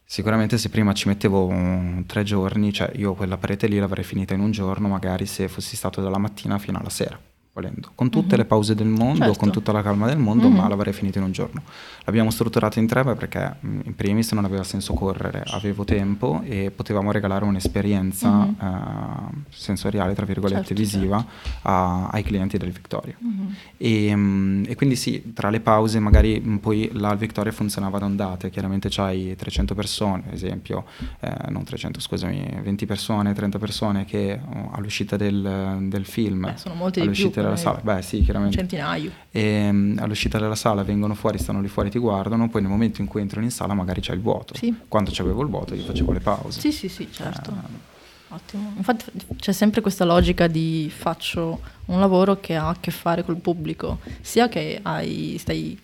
sicuramente 0.03 0.57
se 0.57 0.69
prima 0.69 0.93
ci 0.93 1.07
mettevo 1.07 1.49
mm, 1.49 2.01
tre 2.05 2.23
giorni, 2.23 2.73
cioè 2.73 2.91
io 2.95 3.13
quella 3.13 3.37
parete 3.37 3.67
lì 3.67 3.79
l'avrei 3.79 4.03
finita 4.03 4.33
in 4.33 4.41
un 4.41 4.51
giorno, 4.51 4.87
magari 4.89 5.25
se 5.25 5.47
fossi 5.47 5.75
stato 5.75 6.01
dalla 6.01 6.17
mattina 6.17 6.57
fino 6.59 6.77
alla 6.79 6.89
sera, 6.89 7.17
volendo. 7.53 7.91
Con 7.93 8.09
tutte 8.09 8.33
Mhm. 8.33 8.37
le 8.41 8.45
pause 8.45 8.73
del 8.75 8.87
mondo, 8.87 9.25
Certo. 9.25 9.39
con 9.39 9.51
tutta 9.51 9.71
la 9.71 9.83
calma 9.83 10.07
del 10.07 10.17
mondo, 10.17 10.49
Mhm. 10.49 10.55
ma 10.57 10.67
l'avrei 10.67 10.91
finito 10.91 11.19
in 11.19 11.25
un 11.25 11.31
giorno. 11.31 11.61
L'abbiamo 12.05 12.31
strutturato 12.31 12.79
in 12.79 12.87
tre 12.87 13.03
perché 13.03 13.57
mm, 13.63 13.79
in 13.83 13.95
primis 13.95 14.31
non 14.31 14.43
aveva 14.43 14.63
senso 14.63 14.93
correre, 14.93 15.43
avevo 15.47 15.83
tempo 15.85 16.41
e 16.43 16.71
potevamo 16.75 17.11
regalare 17.11 17.45
un'esperienza 17.45 18.29
Mhm. 18.29 18.55
eh, 18.59 19.43
sensoriale, 19.49 20.15
tra 20.15 20.25
virgolette, 20.25 20.73
Certo, 20.75 20.81
visiva 20.81 21.23
a- 21.61 22.07
ai 22.07 22.23
clienti 22.23 22.57
del 22.57 22.71
Victoria. 22.71 23.15
Mhm. 23.19 23.55
E, 23.77 24.15
mm, 24.15 24.63
e 24.67 24.75
quindi 24.75 24.95
sì, 24.95 25.31
tra 25.33 25.49
le 25.51 25.59
pause 25.59 25.99
magari 25.99 26.41
mm, 26.43 26.55
poi 26.57 26.89
là 26.93 27.09
al 27.09 27.17
Victoria 27.17 27.51
funzionava 27.51 27.97
ad 27.97 28.03
ondate, 28.03 28.49
chiaramente 28.49 28.87
c'hai 28.89 29.35
300 29.35 29.75
persone, 29.75 30.23
ad 30.27 30.33
esempio, 30.33 30.85
eh, 31.19 31.31
non 31.49 31.63
300 31.63 31.99
scusami, 31.99 32.61
20 32.63 32.87
persone, 32.87 33.33
30 33.33 33.59
persone 33.59 34.05
che 34.05 34.39
oh, 34.43 34.71
all'uscita 34.73 35.17
del, 35.17 35.85
del 35.87 36.05
film, 36.05 36.41
Beh, 36.51 36.57
sono 36.57 36.89
di 36.89 36.99
all'uscita 37.01 37.41
magari. 37.49 37.61
sala, 37.61 37.79
beh 37.81 38.01
sì, 38.01 38.21
chiaramente, 38.21 38.57
Centinaio. 38.57 39.11
e, 39.31 39.71
mm, 39.71 39.97
all'uscita 39.99 40.37
dalla 40.37 40.55
sala 40.55 40.83
vengono 40.83 41.13
fuori, 41.15 41.37
stanno 41.37 41.61
lì 41.61 41.67
fuori, 41.67 41.89
ti 41.89 41.99
guardano, 41.99 42.49
poi 42.49 42.61
nel 42.61 42.69
momento 42.69 43.01
in 43.01 43.07
cui 43.07 43.21
entrano 43.21 43.45
in 43.45 43.51
sala 43.51 43.73
magari 43.73 44.01
c'è 44.01 44.13
il 44.13 44.21
vuoto. 44.21 44.55
Sì. 44.55 44.73
Quando 44.87 45.11
c'avevo 45.13 45.41
il 45.41 45.47
vuoto 45.49 45.75
io 45.75 45.83
facevo 45.83 46.11
le 46.11 46.19
pause. 46.19 46.59
Sì, 46.59 46.71
sì, 46.71 46.89
sì, 46.89 47.07
certo. 47.11 47.51
Eh, 47.51 47.91
Ottimo. 48.33 48.73
Infatti 48.77 49.05
c'è 49.37 49.51
sempre 49.51 49.81
questa 49.81 50.05
logica 50.05 50.47
di 50.47 50.91
faccio 50.95 51.61
un 51.85 51.99
lavoro 51.99 52.39
che 52.39 52.55
ha 52.55 52.69
a 52.69 52.75
che 52.79 52.89
fare 52.89 53.23
col 53.23 53.37
pubblico, 53.37 53.99
sia 54.21 54.49
che 54.49 54.79
hai, 54.81 55.35
stai, 55.37 55.79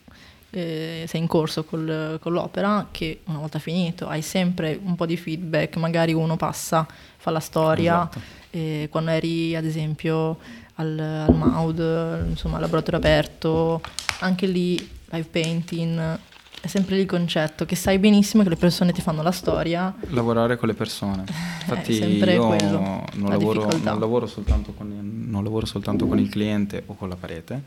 eh, 0.49 1.05
sei 1.07 1.21
in 1.21 1.27
corso 1.27 1.63
col- 1.63 2.17
con 2.19 2.33
l'opera, 2.33 2.87
che 2.89 3.19
una 3.25 3.37
volta 3.37 3.59
finito 3.59 4.07
hai 4.07 4.23
sempre 4.23 4.79
un 4.83 4.95
po' 4.95 5.05
di 5.05 5.15
feedback, 5.15 5.75
magari 5.77 6.13
uno 6.13 6.37
passa, 6.37 6.87
fa 7.17 7.29
la 7.29 7.39
storia, 7.39 8.09
Esatto. 8.09 8.19
e 8.49 8.87
quando 8.89 9.11
eri 9.11 9.55
ad 9.55 9.65
esempio 9.65 10.39
al, 10.79 10.99
al 10.99 11.35
MAUD, 11.35 12.27
insomma 12.29 12.55
al 12.55 12.61
laboratorio 12.61 12.99
aperto, 12.99 13.81
anche 14.19 14.47
lì 14.47 14.75
live 15.11 15.27
painting, 15.29 16.19
è 16.61 16.67
sempre 16.67 16.95
lì 16.95 17.01
il 17.01 17.07
concetto 17.07 17.65
che 17.65 17.75
sai 17.75 17.99
benissimo 17.99 18.43
che 18.43 18.49
le 18.49 18.55
persone 18.55 18.91
ti 18.91 19.01
fanno 19.01 19.21
la 19.21 19.31
storia 19.31 19.93
Lavorare 20.09 20.57
con 20.57 20.67
le 20.67 20.73
persone. 20.73 21.23
Infatti 21.61 21.93
sempre 21.93 22.33
io 22.33 22.47
quello, 22.47 22.79
non 22.79 23.29
la 23.29 23.29
lavoro, 23.29 23.67
non 23.81 23.99
lavoro 23.99 24.25
soltanto 24.25 24.73
con 24.73 24.91
il, 24.91 25.03
non 25.03 25.43
lavoro 25.43 25.65
soltanto 25.65 26.07
con 26.07 26.17
il 26.17 26.29
cliente 26.29 26.83
o 26.85 26.95
con 26.95 27.09
la 27.09 27.15
parete, 27.15 27.63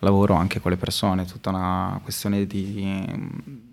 lavoro 0.00 0.34
anche 0.34 0.60
con 0.60 0.70
le 0.70 0.76
persone, 0.76 1.22
è 1.22 1.26
tutta 1.26 1.50
una 1.50 1.98
questione 2.02 2.46
di 2.46 3.70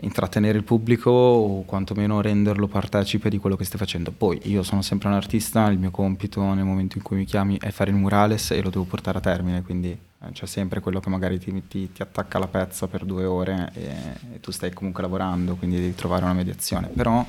intrattenere 0.00 0.58
il 0.58 0.64
pubblico 0.64 1.10
o 1.10 1.62
quantomeno 1.62 2.20
renderlo 2.20 2.66
partecipe 2.66 3.28
di 3.28 3.38
quello 3.38 3.56
che 3.56 3.64
stai 3.64 3.78
facendo. 3.78 4.10
Poi 4.10 4.40
io 4.44 4.62
sono 4.62 4.82
sempre 4.82 5.08
un 5.08 5.14
artista, 5.14 5.68
il 5.68 5.78
mio 5.78 5.90
compito 5.90 6.42
nel 6.54 6.64
momento 6.64 6.96
in 6.96 7.02
cui 7.02 7.16
mi 7.16 7.24
chiami 7.24 7.58
è 7.60 7.70
fare 7.70 7.90
il 7.90 7.96
murales 7.96 8.50
e 8.52 8.62
lo 8.62 8.70
devo 8.70 8.84
portare 8.84 9.18
a 9.18 9.20
termine, 9.20 9.62
quindi 9.62 9.88
eh, 9.90 10.32
c'è 10.32 10.46
sempre 10.46 10.80
quello 10.80 11.00
che 11.00 11.08
magari 11.08 11.38
ti, 11.38 11.62
ti- 11.68 11.92
ti 11.92 12.02
attacca 12.02 12.38
la 12.38 12.48
pezza 12.48 12.86
per 12.86 13.04
due 13.04 13.24
ore 13.24 13.70
e, 13.74 13.94
e 14.34 14.40
tu 14.40 14.50
stai 14.50 14.72
comunque 14.72 15.02
lavorando, 15.02 15.56
quindi 15.56 15.76
devi 15.76 15.94
trovare 15.94 16.24
una 16.24 16.34
mediazione. 16.34 16.88
Però 16.88 17.24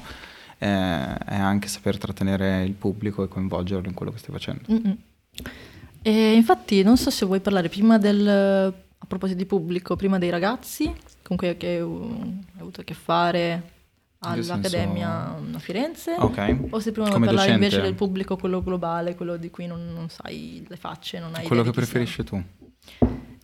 eh, 0.57 0.67
è 0.67 1.35
anche 1.35 1.67
saper 1.67 1.97
trattenere 1.97 2.63
il 2.63 2.73
pubblico 2.73 3.23
e 3.23 3.27
coinvolgerlo 3.27 3.87
in 3.87 3.93
quello 3.93 4.11
che 4.11 4.17
stai 4.17 4.33
facendo. 4.33 4.63
Infatti 6.01 6.81
non 6.81 6.97
so 6.97 7.09
se 7.09 7.25
vuoi 7.25 7.39
parlare 7.39 7.69
prima 7.69 7.97
del, 7.97 8.73
proposito 9.09 9.37
di 9.39 9.45
pubblico, 9.45 9.97
prima 9.97 10.17
dei 10.17 10.29
ragazzi 10.29 10.93
con 11.23 11.35
cui 11.35 11.47
hai 11.49 11.77
avuto 11.79 12.81
a 12.81 12.83
che 12.85 12.93
fare 12.93 13.71
all'Accademia 14.19 15.35
senso? 15.37 15.55
a 15.57 15.59
Firenze, 15.59 16.15
Ok. 16.17 16.57
o 16.71 16.79
se 16.79 16.91
prima 16.91 17.07
vuoi 17.07 17.19
parlare 17.19 17.35
docente? 17.47 17.51
invece 17.65 17.81
del 17.81 17.93
pubblico, 17.95 18.35
quello 18.37 18.61
globale, 18.63 19.15
quello 19.15 19.37
di 19.37 19.49
cui 19.49 19.65
non, 19.67 19.91
non 19.93 20.09
sai 20.09 20.65
le 20.67 20.75
facce, 20.77 21.19
non 21.19 21.33
hai 21.35 21.45
Quello 21.45 21.63
che 21.63 21.71
preferisci 21.71 22.23
tu. 22.23 22.41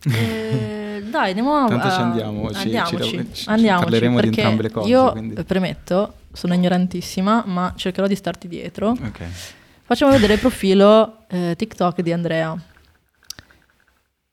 Eh, 0.08 1.02
dai, 1.08 1.28
andiamo 1.28 1.54
a... 1.64 1.66
Tanto 1.66 1.90
ci 1.90 2.00
andiamo, 2.00 2.48
ci- 2.48 2.54
ci- 2.54 2.76
andiamoci, 2.76 3.28
ci- 3.32 3.48
andiamoci, 3.48 3.84
parleremo 3.84 4.14
di 4.20 4.26
perché 4.26 4.40
entrambe 4.40 4.62
le 4.62 4.70
cose, 4.70 4.88
Io 4.88 5.10
quindi. 5.12 5.34
eh, 5.34 5.44
premetto, 5.44 6.14
sono 6.32 6.54
ignorantissima, 6.54 7.44
ma 7.46 7.72
cercherò 7.76 8.06
di 8.06 8.14
starti 8.14 8.46
dietro. 8.48 8.90
Ok. 8.90 9.22
Facciamo 9.82 10.12
vedere 10.12 10.34
il 10.34 10.40
profilo 10.40 11.26
eh, 11.28 11.54
TikTok 11.56 12.00
di 12.02 12.12
Andrea. 12.12 12.56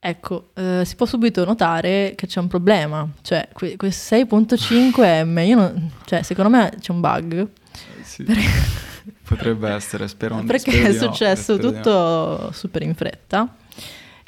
Ecco, 0.06 0.50
eh, 0.56 0.82
si 0.84 0.96
può 0.98 1.06
subito 1.06 1.46
notare 1.46 2.12
che 2.18 2.28
c'è 2.28 2.42
un 2.42 2.48
problema, 2.48 3.08
cioè 3.22 3.48
que- 3.54 3.78
que 3.78 3.88
6.5M, 3.90 5.40
io 5.48 5.56
non- 5.56 5.92
cioè, 6.04 6.24
secondo 6.24 6.50
me 6.50 6.74
c'è 6.78 6.92
un 6.92 7.00
bug, 7.00 7.48
Sì. 8.04 8.26
Potrebbe 9.26 9.70
essere, 9.70 10.10
spero 10.10 10.42
perché 10.44 10.72
spero 10.72 10.88
è 10.90 10.92
no, 10.94 11.00
successo 11.00 11.56
no. 11.56 11.60
tutto 11.72 12.52
super 12.52 12.82
in 12.82 12.94
fretta. 12.96 13.56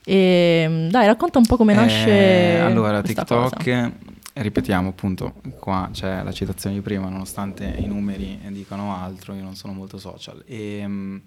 E, 0.04 0.88
dai, 0.90 1.06
racconta 1.08 1.40
un 1.40 1.46
po' 1.46 1.58
come 1.58 1.74
nasce 1.74 2.10
Eh, 2.56 2.60
allora, 2.60 3.02
TikTok, 3.02 3.28
cosa. 3.28 3.58
eh, 3.64 3.92
ripetiamo 4.34 4.88
appunto, 4.90 5.34
qua 5.60 5.90
c'è 5.92 6.24
la 6.24 6.32
citazione 6.32 6.76
di 6.76 6.82
prima, 6.82 7.10
nonostante 7.10 7.66
i 7.80 7.86
numeri 7.86 8.40
dicono 8.52 8.96
altro, 8.96 9.34
io 9.34 9.44
non 9.44 9.56
sono 9.56 9.74
molto 9.74 9.98
social. 9.98 10.42
E, 10.48 10.84
mm, 10.88 11.18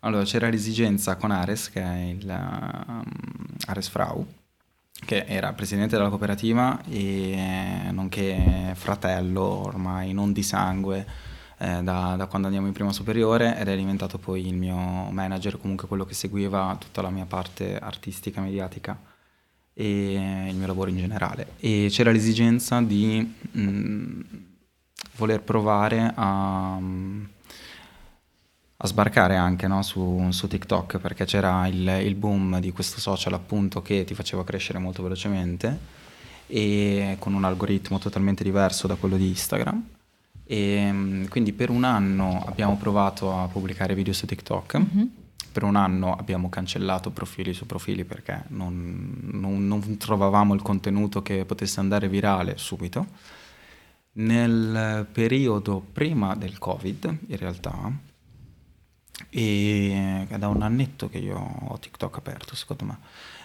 allora, 0.00 0.24
c'era 0.24 0.48
l'esigenza 0.48 1.16
con 1.16 1.30
Ares, 1.30 1.70
che 1.70 1.82
è 1.82 2.00
il 2.18 2.26
um, 2.26 3.02
Ares 3.66 3.88
Frau, 3.88 4.26
che 5.04 5.24
era 5.26 5.52
presidente 5.52 5.96
della 5.96 6.08
cooperativa 6.08 6.82
e 6.88 7.32
eh, 7.32 7.90
nonché 7.90 8.72
fratello 8.74 9.42
ormai 9.42 10.12
non 10.12 10.32
di 10.32 10.42
sangue 10.42 11.06
eh, 11.58 11.82
da, 11.82 12.14
da 12.16 12.26
quando 12.26 12.46
andiamo 12.46 12.66
in 12.66 12.72
prima 12.72 12.92
superiore 12.92 13.58
ed 13.58 13.68
è 13.68 13.76
diventato 13.76 14.18
poi 14.18 14.46
il 14.46 14.54
mio 14.54 14.76
manager, 15.10 15.58
comunque 15.58 15.86
quello 15.86 16.04
che 16.04 16.14
seguiva 16.14 16.76
tutta 16.78 17.02
la 17.02 17.10
mia 17.10 17.26
parte 17.26 17.78
artistica, 17.78 18.40
mediatica 18.40 18.98
e 19.74 20.48
il 20.48 20.56
mio 20.56 20.66
lavoro 20.66 20.88
in 20.88 20.96
generale. 20.96 21.52
E 21.58 21.88
c'era 21.90 22.10
l'esigenza 22.10 22.80
di 22.80 23.34
mm, 23.56 24.20
voler 25.16 25.42
provare 25.42 26.12
a, 26.14 26.78
a 28.82 28.86
sbarcare 28.86 29.36
anche 29.36 29.66
no, 29.66 29.82
su, 29.82 30.28
su 30.30 30.48
TikTok 30.48 30.98
perché 30.98 31.26
c'era 31.26 31.66
il, 31.66 32.00
il 32.02 32.14
boom 32.14 32.60
di 32.60 32.72
questo 32.72 32.98
social 32.98 33.34
appunto 33.34 33.82
che 33.82 34.04
ti 34.04 34.14
faceva 34.14 34.42
crescere 34.42 34.78
molto 34.78 35.02
velocemente 35.02 35.98
e 36.46 37.16
con 37.18 37.34
un 37.34 37.44
algoritmo 37.44 37.98
totalmente 37.98 38.42
diverso 38.42 38.86
da 38.86 38.94
quello 38.94 39.16
di 39.16 39.28
Instagram. 39.28 39.84
E 40.44 40.90
mm, 40.90 41.26
quindi 41.26 41.52
per 41.52 41.68
un 41.68 41.84
anno 41.84 42.42
abbiamo 42.46 42.76
provato 42.76 43.36
a 43.36 43.46
pubblicare 43.48 43.94
video 43.94 44.14
su 44.14 44.26
TikTok. 44.26 44.74
Mhm. 44.74 45.10
Per 45.52 45.62
un 45.62 45.76
anno 45.76 46.14
abbiamo 46.14 46.48
cancellato 46.48 47.10
profili 47.10 47.52
su 47.52 47.66
profili 47.66 48.04
perché 48.04 48.44
non, 48.48 49.18
non- 49.32 49.66
non 49.66 49.96
trovavamo 49.98 50.54
il 50.54 50.62
contenuto 50.62 51.22
che 51.22 51.44
potesse 51.44 51.80
andare 51.80 52.08
virale 52.08 52.56
subito. 52.56 53.06
Nel 54.12 55.06
periodo 55.12 55.84
prima 55.92 56.34
del 56.34 56.58
Covid, 56.58 57.16
in 57.26 57.36
realtà, 57.36 57.92
e 59.28 60.26
è 60.28 60.38
da 60.38 60.48
un 60.48 60.62
annetto 60.62 61.08
che 61.08 61.18
io 61.18 61.36
ho 61.68 61.78
TikTok 61.78 62.16
aperto, 62.16 62.54
secondo 62.56 62.84
me. 62.84 62.98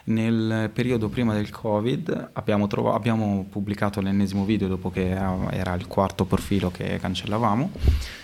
Nel 0.06 0.70
periodo 0.72 1.10
prima 1.10 1.34
del 1.34 1.50
Covid 1.50 2.30
abbiamo, 2.34 2.68
trov- 2.68 2.94
abbiamo 2.94 3.46
pubblicato 3.50 4.02
l'ennesimo 4.02 4.46
video 4.46 4.68
dopo 4.68 4.92
che 4.92 5.10
era 5.10 5.74
il 5.74 5.88
quarto 5.88 6.26
profilo 6.26 6.70
che 6.72 6.98
cancellavamo. 7.00 7.72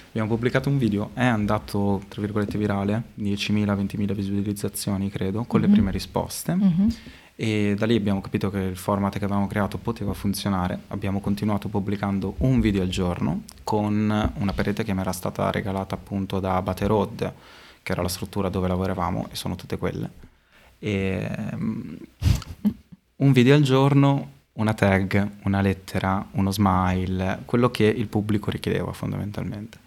Abbiamo 0.10 0.28
pubblicato 0.28 0.70
un 0.70 0.78
video, 0.78 1.12
è 1.14 1.24
andato 1.24 2.04
tra 2.10 2.22
virgolette 2.22 2.58
virale, 2.58 3.04
10.000-20.000 3.18 4.14
visualizzazioni 4.14 5.10
credo, 5.10 5.46
con 5.46 5.60
mm-hmm. 5.60 5.70
le 5.70 5.76
prime 5.76 5.92
risposte. 5.92 6.56
Mm-hmm 6.56 6.90
e 7.42 7.74
da 7.76 7.88
lì 7.88 7.96
abbiamo 7.96 8.22
capito 8.22 8.52
che 8.52 8.60
il 8.60 8.78
format 8.78 9.18
che 9.18 9.26
avevamo 9.26 9.48
creato 9.48 9.80
poteva 9.80 10.14
funzionare. 10.14 10.82
Abbiamo 10.90 11.20
continuato 11.22 11.70
pubblicando 11.70 12.36
un 12.38 12.60
video 12.60 12.84
al 12.84 12.88
giorno 12.88 13.46
con 13.64 14.32
una 14.36 14.54
parete 14.54 14.84
che 14.84 14.94
mi 14.94 15.00
era 15.00 15.12
stata 15.12 15.50
regalata 15.50 15.96
appunto 15.96 16.40
da 16.40 16.58
Abate 16.58 16.86
Road, 16.86 17.34
che 17.82 17.92
era 17.94 18.04
la 18.04 18.10
struttura 18.10 18.50
dove 18.50 18.68
lavoravamo 18.68 19.28
e 19.32 19.36
sono 19.36 19.56
tutte 19.56 19.80
quelle. 19.80 20.12
E, 20.78 21.28
um, 21.54 21.98
un 23.16 23.32
video 23.32 23.56
al 23.56 23.64
giorno, 23.64 24.34
una 24.54 24.76
tag, 24.76 25.38
una 25.46 25.62
lettera, 25.62 26.24
uno 26.34 26.52
smile, 26.52 27.40
quello 27.46 27.72
che 27.72 27.86
il 27.86 28.06
pubblico 28.06 28.52
richiedeva 28.52 28.94
fondamentalmente. 28.94 29.80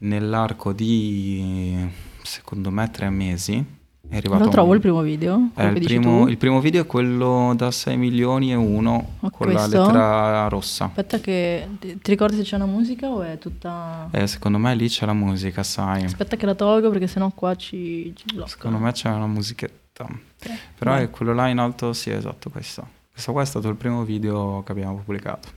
Nell'arco 0.00 0.74
di 0.74 1.88
secondo 2.22 2.70
me 2.70 2.90
tre 2.90 3.08
mesi 3.08 3.83
è 4.14 4.18
arrivato 4.18 4.44
Lo 4.44 4.50
trovo 4.50 4.68
un... 4.70 4.74
il 4.76 4.80
primo 4.80 5.02
video? 5.02 5.50
Eh, 5.56 5.66
il, 5.66 5.80
primo, 5.80 6.28
il, 6.28 6.36
primo, 6.36 6.60
video 6.60 6.82
è 6.82 6.86
quello 6.86 7.52
da 7.56 7.72
6 7.72 7.96
milioni 7.96 8.52
e 8.52 8.54
1 8.54 8.90
oh, 8.92 9.30
con 9.30 9.30
questo? 9.30 9.76
la 9.76 9.84
lettera 9.84 10.48
rossa. 10.48 10.84
Aspetta 10.84 11.18
che 11.18 11.66
ti 11.80 11.98
ricordi 12.04 12.36
se 12.36 12.42
c'è 12.42 12.54
una 12.54 12.66
musica 12.66 13.08
o 13.08 13.22
è 13.22 13.38
tutta... 13.38 14.08
Eh, 14.12 14.28
secondo 14.28 14.58
me 14.58 14.74
lì 14.76 14.88
c'è 14.88 15.04
la 15.04 15.14
musica, 15.14 15.64
sai. 15.64 16.04
Aspetta 16.04 16.36
che 16.36 16.46
la 16.46 16.54
tolgo 16.54 16.90
perché 16.90 17.08
sennò 17.08 17.30
qua 17.34 17.56
ci, 17.56 18.12
ci 18.14 18.24
blocca. 18.32 18.50
Secondo 18.50 18.78
me 18.78 18.92
c'è 18.92 19.10
una 19.10 19.26
musichetta. 19.26 20.06
Eh, 20.42 20.58
Però 20.78 20.94
è 20.94 21.10
quello 21.10 21.34
là 21.34 21.48
in 21.48 21.58
alto, 21.58 21.92
sì 21.92 22.10
esatto 22.10 22.50
questo. 22.50 22.86
Questo 23.10 23.32
qua 23.32 23.42
è 23.42 23.46
stato 23.46 23.68
il 23.68 23.76
primo 23.76 24.04
video 24.04 24.62
che 24.64 24.72
abbiamo 24.72 24.96
pubblicato. 24.96 25.48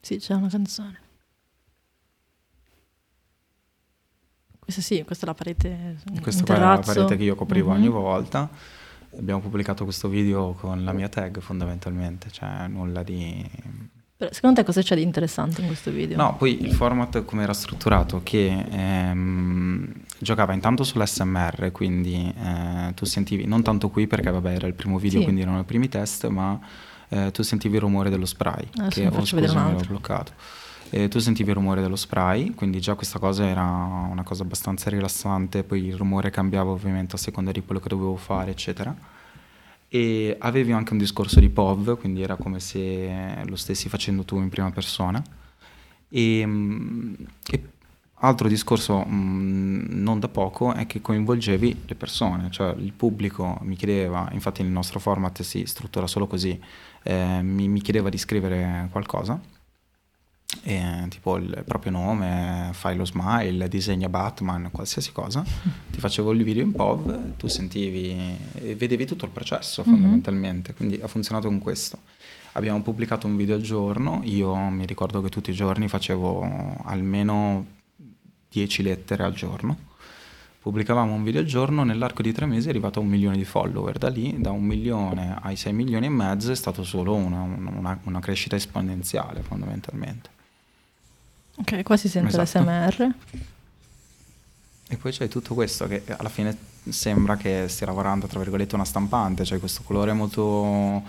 Sì, 0.00 0.16
c'è 0.16 0.32
una 0.32 0.48
canzone. 0.48 1.08
Questa 4.70 4.94
sì, 4.94 5.02
questa 5.04 5.24
è 5.24 5.28
la 5.28 5.34
parete. 5.34 5.96
Questa 6.22 6.54
è 6.54 6.58
la 6.58 6.78
parete 6.78 7.16
che 7.16 7.24
io 7.24 7.34
coprivo 7.34 7.70
mm-hmm. 7.70 7.78
ogni 7.78 7.88
volta. 7.88 8.48
Abbiamo 9.18 9.40
pubblicato 9.40 9.82
questo 9.82 10.06
video 10.06 10.52
con 10.52 10.84
la 10.84 10.92
mia 10.92 11.08
tag 11.08 11.40
fondamentalmente, 11.40 12.30
cioè 12.30 12.68
nulla 12.68 13.02
di... 13.02 13.44
Però 14.16 14.32
secondo 14.32 14.60
te 14.60 14.66
cosa 14.66 14.80
c'è 14.82 14.94
di 14.94 15.02
interessante 15.02 15.62
in 15.62 15.66
questo 15.66 15.90
video? 15.90 16.16
No, 16.16 16.36
poi 16.36 16.62
il 16.62 16.72
format 16.72 17.24
come 17.24 17.42
era 17.42 17.52
strutturato, 17.52 18.20
che 18.22 18.64
ehm, 18.70 19.92
giocava 20.18 20.52
intanto 20.52 20.84
sull'SMR, 20.84 21.72
quindi 21.72 22.32
eh, 22.32 22.92
tu 22.94 23.04
sentivi, 23.06 23.46
non 23.46 23.62
tanto 23.62 23.88
qui 23.88 24.06
perché 24.06 24.30
vabbè 24.30 24.52
era 24.52 24.68
il 24.68 24.74
primo 24.74 24.98
video, 24.98 25.18
sì. 25.18 25.24
quindi 25.24 25.42
erano 25.42 25.58
i 25.58 25.64
primi 25.64 25.88
test, 25.88 26.28
ma 26.28 26.56
eh, 27.08 27.32
tu 27.32 27.42
sentivi 27.42 27.74
il 27.74 27.80
rumore 27.80 28.08
dello 28.08 28.26
spray, 28.26 28.68
Adesso 28.76 29.00
che 29.00 29.06
oh, 29.08 29.24
scusa, 29.24 29.64
mi 29.64 29.84
bloccato 29.84 30.32
e 30.92 31.06
tu 31.06 31.20
sentivi 31.20 31.50
il 31.50 31.54
rumore 31.54 31.80
dello 31.80 31.94
spray, 31.94 32.52
quindi 32.52 32.80
già 32.80 32.96
questa 32.96 33.20
cosa 33.20 33.46
era 33.46 33.62
una 33.62 34.24
cosa 34.24 34.42
abbastanza 34.42 34.90
rilassante, 34.90 35.62
poi 35.62 35.86
il 35.86 35.96
rumore 35.96 36.30
cambiava 36.30 36.70
ovviamente 36.70 37.14
a 37.14 37.18
seconda 37.18 37.52
di 37.52 37.62
quello 37.62 37.80
che 37.80 37.88
dovevo 37.88 38.16
fare, 38.16 38.50
eccetera. 38.50 38.94
E 39.88 40.36
avevi 40.40 40.72
anche 40.72 40.92
un 40.92 40.98
discorso 40.98 41.38
di 41.38 41.48
POV, 41.48 41.98
quindi 41.98 42.22
era 42.22 42.34
come 42.34 42.58
se 42.58 43.40
lo 43.44 43.54
stessi 43.54 43.88
facendo 43.88 44.24
tu 44.24 44.36
in 44.38 44.48
prima 44.48 44.70
persona. 44.72 45.22
E, 46.08 46.44
mm, 46.44 47.14
e 47.50 47.62
altro 48.14 48.48
discorso 48.48 48.98
mh, 48.98 49.14
mm, 49.14 50.02
non 50.02 50.18
da 50.18 50.28
poco 50.28 50.74
è 50.74 50.86
che 50.86 51.00
coinvolgevi 51.00 51.82
le 51.86 51.94
persone, 51.94 52.50
cioè 52.50 52.74
il 52.76 52.92
pubblico 52.92 53.58
mi 53.62 53.76
chiedeva, 53.76 54.28
infatti 54.32 54.62
il 54.62 54.68
nostro 54.68 54.98
format 54.98 55.42
si 55.42 55.64
struttura 55.66 56.08
solo 56.08 56.26
così, 56.26 56.60
eh, 57.04 57.42
mi, 57.42 57.68
mi 57.68 57.80
chiedeva 57.80 58.08
di 58.08 58.18
scrivere 58.18 58.88
qualcosa 58.90 59.40
e, 60.62 61.06
tipo 61.08 61.36
il 61.36 61.62
proprio 61.64 61.92
nome, 61.92 62.70
fai 62.72 62.96
lo 62.96 63.04
smile, 63.04 63.68
disegna 63.68 64.08
Batman, 64.08 64.70
qualsiasi 64.72 65.12
cosa, 65.12 65.44
ti 65.90 66.00
facevo 66.00 66.32
il 66.32 66.42
video 66.42 66.62
in 66.62 66.72
POV, 66.72 67.36
tu 67.36 67.46
sentivi 67.46 68.36
e 68.54 68.74
vedevi 68.74 69.06
tutto 69.06 69.24
il 69.24 69.30
processo 69.30 69.82
mhm. 69.84 69.92
fondamentalmente, 69.92 70.70
mm-hmm. 70.70 70.76
quindi 70.76 71.00
ha 71.02 71.06
funzionato 71.06 71.48
con 71.48 71.58
questo. 71.58 71.98
Abbiamo 72.52 72.82
pubblicato 72.82 73.28
un 73.28 73.36
video 73.36 73.54
al 73.54 73.62
giorno, 73.62 74.22
io 74.24 74.54
mi 74.56 74.84
ricordo 74.84 75.22
che 75.22 75.28
tutti 75.28 75.50
i 75.50 75.54
giorni 75.54 75.86
facevo 75.86 76.78
almeno 76.84 77.64
10 78.50 78.82
lettere 78.82 79.22
al 79.22 79.34
giorno, 79.34 79.76
pubblicavamo 80.60 81.14
un 81.14 81.22
video 81.22 81.42
al 81.42 81.46
giorno, 81.46 81.84
nell'arco 81.84 82.22
di 82.22 82.32
tre 82.32 82.46
mesi 82.46 82.66
è 82.66 82.70
arrivato 82.70 82.98
a 82.98 83.02
un 83.02 83.08
milione 83.08 83.36
di 83.36 83.44
follower, 83.44 83.98
da 83.98 84.08
lì 84.08 84.34
da 84.40 84.50
un 84.50 84.64
milione 84.64 85.38
ai 85.40 85.54
6 85.54 85.72
milioni 85.72 86.06
e 86.06 86.10
mezzo 86.10 86.50
è 86.50 86.56
stato 86.56 86.82
solo 86.82 87.14
una, 87.14 87.40
una, 87.42 88.00
una 88.02 88.18
crescita 88.18 88.56
esponenziale 88.56 89.42
fondamentalmente. 89.42 90.38
Ok, 91.60 91.82
qua 91.82 91.96
si 91.96 92.08
sente 92.08 92.40
esatto. 92.40 92.64
l'SMR. 92.64 93.14
E 94.88 94.96
poi 94.96 95.12
c'è 95.12 95.28
tutto 95.28 95.54
questo 95.54 95.86
che 95.86 96.02
alla 96.16 96.28
fine 96.28 96.56
sembra 96.88 97.36
che 97.36 97.66
stia 97.68 97.86
lavorando 97.86 98.26
tra 98.26 98.40
virgolette 98.40 98.74
una 98.74 98.84
stampante, 98.84 99.44
c'è 99.44 99.58
questo 99.60 99.82
colore 99.84 100.12
molto 100.12 101.02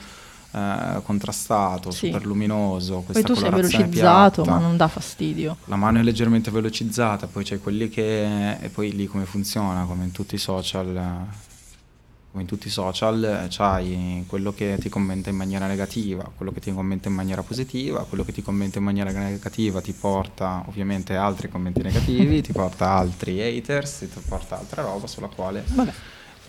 eh, 0.51 1.01
contrastato, 1.03 1.89
sì. 1.89 2.07
super 2.07 2.25
luminoso. 2.25 3.03
Poi 3.11 3.23
tu 3.23 3.33
sei 3.33 3.49
velocizzato, 3.49 4.43
piatta. 4.43 4.59
ma 4.59 4.65
non 4.65 4.77
dà 4.77 4.87
fastidio. 4.87 5.57
La 5.65 5.77
mano 5.77 5.99
è 5.99 6.03
leggermente 6.03 6.51
velocizzata, 6.51 7.27
poi 7.27 7.43
c'è 7.43 7.59
quelli 7.59 7.89
che... 7.89 8.57
e 8.59 8.69
poi 8.69 8.93
lì 8.93 9.07
come 9.07 9.25
funziona, 9.25 9.85
come 9.85 10.03
in 10.03 10.11
tutti 10.11 10.35
i 10.35 10.39
social 10.39 11.27
come 12.31 12.43
in 12.43 12.47
tutti 12.47 12.67
i 12.67 12.69
social, 12.69 13.47
c'hai 13.49 14.23
quello 14.25 14.53
che 14.53 14.77
ti 14.79 14.87
commenta 14.87 15.29
in 15.29 15.35
maniera 15.35 15.67
negativa, 15.67 16.31
quello 16.35 16.53
che 16.53 16.61
ti 16.61 16.73
commenta 16.73 17.09
in 17.09 17.13
maniera 17.13 17.43
positiva, 17.43 18.05
quello 18.05 18.23
che 18.23 18.31
ti 18.31 18.41
commenta 18.41 18.77
in 18.77 18.85
maniera 18.85 19.11
negativa 19.11 19.81
ti 19.81 19.91
porta 19.91 20.63
ovviamente 20.67 21.15
altri 21.15 21.49
commenti 21.49 21.81
negativi, 21.81 22.41
ti 22.41 22.53
porta 22.53 22.91
altri 22.91 23.41
haters, 23.41 23.99
ti 23.99 24.21
porta 24.25 24.57
altra 24.57 24.81
roba 24.81 25.07
sulla 25.07 25.27
quale 25.27 25.63
Vabbè. 25.67 25.91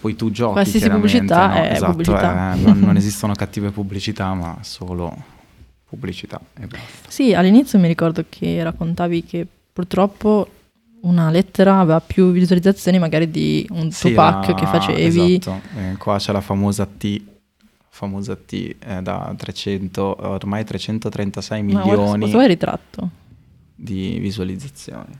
poi 0.00 0.14
tu 0.14 0.30
giochi. 0.30 0.52
Qualsiasi 0.52 0.88
pubblicità 0.88 1.46
no? 1.48 1.64
esatto, 1.64 1.90
pubblicità. 1.90 2.54
Eh, 2.54 2.56
non, 2.60 2.78
non 2.78 2.96
esistono 2.96 3.34
cattive 3.34 3.70
pubblicità, 3.72 4.32
ma 4.34 4.58
solo 4.60 5.12
pubblicità 5.88 6.40
e 6.60 6.66
basta. 6.68 7.10
Sì, 7.10 7.34
all'inizio 7.34 7.80
mi 7.80 7.88
ricordo 7.88 8.24
che 8.28 8.62
raccontavi 8.62 9.24
che 9.24 9.46
purtroppo 9.72 10.48
una 11.02 11.30
lettera 11.30 11.78
aveva 11.78 12.00
più 12.00 12.30
visualizzazioni 12.30 12.98
magari 12.98 13.30
di 13.30 13.66
un 13.70 13.90
sì, 13.90 14.08
Tupac 14.08 14.48
la, 14.48 14.54
che 14.54 14.66
facevi. 14.66 15.34
Esatto, 15.34 15.60
eh, 15.76 15.96
qua 15.96 16.18
c'è 16.18 16.32
la 16.32 16.40
famosa 16.40 16.86
T, 16.86 17.22
famosa 17.88 18.36
T 18.36 18.76
eh, 18.78 19.02
da 19.02 19.34
300, 19.36 20.16
ormai 20.28 20.64
336 20.64 21.62
milioni. 21.62 22.30
Ma 22.30 22.40
è 22.40 22.42
il 22.42 22.48
ritratto? 22.48 23.10
Di 23.74 24.18
visualizzazioni. 24.20 25.18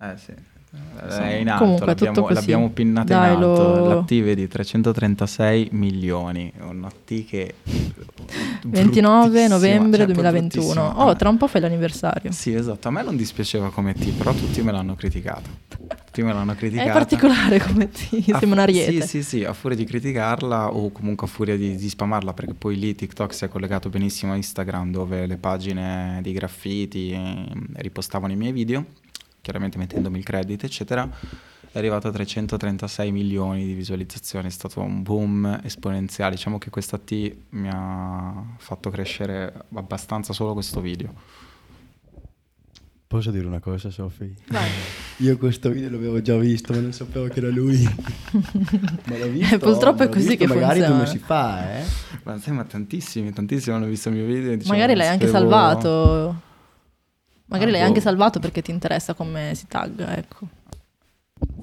Eh 0.00 0.16
sì. 0.16 0.32
È 0.70 1.34
in 1.34 1.48
alto, 1.48 1.64
Comunque, 1.64 1.86
l'abbiamo, 1.86 2.28
l'abbiamo 2.28 2.70
pinnata 2.70 3.14
Dai, 3.14 3.34
in 3.34 3.42
alto. 3.42 3.76
Lo... 3.76 3.88
La 3.88 4.02
T 4.02 4.20
vedi 4.20 4.46
336 4.46 5.68
milioni. 5.72 6.52
Una 6.60 6.90
T 6.90 7.24
che 7.24 7.54
29 8.66 9.48
novembre 9.48 10.04
cioè, 10.04 10.12
2021. 10.12 10.92
Oh, 10.96 11.16
tra 11.16 11.30
un 11.30 11.38
po' 11.38 11.46
fai 11.46 11.62
l'anniversario. 11.62 12.30
Sì, 12.32 12.52
esatto. 12.52 12.88
A 12.88 12.90
me 12.90 13.02
non 13.02 13.16
dispiaceva 13.16 13.70
come 13.70 13.94
T, 13.94 14.10
però 14.12 14.32
tutti 14.34 14.60
me 14.60 14.72
l'hanno 14.72 14.94
criticata. 14.94 15.48
Tutti 16.04 16.22
me 16.22 16.34
l'hanno 16.34 16.54
criticata. 16.54 16.90
È 16.90 16.92
particolare 16.92 17.60
come 17.60 17.88
T, 17.88 18.22
sembra 18.24 18.46
una 18.52 18.62
ariete. 18.62 19.00
Sì, 19.00 19.06
sì, 19.06 19.22
sì, 19.22 19.44
a 19.44 19.54
furia 19.54 19.76
di 19.76 19.84
criticarla 19.84 20.74
o 20.74 20.92
comunque 20.92 21.26
a 21.26 21.30
furia 21.30 21.56
di, 21.56 21.76
di 21.76 21.88
spammarla, 21.88 22.34
perché 22.34 22.52
poi 22.52 22.78
lì 22.78 22.94
TikTok 22.94 23.32
si 23.32 23.46
è 23.46 23.48
collegato 23.48 23.88
benissimo 23.88 24.32
a 24.32 24.36
Instagram, 24.36 24.90
dove 24.90 25.26
le 25.26 25.36
pagine 25.38 26.18
di 26.22 26.32
graffiti 26.32 27.12
eh, 27.12 27.46
ripostavano 27.76 28.32
i 28.34 28.36
miei 28.36 28.52
video 28.52 28.84
chiaramente 29.48 29.78
mettendomi 29.78 30.18
il 30.18 30.24
credit, 30.24 30.64
eccetera, 30.64 31.08
è 31.72 31.78
arrivato 31.78 32.08
a 32.08 32.10
336 32.10 33.10
milioni 33.10 33.64
di 33.64 33.72
visualizzazioni, 33.72 34.46
è 34.46 34.50
stato 34.50 34.82
un 34.82 35.02
boom 35.02 35.60
esponenziale. 35.64 36.34
Diciamo 36.34 36.58
che 36.58 36.68
questa 36.68 36.98
T 36.98 37.34
mi 37.50 37.70
ha 37.72 38.44
fatto 38.58 38.90
crescere 38.90 39.64
abbastanza 39.72 40.34
solo 40.34 40.52
questo 40.52 40.82
video. 40.82 41.14
Posso 43.06 43.30
dire 43.30 43.46
una 43.46 43.58
cosa, 43.58 43.90
Sofì? 43.90 44.34
Io 45.20 45.38
questo 45.38 45.70
video 45.70 45.88
l'avevo 45.92 46.20
già 46.20 46.36
visto, 46.36 46.74
ma 46.74 46.80
non 46.80 46.92
sapevo 46.92 47.28
che 47.28 47.38
era 47.38 47.48
lui. 47.48 47.82
ma 49.08 49.16
l'ho 49.16 49.28
visto. 49.30 49.54
Eh, 49.54 49.58
purtroppo 49.58 50.02
è 50.02 50.10
così 50.10 50.36
che 50.36 50.46
magari 50.46 50.80
funziona. 50.80 50.88
come 50.90 51.06
si 51.06 51.18
fa, 51.18 51.78
eh? 51.78 51.84
Ma 52.24 52.38
sai, 52.38 52.52
ma 52.52 52.64
tantissimi, 52.64 53.32
tantissimi 53.32 53.74
hanno 53.74 53.86
visto 53.86 54.10
il 54.10 54.16
mio 54.16 54.26
video. 54.26 54.54
Diciamo, 54.54 54.74
magari 54.74 54.94
l'hai 54.94 55.08
anche 55.08 55.26
salvato. 55.26 56.46
Magari 57.48 57.70
ah, 57.70 57.72
l'hai 57.72 57.80
boh. 57.82 57.86
anche 57.86 58.00
salvato 58.00 58.40
perché 58.40 58.62
ti 58.62 58.70
interessa 58.70 59.14
come 59.14 59.54
si 59.54 59.66
tagga, 59.66 60.16
ecco. 60.16 60.46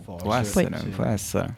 Forse, 0.01 0.23
può 0.23 0.33
essere, 0.33 0.69
Poi, 0.69 0.89
può 0.89 1.03
essere. 1.05 1.55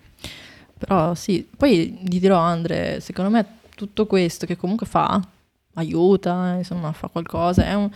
Però 0.77 1.15
sì, 1.15 1.47
poi 1.55 1.97
gli 2.01 2.19
dirò 2.19 2.37
Andre, 2.37 2.99
secondo 2.99 3.31
me 3.31 3.45
tutto 3.75 4.05
questo 4.05 4.45
che 4.45 4.55
comunque 4.55 4.85
fa, 4.85 5.21
aiuta, 5.73 6.55
insomma 6.57 6.91
fa 6.91 7.07
qualcosa, 7.07 7.65
è, 7.65 7.73
un, 7.73 7.89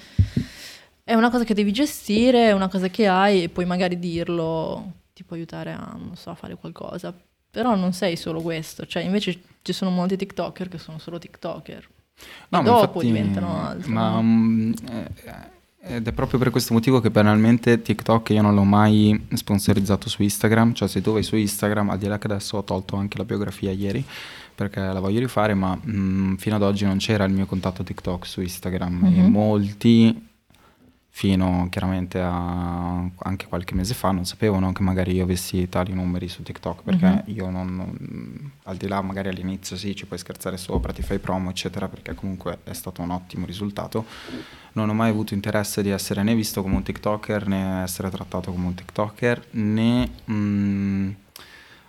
è 1.03 1.13
una 1.13 1.29
cosa 1.29 1.43
che 1.43 1.53
devi 1.53 1.71
gestire, 1.71 2.47
è 2.47 2.51
una 2.51 2.69
cosa 2.69 2.88
che 2.88 3.07
hai 3.07 3.43
e 3.43 3.49
poi 3.49 3.65
magari 3.65 3.99
dirlo 3.99 4.93
ti 5.13 5.23
può 5.23 5.36
aiutare 5.36 5.73
a, 5.73 5.95
non 5.97 6.15
so, 6.15 6.29
a 6.29 6.36
fare 6.36 6.55
qualcosa. 6.55 7.13
Però 7.51 7.75
non 7.75 7.91
sei 7.91 8.15
solo 8.15 8.41
questo, 8.41 8.86
cioè 8.86 9.03
invece 9.03 9.41
ci 9.61 9.73
sono 9.73 9.91
molti 9.91 10.15
TikToker 10.15 10.69
che 10.69 10.77
sono 10.77 10.99
solo 10.99 11.19
TikToker. 11.19 11.89
No, 12.49 12.61
e 12.61 12.63
dopo 12.63 13.01
infatti, 13.01 13.05
diventano 13.05 13.67
altri. 13.67 13.91
Ma, 13.91 14.17
um, 14.17 14.73
eh, 14.89 15.09
ed 15.84 16.07
è 16.07 16.11
proprio 16.11 16.38
per 16.38 16.51
questo 16.51 16.73
motivo 16.73 16.99
che 16.99 17.09
banalmente 17.09 17.82
TikTok 17.82 18.29
io 18.29 18.41
non 18.41 18.53
l'ho 18.53 18.63
mai 18.63 19.27
sponsorizzato 19.34 20.09
su 20.09 20.21
Instagram, 20.21 20.73
cioè 20.73 20.88
se 20.88 21.01
tu 21.01 21.13
vai 21.13 21.23
su 21.23 21.36
Instagram, 21.36 21.89
al 21.89 21.97
di 21.97 22.07
là 22.07 22.19
che 22.19 22.27
adesso 22.27 22.57
ho 22.57 22.63
tolto 22.63 22.95
anche 22.95 23.17
la 23.17 23.25
biografia 23.25 23.71
ieri 23.71 24.03
perché 24.53 24.79
la 24.79 24.99
voglio 24.99 25.19
rifare, 25.19 25.55
ma 25.55 25.75
mh, 25.75 25.91
mm, 25.91 26.36
fino 26.36 26.55
ad 26.55 26.61
oggi 26.61 26.86
non 26.86 26.97
c'era 26.97 27.23
il 27.23 27.34
mio 27.34 27.47
contatto 27.47 27.84
TikTok 27.84 28.27
su 28.27 28.41
Instagram 28.41 28.93
mm-hmm. 28.93 29.19
e 29.19 29.21
mhm. 29.23 29.32
molti 29.32 30.29
fino 31.14 31.68
chiaramente 31.70 32.22
a 32.22 33.09
anche 33.18 33.45
qualche 33.45 33.76
mese 33.76 33.93
fa 33.93 34.12
non 34.12 34.26
sapevano 34.26 34.72
che 34.72 34.82
magari 34.82 35.14
io 35.14 35.24
avessi 35.24 35.68
tali 35.68 35.93
numeri 35.93 36.30
su 36.30 36.41
TikTok 36.41 36.84
perché 36.84 37.05
mm-hmm. 37.05 37.36
io 37.38 37.49
non, 37.49 37.76
non, 37.76 38.51
al 38.64 38.78
di 38.78 38.88
là 38.88 39.01
magari 39.01 39.28
all'inizio 39.28 39.76
sì 39.76 39.93
ci 39.93 40.05
puoi 40.05 40.18
scherzare 40.18 40.55
sopra 40.55 40.93
ti 40.93 41.01
fai 41.01 41.20
promo 41.20 41.49
eccetera 41.49 41.89
perché 41.89 42.16
comunque 42.16 42.59
è 42.64 42.72
stato 42.72 43.01
un 43.01 43.09
ottimo 43.09 43.45
risultato 43.45 44.05
non 44.74 44.88
ho 44.88 44.93
mai 44.93 45.09
avuto 45.09 45.34
interesse 45.34 45.84
di 45.84 45.89
essere 45.89 46.24
né 46.24 46.34
visto 46.34 46.62
come 46.62 46.76
un 46.76 46.84
TikToker 46.84 47.45
né 47.45 47.84
essere 47.84 48.09
trattato 48.09 48.51
come 48.53 48.68
un 48.68 48.74
TikToker 48.74 49.47
né 49.51 50.09
mh, 50.24 50.34
mm, 50.34 51.12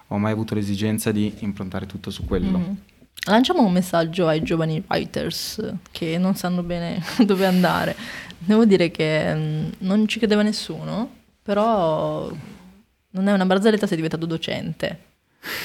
ho 0.08 0.18
mai 0.18 0.32
avuto 0.32 0.56
l'esigenza 0.56 1.12
di 1.12 1.32
improntare 1.38 1.86
tutto 1.86 2.10
su 2.10 2.24
quello 2.24 2.58
mm-hmm. 2.58 2.74
Lanciamo 3.26 3.64
un 3.64 3.72
messaggio 3.72 4.26
ai 4.26 4.42
giovani 4.42 4.82
writers 4.88 5.74
che 5.92 6.18
non 6.18 6.34
sanno 6.34 6.62
bene 6.62 7.00
dove 7.24 7.46
andare. 7.46 7.94
Devo 8.38 8.64
dire 8.64 8.90
che 8.90 9.34
mm, 9.34 9.68
non 9.78 10.08
ci 10.08 10.18
credeva 10.18 10.42
nessuno, 10.42 11.08
però 11.42 12.30
non 13.10 13.28
è 13.28 13.32
una 13.32 13.46
barzelletta, 13.46 13.86
sei 13.86 13.96
diventato 13.96 14.26
docente. 14.26 15.10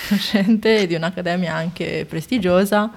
Docente 0.10 0.88
di 0.88 0.96
un'accademia 0.96 1.54
anche 1.54 2.06
prestigiosa 2.08 2.92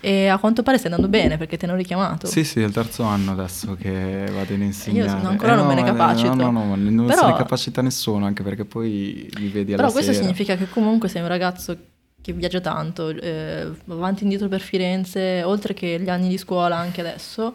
e 0.00 0.28
a 0.28 0.38
quanto 0.38 0.62
pare 0.62 0.78
stai 0.78 0.92
andando 0.92 1.10
bene 1.10 1.36
perché 1.36 1.56
ti 1.56 1.64
hanno 1.64 1.74
richiamato. 1.74 2.26
Sì, 2.26 2.44
sì, 2.44 2.60
è 2.60 2.64
il 2.64 2.72
terzo 2.72 3.02
anno 3.02 3.32
adesso 3.32 3.74
che 3.74 4.26
vado 4.32 4.52
in 4.52 4.62
insegnare. 4.62 5.20
Io 5.20 5.28
ancora 5.28 5.52
eh, 5.52 5.56
non 5.56 5.66
no, 5.66 5.74
me 5.74 5.80
ne 5.80 5.84
capacito. 5.84 6.34
No, 6.34 6.50
no, 6.50 6.64
no, 6.64 6.76
non 6.76 7.06
però, 7.06 7.22
se 7.22 7.26
ne 7.26 7.36
capacita 7.36 7.82
nessuno 7.82 8.24
anche 8.26 8.42
perché 8.44 8.64
poi 8.64 9.28
mi 9.38 9.48
vedi 9.48 9.72
alla 9.72 9.82
Però 9.82 9.92
questo 9.92 10.12
sera. 10.12 10.24
significa 10.24 10.56
che 10.56 10.68
comunque 10.68 11.08
sei 11.08 11.22
un 11.22 11.28
ragazzo 11.28 11.76
che 12.20 12.32
viaggia 12.32 12.60
tanto, 12.60 13.08
eh, 13.08 13.66
avanti 13.88 14.20
e 14.20 14.22
indietro 14.24 14.48
per 14.48 14.60
Firenze, 14.60 15.42
oltre 15.42 15.74
che 15.74 15.98
gli 16.00 16.08
anni 16.08 16.28
di 16.28 16.38
scuola 16.38 16.76
anche 16.76 17.00
adesso 17.00 17.54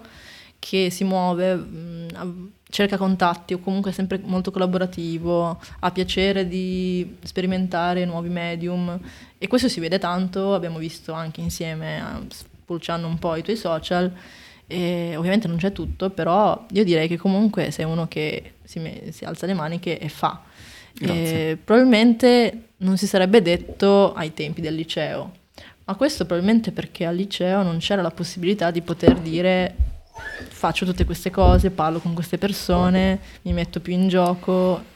che 0.59 0.89
si 0.89 1.03
muove, 1.03 1.55
mh, 1.55 2.51
cerca 2.69 2.95
contatti 2.95 3.53
o 3.53 3.59
comunque 3.59 3.91
è 3.91 3.93
sempre 3.93 4.21
molto 4.23 4.49
collaborativo, 4.49 5.59
ha 5.79 5.91
piacere 5.91 6.47
di 6.47 7.17
sperimentare 7.21 8.05
nuovi 8.05 8.29
medium 8.29 8.97
e 9.37 9.47
questo 9.47 9.67
si 9.67 9.81
vede 9.81 9.99
tanto, 9.99 10.53
abbiamo 10.53 10.77
visto 10.77 11.11
anche 11.11 11.41
insieme, 11.41 12.25
spulciando 12.29 13.05
un 13.05 13.19
po' 13.19 13.35
i 13.35 13.43
tuoi 13.43 13.57
social. 13.57 14.11
E 14.65 15.15
ovviamente 15.17 15.49
non 15.49 15.57
c'è 15.57 15.73
tutto, 15.73 16.09
però 16.09 16.65
io 16.71 16.85
direi 16.85 17.09
che 17.09 17.17
comunque 17.17 17.69
sei 17.69 17.83
uno 17.83 18.07
che 18.07 18.53
si, 18.63 18.79
si 19.11 19.25
alza 19.25 19.45
le 19.45 19.53
maniche 19.53 19.99
e 19.99 20.07
fa. 20.07 20.41
E 20.99 21.57
probabilmente 21.61 22.69
non 22.83 22.97
si 22.97 23.07
sarebbe 23.07 23.41
detto 23.41 24.13
ai 24.13 24.33
tempi 24.33 24.61
del 24.61 24.75
liceo, 24.75 25.31
ma 25.85 25.95
questo 25.95 26.25
probabilmente 26.25 26.71
perché 26.71 27.05
al 27.05 27.15
liceo 27.15 27.63
non 27.63 27.77
c'era 27.79 28.01
la 28.01 28.11
possibilità 28.11 28.71
di 28.71 28.81
poter 28.81 29.19
dire 29.19 29.75
faccio 30.49 30.85
tutte 30.85 31.05
queste 31.05 31.31
cose, 31.31 31.71
parlo 31.71 31.99
con 31.99 32.13
queste 32.13 32.37
persone, 32.37 33.19
mi 33.43 33.53
metto 33.53 33.79
più 33.79 33.93
in 33.93 34.07
gioco. 34.07 34.91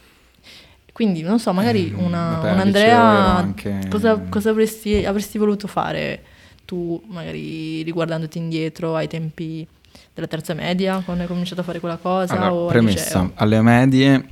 Quindi 0.92 1.22
non 1.22 1.40
so, 1.40 1.54
magari 1.54 1.92
eh, 1.92 1.94
una, 1.94 2.38
Vabbè, 2.38 2.52
un 2.54 2.60
Andrea, 2.60 3.36
anche... 3.38 3.82
cosa, 3.90 4.18
cosa 4.30 4.50
avresti, 4.50 5.06
avresti, 5.06 5.38
voluto 5.38 5.68
fare 5.68 6.24
tu, 6.66 7.02
magari 7.08 7.84
riguardandoti 7.84 8.38
indietro 8.38 8.96
ai 8.96 9.08
tempi 9.08 9.68
della 10.14 10.28
terza 10.28 10.54
media, 10.54 11.02
quando 11.04 11.24
hai 11.24 11.28
cominciato 11.28 11.62
a 11.62 11.64
fare 11.64 11.80
quella 11.80 11.98
cosa? 11.98 12.34
Allora, 12.34 12.54
o 12.54 12.66
premessa, 12.68 13.32
alle 13.36 13.62
medie, 13.62 14.28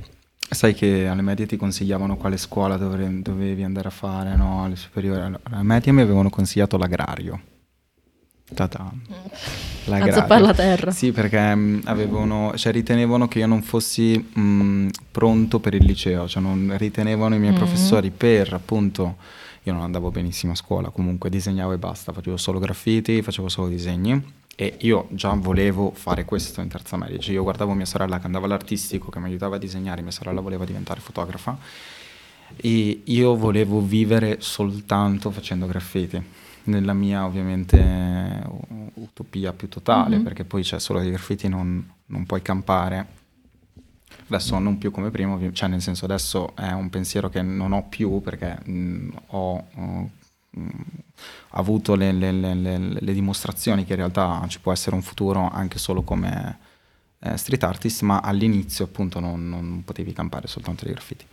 sai 0.48 0.74
che 0.74 1.06
alle 1.06 1.22
medie 1.22 1.46
ti 1.46 1.56
consigliavano 1.56 2.16
quale 2.16 2.36
scuola 2.36 2.76
dovevi, 2.76 3.22
dovevi 3.22 3.62
andare 3.62 3.88
a 3.88 3.92
fare, 3.92 4.36
no? 4.36 4.64
Alle 4.64 4.76
superiori. 4.76 5.20
alle 5.20 5.62
medie 5.62 5.92
mi 5.92 6.02
avevano 6.02 6.30
consigliato 6.30 6.76
l'agrario 6.76 7.40
Ta-ta. 8.54 8.92
La 9.86 10.24
per 10.24 10.40
la 10.40 10.54
terra. 10.54 10.92
Sì, 10.92 11.10
perché 11.10 11.54
mh, 11.54 11.60
mm, 11.60 11.80
avevano, 11.84 12.52
cioè, 12.56 12.72
ritenevano 12.72 13.26
che 13.26 13.40
io 13.40 13.46
non 13.46 13.62
fossi 13.62 14.16
mh, 14.16 14.40
mm, 14.40 14.88
pronto 15.10 15.58
per 15.58 15.74
il 15.74 15.84
liceo, 15.84 16.28
cioè 16.28 16.42
non 16.42 16.72
ritenevano 16.76 17.34
i 17.34 17.38
miei 17.38 17.50
mm-hmm. 17.50 17.60
professori 17.60 18.10
per 18.10 18.52
appunto 18.52 19.16
io 19.64 19.72
non 19.72 19.82
andavo 19.82 20.12
benissimo 20.12 20.52
a 20.52 20.56
scuola, 20.56 20.90
comunque 20.90 21.28
disegnavo 21.28 21.72
e 21.72 21.78
basta, 21.78 22.12
facevo 22.12 22.36
solo 22.36 22.60
graffiti, 22.60 23.20
facevo 23.20 23.48
solo 23.48 23.66
disegni 23.66 24.44
e 24.56 24.78
io 24.80 25.06
già 25.10 25.34
volevo 25.34 25.92
fare 25.94 26.24
questo 26.24 26.62
in 26.62 26.68
terza 26.68 26.96
media, 26.96 27.18
cioè 27.18 27.34
io 27.34 27.42
guardavo 27.42 27.74
mia 27.74 27.84
sorella 27.84 28.18
che 28.18 28.24
andava 28.24 28.46
all'artistico, 28.46 29.10
che 29.10 29.18
mi 29.18 29.26
aiutava 29.26 29.56
a 29.56 29.58
disegnare, 29.58 30.00
mia 30.00 30.10
sorella 30.10 30.40
voleva 30.40 30.64
diventare 30.64 31.00
fotografa 31.00 31.58
e 32.56 33.02
io 33.04 33.36
volevo 33.36 33.80
vivere 33.82 34.38
soltanto 34.40 35.30
facendo 35.30 35.66
graffiti 35.66 36.22
nella 36.64 36.94
mia 36.94 37.24
ovviamente 37.24 38.42
utopia 38.94 39.52
più 39.52 39.68
totale, 39.68 40.16
mm-hmm. 40.16 40.24
perché 40.24 40.44
poi 40.44 40.62
c'è 40.62 40.80
solo 40.80 41.00
dei 41.00 41.10
graffiti, 41.10 41.48
non, 41.48 41.86
non, 42.06 42.24
puoi 42.24 42.42
campare. 42.42 43.14
Adesso 44.28 44.58
non 44.58 44.78
più 44.78 44.90
come 44.90 45.10
prima, 45.10 45.38
cioè 45.52 45.68
nel 45.68 45.82
senso 45.82 46.04
adesso 46.04 46.56
è 46.56 46.72
un 46.72 46.88
pensiero 46.90 47.28
che 47.28 47.42
non 47.42 47.72
ho 47.72 47.84
più 47.88 48.20
perché 48.20 48.58
mh, 48.64 49.08
ho, 49.26 49.56
ho 49.56 49.80
mh, 49.80 50.10
avuto 51.50 51.94
le, 51.94 52.12
le, 52.12 52.32
le, 52.32 52.54
le, 52.54 53.12
dimostrazioni 53.12 53.84
che 53.84 53.92
in 53.92 53.98
realtà 53.98 54.44
ci 54.48 54.60
può 54.60 54.72
essere 54.72 54.94
un 54.94 55.02
futuro 55.02 55.48
anche 55.50 55.78
solo 55.78 56.02
come 56.02 56.58
eh, 57.20 57.36
street 57.36 57.62
artist, 57.64 58.02
ma 58.02 58.20
all'inizio 58.20 58.84
appunto 58.84 59.20
non, 59.20 59.48
non 59.48 59.82
potevi 59.84 60.12
campare 60.12 60.46
soltanto 60.46 60.84
dei 60.84 60.92
graffiti. 60.92 61.24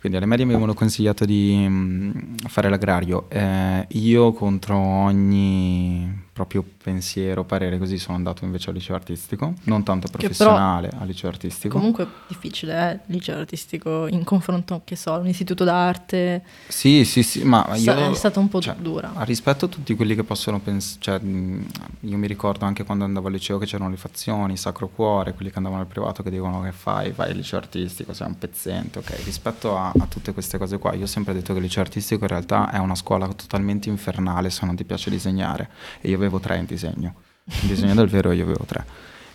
Quindi 0.00 0.16
alle 0.16 0.26
medie 0.26 0.46
mi 0.46 0.52
avevano 0.52 0.72
consigliato 0.72 1.26
di 1.26 1.54
mh, 1.68 2.48
fare 2.48 2.70
l'agrario. 2.70 3.28
Eh, 3.28 3.86
io 3.90 4.32
contro 4.32 4.76
ogni 4.76 6.28
proprio 6.40 6.64
pensiero, 6.82 7.44
parere, 7.44 7.76
così 7.76 7.98
sono 7.98 8.16
andato 8.16 8.46
invece 8.46 8.70
al 8.70 8.76
liceo 8.76 8.94
artistico, 8.94 9.52
non 9.64 9.82
tanto 9.82 10.08
professionale, 10.10 10.90
al 10.98 11.06
liceo 11.06 11.28
artistico. 11.28 11.76
Comunque 11.76 12.06
difficile, 12.28 12.90
eh, 12.90 12.92
il 12.92 13.14
liceo 13.16 13.38
artistico 13.38 14.06
in 14.06 14.24
confronto, 14.24 14.80
che 14.84 14.96
so, 14.96 15.12
un 15.12 15.26
istituto 15.26 15.64
d'arte. 15.64 16.42
Sì, 16.68 17.04
sì, 17.04 17.22
sì, 17.22 17.44
ma 17.44 17.68
io... 17.76 18.10
È 18.10 18.14
stata 18.14 18.40
un 18.40 18.48
po' 18.48 18.60
cioè, 18.62 18.74
dura. 18.76 19.12
Rispetto 19.18 19.66
a 19.66 19.68
tutti 19.68 19.94
quelli 19.94 20.14
che 20.14 20.24
possono 20.24 20.60
pensare, 20.60 21.00
cioè, 21.00 21.20
io 21.20 22.16
mi 22.16 22.26
ricordo 22.26 22.64
anche 22.64 22.84
quando 22.84 23.04
andavo 23.04 23.26
al 23.26 23.34
liceo 23.34 23.58
che 23.58 23.66
c'erano 23.66 23.90
le 23.90 23.96
fazioni, 23.96 24.56
Sacro 24.56 24.88
Cuore, 24.88 25.34
quelli 25.34 25.50
che 25.50 25.58
andavano 25.58 25.82
al 25.82 25.88
privato 25.88 26.22
che 26.22 26.30
dicono 26.30 26.62
che 26.62 26.72
fai, 26.72 27.12
fai 27.12 27.32
il 27.32 27.36
liceo 27.36 27.58
artistico, 27.58 28.14
sei 28.14 28.28
un 28.28 28.38
pezzente, 28.38 29.00
ok? 29.00 29.24
Rispetto 29.24 29.76
a, 29.76 29.88
a 29.88 30.06
tutte 30.06 30.32
queste 30.32 30.56
cose 30.56 30.78
qua, 30.78 30.94
io 30.94 31.04
ho 31.04 31.06
sempre 31.06 31.34
detto 31.34 31.52
che 31.52 31.58
il 31.58 31.64
liceo 31.64 31.82
artistico 31.82 32.22
in 32.22 32.30
realtà 32.30 32.70
è 32.70 32.78
una 32.78 32.94
scuola 32.94 33.28
totalmente 33.28 33.90
infernale 33.90 34.48
se 34.48 34.64
non 34.64 34.74
ti 34.74 34.84
piace 34.84 35.10
disegnare. 35.10 35.68
E 36.00 36.08
io 36.08 36.16
avevo 36.16 36.29
avevo 36.30 36.40
tre 36.40 36.56
in 36.56 36.64
disegno, 36.64 37.14
in 37.44 37.68
disegno 37.68 37.94
del 37.94 38.08
vero 38.08 38.30
io 38.32 38.44
avevo 38.44 38.64
tre. 38.64 38.84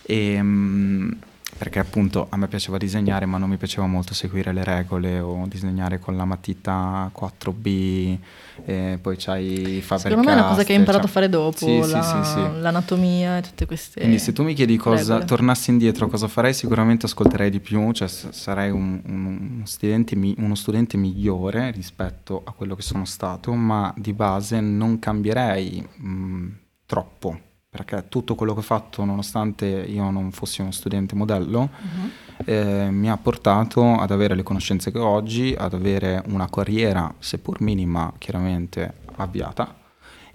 E, 0.02 0.40
um, 0.40 1.16
perché 1.56 1.78
appunto 1.78 2.26
a 2.28 2.36
me 2.36 2.48
piaceva 2.48 2.76
disegnare 2.76 3.24
ma 3.24 3.38
non 3.38 3.48
mi 3.48 3.56
piaceva 3.56 3.86
molto 3.86 4.12
seguire 4.14 4.52
le 4.52 4.62
regole 4.62 5.20
o 5.20 5.46
disegnare 5.46 5.98
con 5.98 6.16
la 6.16 6.24
matita 6.24 7.10
4B 7.16 8.18
e 8.64 8.98
poi 9.00 9.16
c'hai 9.16 9.80
Faber 9.80 10.10
Secondo 10.10 10.28
me 10.28 10.36
è 10.36 10.38
una 10.38 10.48
cosa 10.48 10.64
che 10.64 10.72
hai 10.72 10.78
imparato 10.78 11.06
cioè... 11.06 11.10
a 11.10 11.14
fare 11.14 11.28
dopo, 11.28 11.56
sì, 11.56 11.90
la, 11.90 12.02
sì, 12.02 12.30
sì, 12.30 12.60
l'anatomia 12.60 13.38
e 13.38 13.42
tutte 13.42 13.64
queste 13.64 14.00
Quindi 14.00 14.18
se 14.18 14.32
tu 14.32 14.42
mi 14.42 14.52
chiedi 14.52 14.76
cosa, 14.76 15.14
regole. 15.14 15.24
tornassi 15.24 15.70
indietro 15.70 16.08
cosa 16.08 16.28
farei 16.28 16.52
sicuramente 16.52 17.06
ascolterei 17.06 17.48
di 17.48 17.60
più, 17.60 17.90
cioè 17.92 18.08
sarei 18.08 18.70
un, 18.70 19.00
un, 19.06 19.24
uno, 19.54 19.66
studente, 19.66 20.14
uno 20.36 20.54
studente 20.54 20.96
migliore 20.98 21.70
rispetto 21.70 22.42
a 22.44 22.52
quello 22.52 22.74
che 22.74 22.82
sono 22.82 23.06
stato 23.06 23.54
ma 23.54 23.92
di 23.96 24.12
base 24.12 24.60
non 24.60 24.98
cambierei... 24.98 25.86
Mh, 25.96 26.46
troppo, 26.86 27.38
perché 27.68 28.06
tutto 28.08 28.34
quello 28.34 28.54
che 28.54 28.60
ho 28.60 28.62
fatto, 28.62 29.04
nonostante 29.04 29.66
io 29.66 30.10
non 30.10 30.32
fossi 30.32 30.62
uno 30.62 30.70
studente 30.70 31.14
modello, 31.14 31.68
uh-huh. 31.68 32.44
eh, 32.44 32.88
mi 32.90 33.10
ha 33.10 33.16
portato 33.18 33.96
ad 33.96 34.10
avere 34.10 34.34
le 34.34 34.42
conoscenze 34.42 34.90
che 34.90 34.98
ho 34.98 35.06
oggi, 35.06 35.54
ad 35.56 35.74
avere 35.74 36.22
una 36.28 36.48
carriera, 36.48 37.12
seppur 37.18 37.60
minima, 37.60 38.12
chiaramente 38.18 38.94
avviata. 39.16 39.84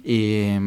E, 0.04 0.60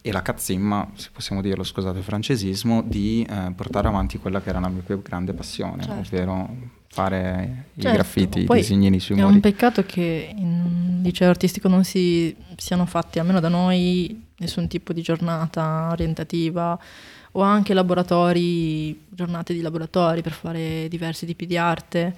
e 0.00 0.12
la 0.12 0.22
cazzimma, 0.22 0.90
se 0.94 1.10
possiamo 1.12 1.42
dirlo, 1.42 1.64
scusate 1.64 1.98
il 1.98 2.04
francesismo, 2.04 2.82
di 2.82 3.26
eh, 3.28 3.52
portare 3.54 3.88
avanti 3.88 4.18
quella 4.18 4.40
che 4.40 4.50
era 4.50 4.60
la 4.60 4.68
mia 4.68 4.82
più 4.82 5.02
grande 5.02 5.32
passione, 5.32 5.82
certo. 5.82 5.98
ovvero 5.98 6.54
fare 6.86 7.66
certo. 7.74 7.88
i 7.88 7.92
graffiti, 7.92 8.38
i 8.40 8.46
disegnini 8.46 9.00
sui 9.00 9.16
muri. 9.16 9.26
È 9.26 9.30
un 9.32 9.40
peccato 9.40 9.84
che 9.84 10.32
in 10.36 11.00
liceo 11.02 11.28
artistico 11.28 11.66
non 11.66 11.82
si 11.82 12.34
siano 12.56 12.86
fatti, 12.86 13.18
almeno 13.18 13.40
da 13.40 13.48
noi, 13.48 14.23
nessun 14.38 14.66
tipo 14.68 14.92
di 14.92 15.02
giornata 15.02 15.88
orientativa 15.92 16.78
o 17.32 17.40
anche 17.42 17.74
laboratori, 17.74 19.04
giornate 19.08 19.52
di 19.54 19.60
laboratori 19.60 20.22
per 20.22 20.32
fare 20.32 20.86
diversi 20.88 21.26
tipi 21.26 21.46
di 21.46 21.56
arte. 21.56 22.14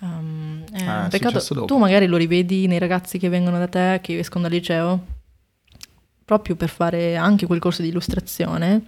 Um, 0.00 0.64
è 0.72 0.82
Eh, 0.82 0.88
un 1.02 1.08
peccato. 1.10 1.64
Tu 1.66 1.76
magari 1.78 2.06
lo 2.06 2.16
rivedi 2.16 2.66
nei 2.66 2.78
ragazzi 2.78 3.18
che 3.18 3.28
vengono 3.28 3.58
da 3.58 3.68
te, 3.68 4.00
che 4.02 4.18
escono 4.18 4.44
dal 4.48 4.52
liceo, 4.52 5.04
proprio 6.24 6.56
per 6.56 6.68
fare 6.68 7.16
anche 7.16 7.46
quel 7.46 7.60
corso 7.60 7.82
di 7.82 7.88
illustrazione, 7.88 8.82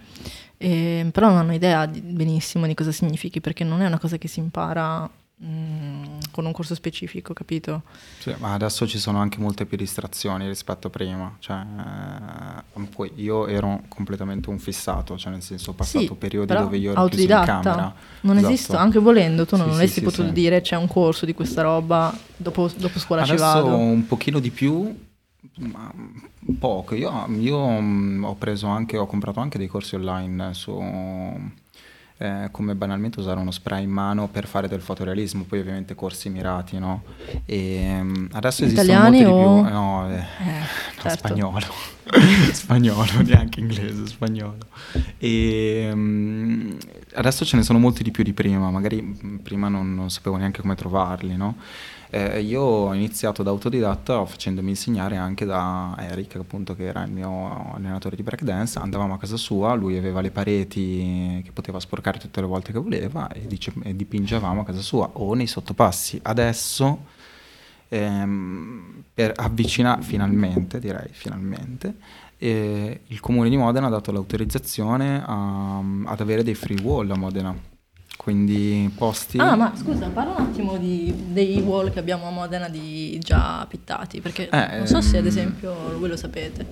e- 0.56 1.06
però 1.12 1.28
non 1.28 1.36
hanno 1.38 1.54
idea 1.54 1.84
di- 1.86 2.00
benissimo 2.00 2.66
di 2.66 2.74
cosa 2.74 2.92
significhi, 2.92 3.40
perché 3.40 3.62
non 3.64 3.82
è 3.82 3.86
una 3.86 3.98
cosa 3.98 4.16
che 4.16 4.28
si 4.28 4.38
impara 4.40 5.08
mm, 5.44 6.18
con 6.30 6.44
un 6.46 6.52
corso 6.52 6.74
specifico, 6.74 7.32
capito? 7.32 7.82
Sì, 8.18 8.34
ma 8.38 8.54
adesso 8.54 8.86
ci 8.86 8.98
sono 8.98 9.18
anche 9.18 9.38
molte 9.38 9.66
più 9.66 9.76
distrazioni 9.76 10.46
rispetto 10.48 10.86
a 10.86 10.90
prima. 10.90 11.36
Cioè, 11.38 11.56
eh, 12.76 12.86
poi 12.94 13.12
io 13.16 13.46
ero 13.46 13.82
completamente 13.88 14.48
un 14.50 14.58
fissato, 14.58 15.16
cioè 15.16 15.32
nel 15.32 15.42
senso 15.42 15.70
ho 15.70 15.74
passato 15.74 16.06
Sì, 16.06 16.12
periodi 16.14 16.54
dove 16.54 16.76
io 16.78 16.92
ero 16.92 17.04
chiuso 17.06 17.22
in 17.22 17.40
camera. 17.44 17.94
Non 18.20 18.36
Esatto. 18.36 18.52
esiste, 18.52 18.76
anche 18.76 18.98
volendo, 18.98 19.44
tu 19.46 19.56
non 19.56 19.66
Sì, 19.68 19.72
avresti 19.74 20.00
potuto 20.02 20.30
dire 20.30 20.60
c'è 20.60 20.76
un 20.76 20.88
corso 20.88 21.26
di 21.26 21.34
questa 21.34 21.62
roba, 21.62 22.12
dopo, 22.36 22.70
dopo 22.76 22.98
scuola 22.98 23.24
ci 23.24 23.30
Adesso 23.32 23.44
vado. 23.44 23.76
un 23.76 24.06
pochino 24.06 24.38
di 24.40 24.50
più, 24.50 24.94
ma 25.58 25.92
poco. 26.58 26.94
Io, 26.94 27.26
io, 27.38 27.68
mm, 27.80 28.24
ho 28.24 28.34
preso 28.34 28.66
anche, 28.68 28.96
ho 28.96 29.06
comprato 29.06 29.40
anche 29.40 29.58
dei 29.58 29.68
corsi 29.68 29.94
online 29.94 30.54
su 30.54 30.72
eh, 32.18 32.48
come 32.50 32.74
banalmente 32.74 33.20
usare 33.20 33.38
uno 33.40 33.50
spray 33.50 33.84
in 33.84 33.90
mano 33.90 34.28
per 34.28 34.46
fare 34.46 34.68
del 34.68 34.80
fotorealismo, 34.80 35.44
poi 35.44 35.60
ovviamente 35.60 35.94
corsi 35.94 36.28
mirati, 36.30 36.78
no? 36.78 37.02
E 37.44 37.98
mm, 38.02 38.26
adesso 38.32 38.64
esistono 38.64 38.88
Italiani 38.88 39.22
molti 39.24 39.24
di 39.24 39.30
o- 39.30 39.62
più. 39.62 39.70
No, 39.72 40.10
eh, 40.10 40.14
Eh, 40.16 40.58
no, 40.60 41.02
certo. 41.02 41.18
spagnolo. 41.18 41.66
spagnolo, 42.52 43.22
neanche 43.22 43.60
inglese, 43.60 44.06
spagnolo. 44.06 44.58
E 45.18 45.90
mm, 45.92 46.76
adesso 47.14 47.44
ce 47.44 47.56
ne 47.56 47.62
sono 47.62 47.78
molti 47.78 48.02
di 48.02 48.10
più 48.10 48.22
di 48.24 48.32
prima, 48.32 48.70
magari 48.70 49.38
prima 49.42 49.68
non, 49.68 49.94
non 49.94 50.10
sapevo 50.10 50.36
neanche 50.36 50.60
come 50.62 50.74
trovarli, 50.74 51.36
no? 51.36 51.56
Eh, 52.16 52.40
io 52.40 52.62
ho 52.62 52.94
iniziato 52.94 53.42
da 53.42 53.50
autodidatta 53.50 54.24
facendomi 54.24 54.70
insegnare 54.70 55.16
anche 55.18 55.44
da 55.44 55.94
Eric, 55.98 56.36
appunto, 56.36 56.74
che 56.74 56.84
era 56.84 57.02
il 57.02 57.10
mio 57.12 57.74
allenatore 57.74 58.16
di 58.16 58.22
breakdance. 58.22 58.78
Andavamo 58.78 59.12
a 59.12 59.18
casa 59.18 59.36
sua, 59.36 59.74
lui 59.74 59.98
aveva 59.98 60.22
le 60.22 60.30
pareti 60.30 61.42
che 61.44 61.50
poteva 61.52 61.78
sporcare 61.78 62.18
tutte 62.18 62.40
le 62.40 62.46
volte 62.46 62.72
che 62.72 62.78
voleva 62.78 63.28
e, 63.28 63.46
dice- 63.46 63.74
e 63.82 63.94
dipingevamo 63.94 64.62
a 64.62 64.64
casa 64.64 64.80
sua 64.80 65.10
o 65.12 65.34
nei 65.34 65.46
sottopassi. 65.46 66.18
Adesso 66.22 67.04
ehm, 67.88 69.02
per 69.12 69.32
avvicinare 69.36 70.00
finalmente, 70.02 70.80
direi 70.80 71.08
finalmente, 71.12 71.96
eh, 72.38 73.00
il 73.08 73.20
comune 73.20 73.50
di 73.50 73.56
Modena 73.58 73.88
ha 73.88 73.90
dato 73.90 74.10
l'autorizzazione 74.10 75.22
a- 75.24 75.78
ad 76.04 76.20
avere 76.20 76.42
dei 76.42 76.54
free 76.54 76.80
wall 76.80 77.10
a 77.10 77.16
Modena. 77.16 77.54
Quindi 78.26 78.92
posti... 78.92 79.38
Ah, 79.38 79.54
ma 79.54 79.72
scusa, 79.76 80.08
parla 80.08 80.32
un 80.32 80.46
attimo 80.46 80.78
di, 80.78 81.14
dei 81.28 81.60
wall 81.60 81.92
che 81.92 82.00
abbiamo 82.00 82.26
a 82.26 82.30
Modena 82.32 82.68
di 82.68 83.20
già 83.20 83.64
pittati, 83.68 84.20
perché 84.20 84.48
Eh, 84.48 84.78
non 84.78 84.88
so 84.88 85.00
se 85.00 85.18
ad 85.18 85.22
ehm, 85.22 85.28
esempio 85.28 85.96
voi 85.96 86.08
lo 86.08 86.16
sapete. 86.16 86.66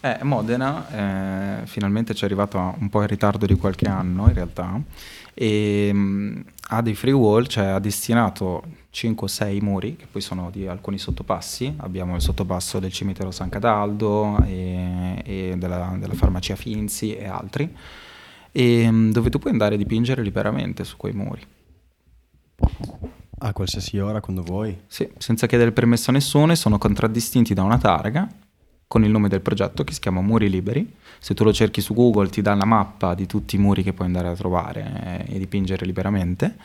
Eh, 0.00 0.18
Modena 0.22 1.60
eh, 1.62 1.66
finalmente 1.66 2.14
ci 2.14 2.22
è 2.22 2.24
arrivato 2.24 2.74
un 2.80 2.88
po' 2.88 3.00
in 3.00 3.06
ritardo 3.06 3.46
di 3.46 3.54
qualche 3.54 3.86
anno 3.86 4.26
in 4.26 4.34
realtà 4.34 4.80
e 5.34 5.92
mh, 5.92 6.44
ha 6.70 6.82
dei 6.82 6.96
free 6.96 7.12
wall, 7.12 7.46
cioè 7.46 7.66
ha 7.66 7.78
destinato 7.78 8.64
5 8.90 9.24
o 9.24 9.28
6 9.28 9.60
muri 9.60 9.94
che 9.94 10.06
poi 10.10 10.20
sono 10.20 10.50
di 10.50 10.66
alcuni 10.66 10.98
sottopassi, 10.98 11.74
abbiamo 11.76 12.16
il 12.16 12.22
sottopasso 12.22 12.80
del 12.80 12.90
cimitero 12.90 13.30
San 13.30 13.50
Cataldo 13.50 14.42
e, 14.44 15.22
e 15.24 15.54
della, 15.58 15.94
della 15.96 16.14
farmacia 16.14 16.56
Finzi 16.56 17.14
e 17.14 17.28
altri, 17.28 17.72
e, 18.56 18.90
mh, 18.90 19.12
dove 19.12 19.28
tu 19.28 19.38
puoi 19.38 19.52
andare 19.52 19.74
a 19.74 19.78
dipingere 19.78 20.22
liberamente 20.22 20.82
su 20.82 20.96
quei 20.96 21.12
muri. 21.12 21.42
A 23.40 23.52
qualsiasi 23.52 23.98
ora, 23.98 24.22
quando 24.22 24.40
vuoi. 24.40 24.74
Sì, 24.86 25.06
senza 25.18 25.46
chiedere 25.46 25.72
permesso 25.72 26.08
a 26.08 26.14
nessuno 26.14 26.52
e 26.52 26.56
sono 26.56 26.78
contraddistinti 26.78 27.52
da 27.52 27.62
una 27.62 27.76
targa 27.76 28.26
con 28.88 29.04
il 29.04 29.10
nome 29.10 29.28
del 29.28 29.42
progetto 29.42 29.84
che 29.84 29.92
si 29.92 30.00
chiama 30.00 30.22
Muri 30.22 30.48
Liberi. 30.48 30.90
Se 31.18 31.34
tu 31.34 31.44
lo 31.44 31.52
cerchi 31.52 31.82
su 31.82 31.92
Google 31.92 32.30
ti 32.30 32.40
dà 32.40 32.54
la 32.54 32.64
mappa 32.64 33.14
di 33.14 33.26
tutti 33.26 33.56
i 33.56 33.58
muri 33.58 33.82
che 33.82 33.92
puoi 33.92 34.06
andare 34.06 34.28
a 34.28 34.34
trovare 34.34 35.26
eh, 35.28 35.34
e 35.34 35.38
dipingere 35.38 35.84
liberamente 35.84 36.56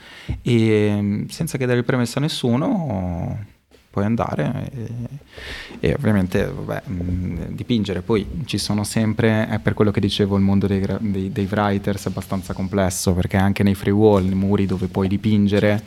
e 0.41 0.97
mm, 0.97 1.25
senza 1.25 1.57
chiedere 1.57 1.79
il 1.79 1.85
permesso 1.85 2.19
a 2.19 2.21
nessuno 2.21 3.45
puoi 3.91 4.05
andare 4.05 4.71
e, 4.73 5.89
e 5.89 5.93
ovviamente 5.93 6.45
vabbè, 6.45 6.89
mh, 6.89 7.47
dipingere. 7.49 8.01
Poi 8.01 8.25
ci 8.45 8.57
sono 8.57 8.83
sempre, 8.83 9.47
è 9.47 9.59
per 9.59 9.73
quello 9.73 9.91
che 9.91 9.99
dicevo, 9.99 10.37
il 10.37 10.41
mondo 10.41 10.65
dei, 10.65 10.83
dei, 10.99 11.31
dei 11.31 11.47
writers 11.51 12.05
è 12.05 12.07
abbastanza 12.07 12.53
complesso 12.53 13.13
perché 13.13 13.37
anche 13.37 13.63
nei 13.63 13.75
free 13.75 13.93
wall, 13.93 14.23
nei 14.23 14.35
muri 14.35 14.65
dove 14.65 14.87
puoi 14.87 15.07
dipingere 15.07 15.83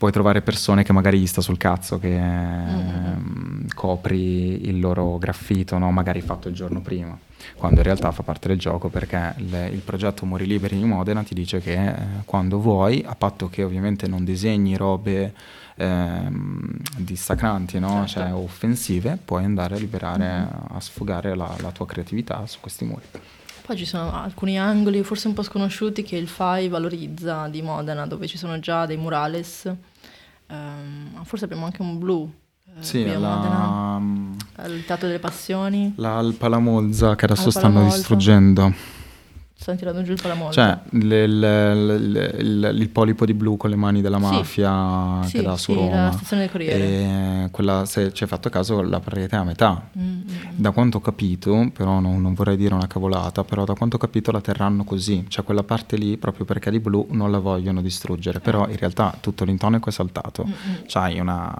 puoi 0.00 0.12
trovare 0.12 0.40
persone 0.40 0.82
che 0.82 0.94
magari 0.94 1.18
gli 1.18 1.26
sta 1.26 1.42
sul 1.42 1.58
cazzo 1.58 1.98
che 1.98 2.16
ehm, 2.16 3.66
copri 3.74 4.66
il 4.66 4.80
loro 4.80 5.18
graffito, 5.18 5.76
no? 5.76 5.90
magari 5.90 6.22
fatto 6.22 6.48
il 6.48 6.54
giorno 6.54 6.80
prima, 6.80 7.18
quando 7.54 7.80
in 7.80 7.84
realtà 7.84 8.10
fa 8.10 8.22
parte 8.22 8.48
del 8.48 8.58
gioco 8.58 8.88
perché 8.88 9.34
il, 9.36 9.68
il 9.72 9.80
progetto 9.80 10.24
Muri 10.24 10.46
Liberi 10.46 10.78
di 10.78 10.84
Modena 10.84 11.22
ti 11.22 11.34
dice 11.34 11.60
che 11.60 11.74
eh, 11.74 11.94
quando 12.24 12.58
vuoi, 12.58 13.04
a 13.06 13.14
patto 13.14 13.50
che 13.50 13.62
ovviamente 13.62 14.08
non 14.08 14.24
disegni 14.24 14.74
robe 14.74 15.34
ehm, 15.80 16.76
dissacranti 16.96 17.78
no? 17.78 18.06
Certo. 18.06 18.08
cioè 18.08 18.32
offensive, 18.32 19.18
puoi 19.24 19.44
andare 19.44 19.76
a 19.76 19.78
liberare, 19.78 20.48
a 20.68 20.80
sfogare 20.80 21.34
la, 21.34 21.54
la 21.60 21.70
tua 21.70 21.86
creatività 21.86 22.46
su 22.46 22.58
questi 22.60 22.84
muri. 22.84 23.04
Poi 23.66 23.76
ci 23.76 23.86
sono 23.86 24.12
alcuni 24.12 24.58
angoli 24.58 25.02
forse 25.02 25.28
un 25.28 25.34
po' 25.34 25.42
sconosciuti 25.42 26.02
che 26.02 26.16
il 26.16 26.28
FAI 26.28 26.68
valorizza 26.68 27.46
di 27.48 27.62
Modena, 27.62 28.06
dove 28.06 28.26
ci 28.26 28.36
sono 28.36 28.58
già 28.58 28.84
dei 28.84 28.96
murales. 28.96 29.72
Ehm, 30.48 31.22
forse 31.24 31.44
abbiamo 31.44 31.66
anche 31.66 31.80
un 31.80 31.98
blu 31.98 32.28
eh, 32.66 32.82
Sì, 32.82 33.04
la, 33.06 33.18
Modena, 33.18 34.36
al 34.56 34.82
Teatro 34.84 35.06
delle 35.06 35.20
Passioni. 35.20 35.92
la 35.96 36.18
al 36.18 36.34
Palamozza 36.34 37.14
che 37.14 37.26
adesso 37.26 37.46
Al 37.46 37.52
stanno 37.52 37.84
distruggendo. 37.84 38.98
Stanno 39.60 39.76
tirando 39.76 40.02
giù 40.02 40.12
il 40.12 40.20
palamolto. 40.22 40.54
Cioè, 40.54 40.78
il, 40.92 42.88
polipo 42.90 43.26
di 43.26 43.34
blu 43.34 43.56
con 43.58 43.68
le 43.70 43.76
mani 43.76 44.00
della 44.00 44.16
Sì. 44.16 44.22
mafia 44.22 45.22
Sì, 45.24 45.32
che 45.36 45.42
dà 45.42 45.56
sì, 45.56 45.62
su 45.62 45.74
la 45.74 45.80
Roma. 45.80 46.12
stazione 46.12 46.42
del 46.42 46.50
Corriere. 46.50 46.78
E 46.78 47.48
quella, 47.50 47.84
se 47.84 48.12
ci 48.12 48.22
hai 48.22 48.28
fatto 48.28 48.48
caso, 48.48 48.80
la 48.80 49.00
parete 49.00 49.36
è 49.36 49.38
a 49.38 49.44
metà. 49.44 49.88
Mm, 49.98 50.02
mm, 50.02 50.12
mm. 50.16 50.22
Da 50.54 50.70
quanto 50.70 50.96
ho 50.96 51.00
capito, 51.00 51.70
però 51.74 52.00
non, 52.00 52.20
non 52.22 52.32
vorrei 52.34 52.56
dire 52.56 52.72
una 52.74 52.86
cavolata, 52.86 53.44
però 53.44 53.64
da 53.64 53.74
quanto 53.74 53.96
ho 53.96 53.98
capito 53.98 54.30
la 54.32 54.40
terranno 54.40 54.84
così, 54.84 55.26
cioè 55.28 55.44
quella 55.44 55.62
parte 55.62 55.96
lì 55.96 56.16
proprio 56.16 56.44
perché 56.46 56.70
di 56.70 56.80
blu 56.80 57.06
non 57.10 57.30
la 57.30 57.38
vogliono 57.38 57.82
distruggere, 57.82 58.40
però 58.40 58.66
in 58.68 58.76
realtà 58.76 59.14
tutto 59.20 59.44
l'intonaco 59.44 59.88
è 59.90 59.92
saltato, 59.92 60.44
Mm, 60.46 60.50
mm. 60.50 60.74
c'hai 60.86 61.18
una, 61.20 61.54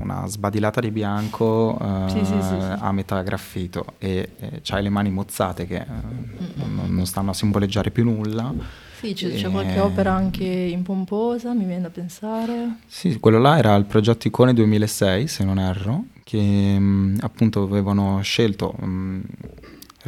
una 0.00 0.26
sbadilata 0.26 0.80
di 0.80 0.90
bianco 0.90 1.78
eh, 1.80 2.10
Sì, 2.10 2.18
sì, 2.18 2.34
sì, 2.42 2.60
sì. 2.60 2.66
a 2.78 2.92
metà 2.92 3.22
graffito 3.22 3.84
e, 3.98 4.32
e 4.38 4.60
c'hai 4.62 4.82
le 4.82 4.90
mani 4.90 5.10
mozzate 5.10 5.66
che 5.66 5.76
eh, 5.76 5.84
Mm, 5.86 6.76
non, 6.76 6.94
non 6.94 7.06
stanno 7.06 7.30
a 7.30 7.34
simboleggiare 7.46 7.90
più 7.90 8.04
nulla. 8.04 8.52
Sì, 8.98 9.12
c'è, 9.12 9.28
E- 9.28 9.50
qualche 9.50 9.78
opera 9.78 10.12
anche 10.12 10.44
in 10.44 10.82
pomposa, 10.82 11.52
mi 11.52 11.64
viene 11.64 11.82
da 11.82 11.90
pensare. 11.90 12.78
Sì, 12.86 13.18
quello 13.20 13.38
là 13.38 13.58
era 13.58 13.74
il 13.76 13.84
progetto 13.84 14.26
Icone 14.26 14.52
2006, 14.54 15.28
se 15.28 15.44
non 15.44 15.58
erro, 15.58 16.04
che 16.24 16.78
mh, 16.78 17.18
appunto 17.20 17.62
avevano 17.62 18.20
scelto 18.22 18.74
in 18.80 19.22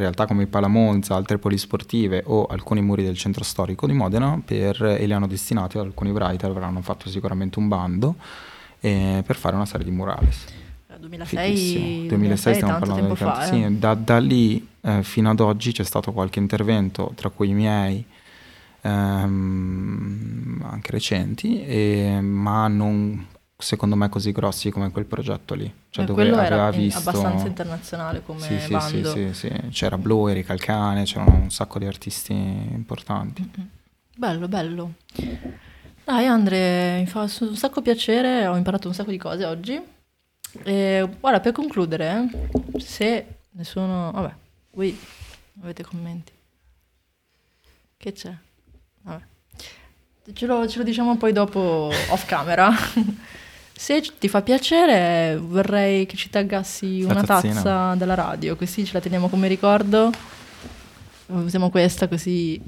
realtà 0.05 0.25
come 0.25 0.47
Palamonza, 0.47 1.13
altre 1.15 1.37
polisportive 1.37 2.23
o 2.25 2.45
alcuni 2.45 2.81
muri 2.81 3.03
del 3.03 3.17
centro 3.17 3.43
storico 3.43 3.85
di 3.85 3.93
Modena 3.93 4.41
per, 4.43 4.81
e 4.81 5.05
li 5.05 5.13
hanno 5.13 5.27
destinati 5.27 5.77
ad 5.77 5.85
alcuni 5.85 6.11
writer, 6.11 6.49
avranno 6.49 6.81
fatto 6.81 7.09
sicuramente 7.09 7.59
un 7.59 7.67
bando 7.67 8.15
eh, 8.79 9.21
per 9.25 9.35
fare 9.35 9.55
una 9.55 9.65
serie 9.65 9.85
di 9.85 9.91
murales. 9.91 10.45
Eh, 10.87 10.99
2006, 10.99 11.55
Fighissimo. 11.55 12.07
2006 12.07 12.53
stiamo 12.55 12.79
parlando 12.79 13.01
tempo 13.01 13.13
di 13.13 13.19
fa. 13.19 13.31
tanto- 13.39 13.55
eh. 13.55 13.67
sì, 13.67 13.77
da, 13.79 13.93
da 13.93 14.17
lì 14.19 14.67
eh, 14.81 15.03
fino 15.03 15.29
ad 15.29 15.39
oggi 15.39 15.71
c'è 15.71 15.83
stato 15.83 16.11
qualche 16.11 16.39
intervento, 16.39 17.11
tra 17.15 17.29
cui 17.29 17.49
i 17.49 17.53
miei, 17.53 18.05
ehm, 18.81 20.63
anche 20.69 20.91
recenti, 20.91 21.61
e- 21.63 22.19
ma 22.21 22.67
non 22.67 23.27
secondo 23.57 23.95
me 23.97 24.07
così 24.07 24.31
grossi 24.31 24.69
come 24.71 24.89
quel 24.91 25.05
progetto 25.05 25.53
lì. 25.53 25.71
Cioè 25.89 26.03
Eh, 26.03 26.07
dove 26.07 26.21
quello 26.21 26.37
aveva 26.37 26.55
era 26.67 26.71
visto... 26.71 26.99
abbastanza 27.09 27.47
internazionale 27.47 28.23
come 28.23 28.39
Sì, 28.39 28.57
sì, 28.59 28.67
sì, 28.67 28.73
bando. 28.73 29.09
sì, 29.09 29.29
sì. 29.33 29.49
C'era 29.71 29.97
Blu, 29.97 30.27
Erika 30.27 30.53
Alcane, 30.53 31.03
c'erano 31.03 31.35
un 31.35 31.51
sacco 31.51 31.77
di 31.79 31.85
artisti 31.85 32.33
importanti. 32.33 33.41
Mm-mm. 33.41 33.67
Bello, 34.15 34.47
bello. 34.47 34.93
Dai 36.05 36.25
Andre, 36.25 36.99
mi 36.99 37.05
fa 37.05 37.21
un 37.21 37.55
sacco 37.55 37.81
piacere, 37.81 38.47
ho 38.47 38.55
imparato 38.55 38.87
un 38.87 38.93
sacco 38.93 39.11
di 39.11 39.17
cose 39.17 39.45
oggi. 39.45 39.79
E 40.63 41.09
guarda, 41.19 41.39
per 41.39 41.51
concludere, 41.51 42.29
se 42.77 43.25
nessuno... 43.51 44.11
Vabbè, 44.11 44.33
voi 44.79 44.97
avete 45.61 45.83
commenti? 45.83 46.31
Che 47.97 48.13
c'è? 48.13 48.33
Vabbè. 49.01 49.23
Ce 50.31 50.45
lo, 50.45 50.65
ce 50.69 50.77
lo 50.77 50.83
diciamo 50.85 51.17
poi 51.17 51.33
dopo 51.33 51.91
off 52.09 52.25
camera. 52.25 52.71
Se 53.73 54.01
ti 54.17 54.29
fa 54.29 54.41
piacere, 54.41 55.37
vorrei 55.37 56.05
che 56.05 56.15
ci 56.15 56.29
taggassi 56.29 57.01
una 57.03 57.23
tazza 57.23 57.93
della 57.95 58.13
radio, 58.13 58.55
così 58.55 58.85
ce 58.85 58.93
la 58.93 59.01
teniamo 59.01 59.27
come 59.27 59.49
ricordo. 59.49 60.11
Usiamo 61.27 61.69
questa 61.69 62.07
così 62.07 62.59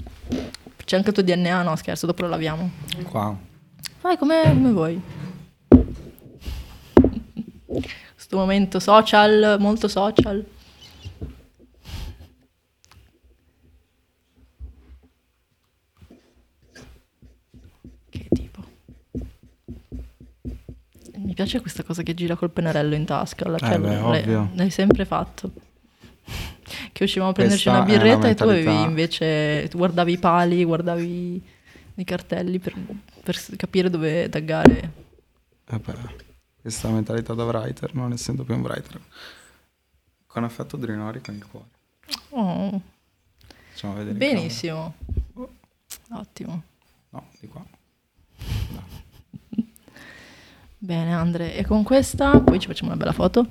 c'è 0.84 0.96
anche 0.96 1.08
il 1.08 1.14
tuo 1.14 1.22
DNA, 1.22 1.62
no 1.62 1.76
scherzo, 1.76 2.06
dopo 2.06 2.22
lo 2.22 2.28
laviamo. 2.28 2.70
Qua. 3.04 3.36
Vai 4.02 4.18
come, 4.18 4.42
come 4.44 4.70
vuoi. 4.70 5.00
Questo 8.14 8.36
momento 8.36 8.80
social, 8.80 9.56
molto 9.58 9.88
social. 9.88 10.44
Che 18.12 18.28
tipo? 18.28 18.62
Mi 21.16 21.31
piace 21.42 21.60
questa 21.60 21.82
cosa 21.82 22.02
che 22.02 22.14
gira 22.14 22.36
col 22.36 22.50
pennarello 22.50 22.94
in 22.94 23.04
tasca. 23.04 23.48
La, 23.48 23.58
Eh, 23.58 23.78
beh, 23.78 24.00
l'hai, 24.00 24.48
l'hai 24.54 24.70
sempre 24.70 25.04
fatto. 25.04 25.50
Che 26.92 27.04
uscivamo 27.04 27.30
a 27.30 27.34
prenderci 27.34 27.64
Questa 27.68 27.82
una 27.82 27.90
è 27.90 27.94
una 27.94 28.02
birretta 28.04 28.28
e 28.28 28.34
tu 28.34 28.42
avevi 28.44 28.82
invece, 28.82 29.68
tu 29.68 29.76
guardavi 29.78 30.12
i 30.12 30.18
pali, 30.18 30.64
guardavi 30.64 31.42
i 31.96 32.04
cartelli 32.04 32.58
per, 32.58 32.74
per 33.22 33.38
capire 33.56 33.90
dove 33.90 34.28
taggare. 34.28 34.92
Eh 35.68 35.78
beh, 35.78 36.16
questa 36.60 36.88
mentalità 36.88 37.34
da 37.34 37.44
writer, 37.44 37.94
non 37.94 38.12
essendo 38.12 38.44
più 38.44 38.54
un 38.54 38.62
writer. 38.62 39.00
Con 40.26 40.44
affetto 40.44 40.76
Drinori 40.76 41.20
con 41.20 41.34
il 41.34 41.46
cuore. 41.46 41.66
Oh, 42.30 42.80
Facciamo 43.70 43.94
vedere. 43.94 44.12
il 44.12 44.16
benissimo. 44.16 44.94
Ottimo. 46.10 46.62
No, 47.10 47.26
di 47.40 47.48
qua. 47.48 47.64
Bene 50.84 51.14
Andre, 51.14 51.54
e 51.54 51.64
con 51.64 51.84
questa, 51.84 52.40
poi 52.40 52.58
ci 52.58 52.66
facciamo 52.66 52.90
una 52.90 52.98
bella 52.98 53.12
foto. 53.12 53.46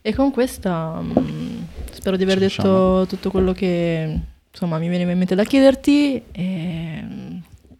E 0.00 0.14
con 0.14 0.30
questa 0.30 1.00
mm, 1.02 1.58
spero 1.90 2.16
di 2.16 2.22
aver 2.22 2.38
Ci 2.38 2.40
detto 2.58 2.68
lasciamo. 2.68 3.06
tutto 3.06 3.30
quello 3.32 3.52
che 3.52 4.20
insomma 4.48 4.78
mi 4.78 4.88
veniva 4.88 5.10
in 5.10 5.18
mente 5.18 5.34
da 5.34 5.42
chiederti. 5.42 6.22
E, 6.30 7.00
mm, 7.02 7.36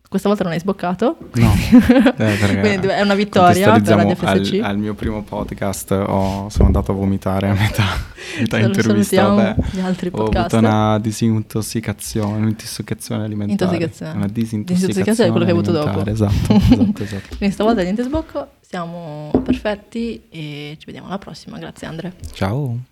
questa 0.08 0.28
volta 0.28 0.42
non 0.42 0.52
hai 0.52 0.58
sboccato. 0.58 1.16
No, 1.34 1.52
eh, 2.18 2.58
Quindi 2.60 2.86
è 2.88 3.00
una 3.02 3.14
vittoria 3.14 3.72
per 3.80 3.94
la 3.96 4.04
DFSC. 4.04 4.54
al, 4.54 4.70
al 4.70 4.78
mio 4.78 4.94
primo 4.94 5.22
podcast 5.22 5.92
ho- 5.92 6.48
sono 6.50 6.66
andato 6.66 6.90
a 6.90 6.94
vomitare 6.94 7.48
a 7.50 7.54
metà, 7.54 7.84
metà 8.36 8.58
Sal- 8.58 8.66
intervista. 8.66 9.28
Vabbè, 9.28 9.54
gli 9.70 9.78
altri 9.80 10.10
ho 10.12 10.24
avuto 10.24 10.58
una 10.58 10.98
disintossicazione, 10.98 12.36
un'intossicazione 12.36 13.24
alimentare. 13.24 13.76
Intossicazione. 13.76 14.12
Una 14.16 14.26
Disintossicazione 14.28 15.28
è 15.28 15.30
quello 15.30 15.46
che 15.46 15.52
hai 15.52 15.56
avuto 15.56 15.70
dopo. 15.72 16.04
Esatto, 16.04 16.52
esatto, 16.52 17.02
esatto. 17.04 17.36
Quindi 17.38 17.54
stavolta 17.54 17.82
niente 17.82 18.02
sbocco, 18.02 18.48
siamo 18.72 19.30
perfetti 19.44 20.28
e 20.30 20.76
ci 20.78 20.86
vediamo 20.86 21.08
alla 21.08 21.18
prossima. 21.18 21.58
Grazie 21.58 21.86
Andre. 21.86 22.14
Ciao. 22.32 22.91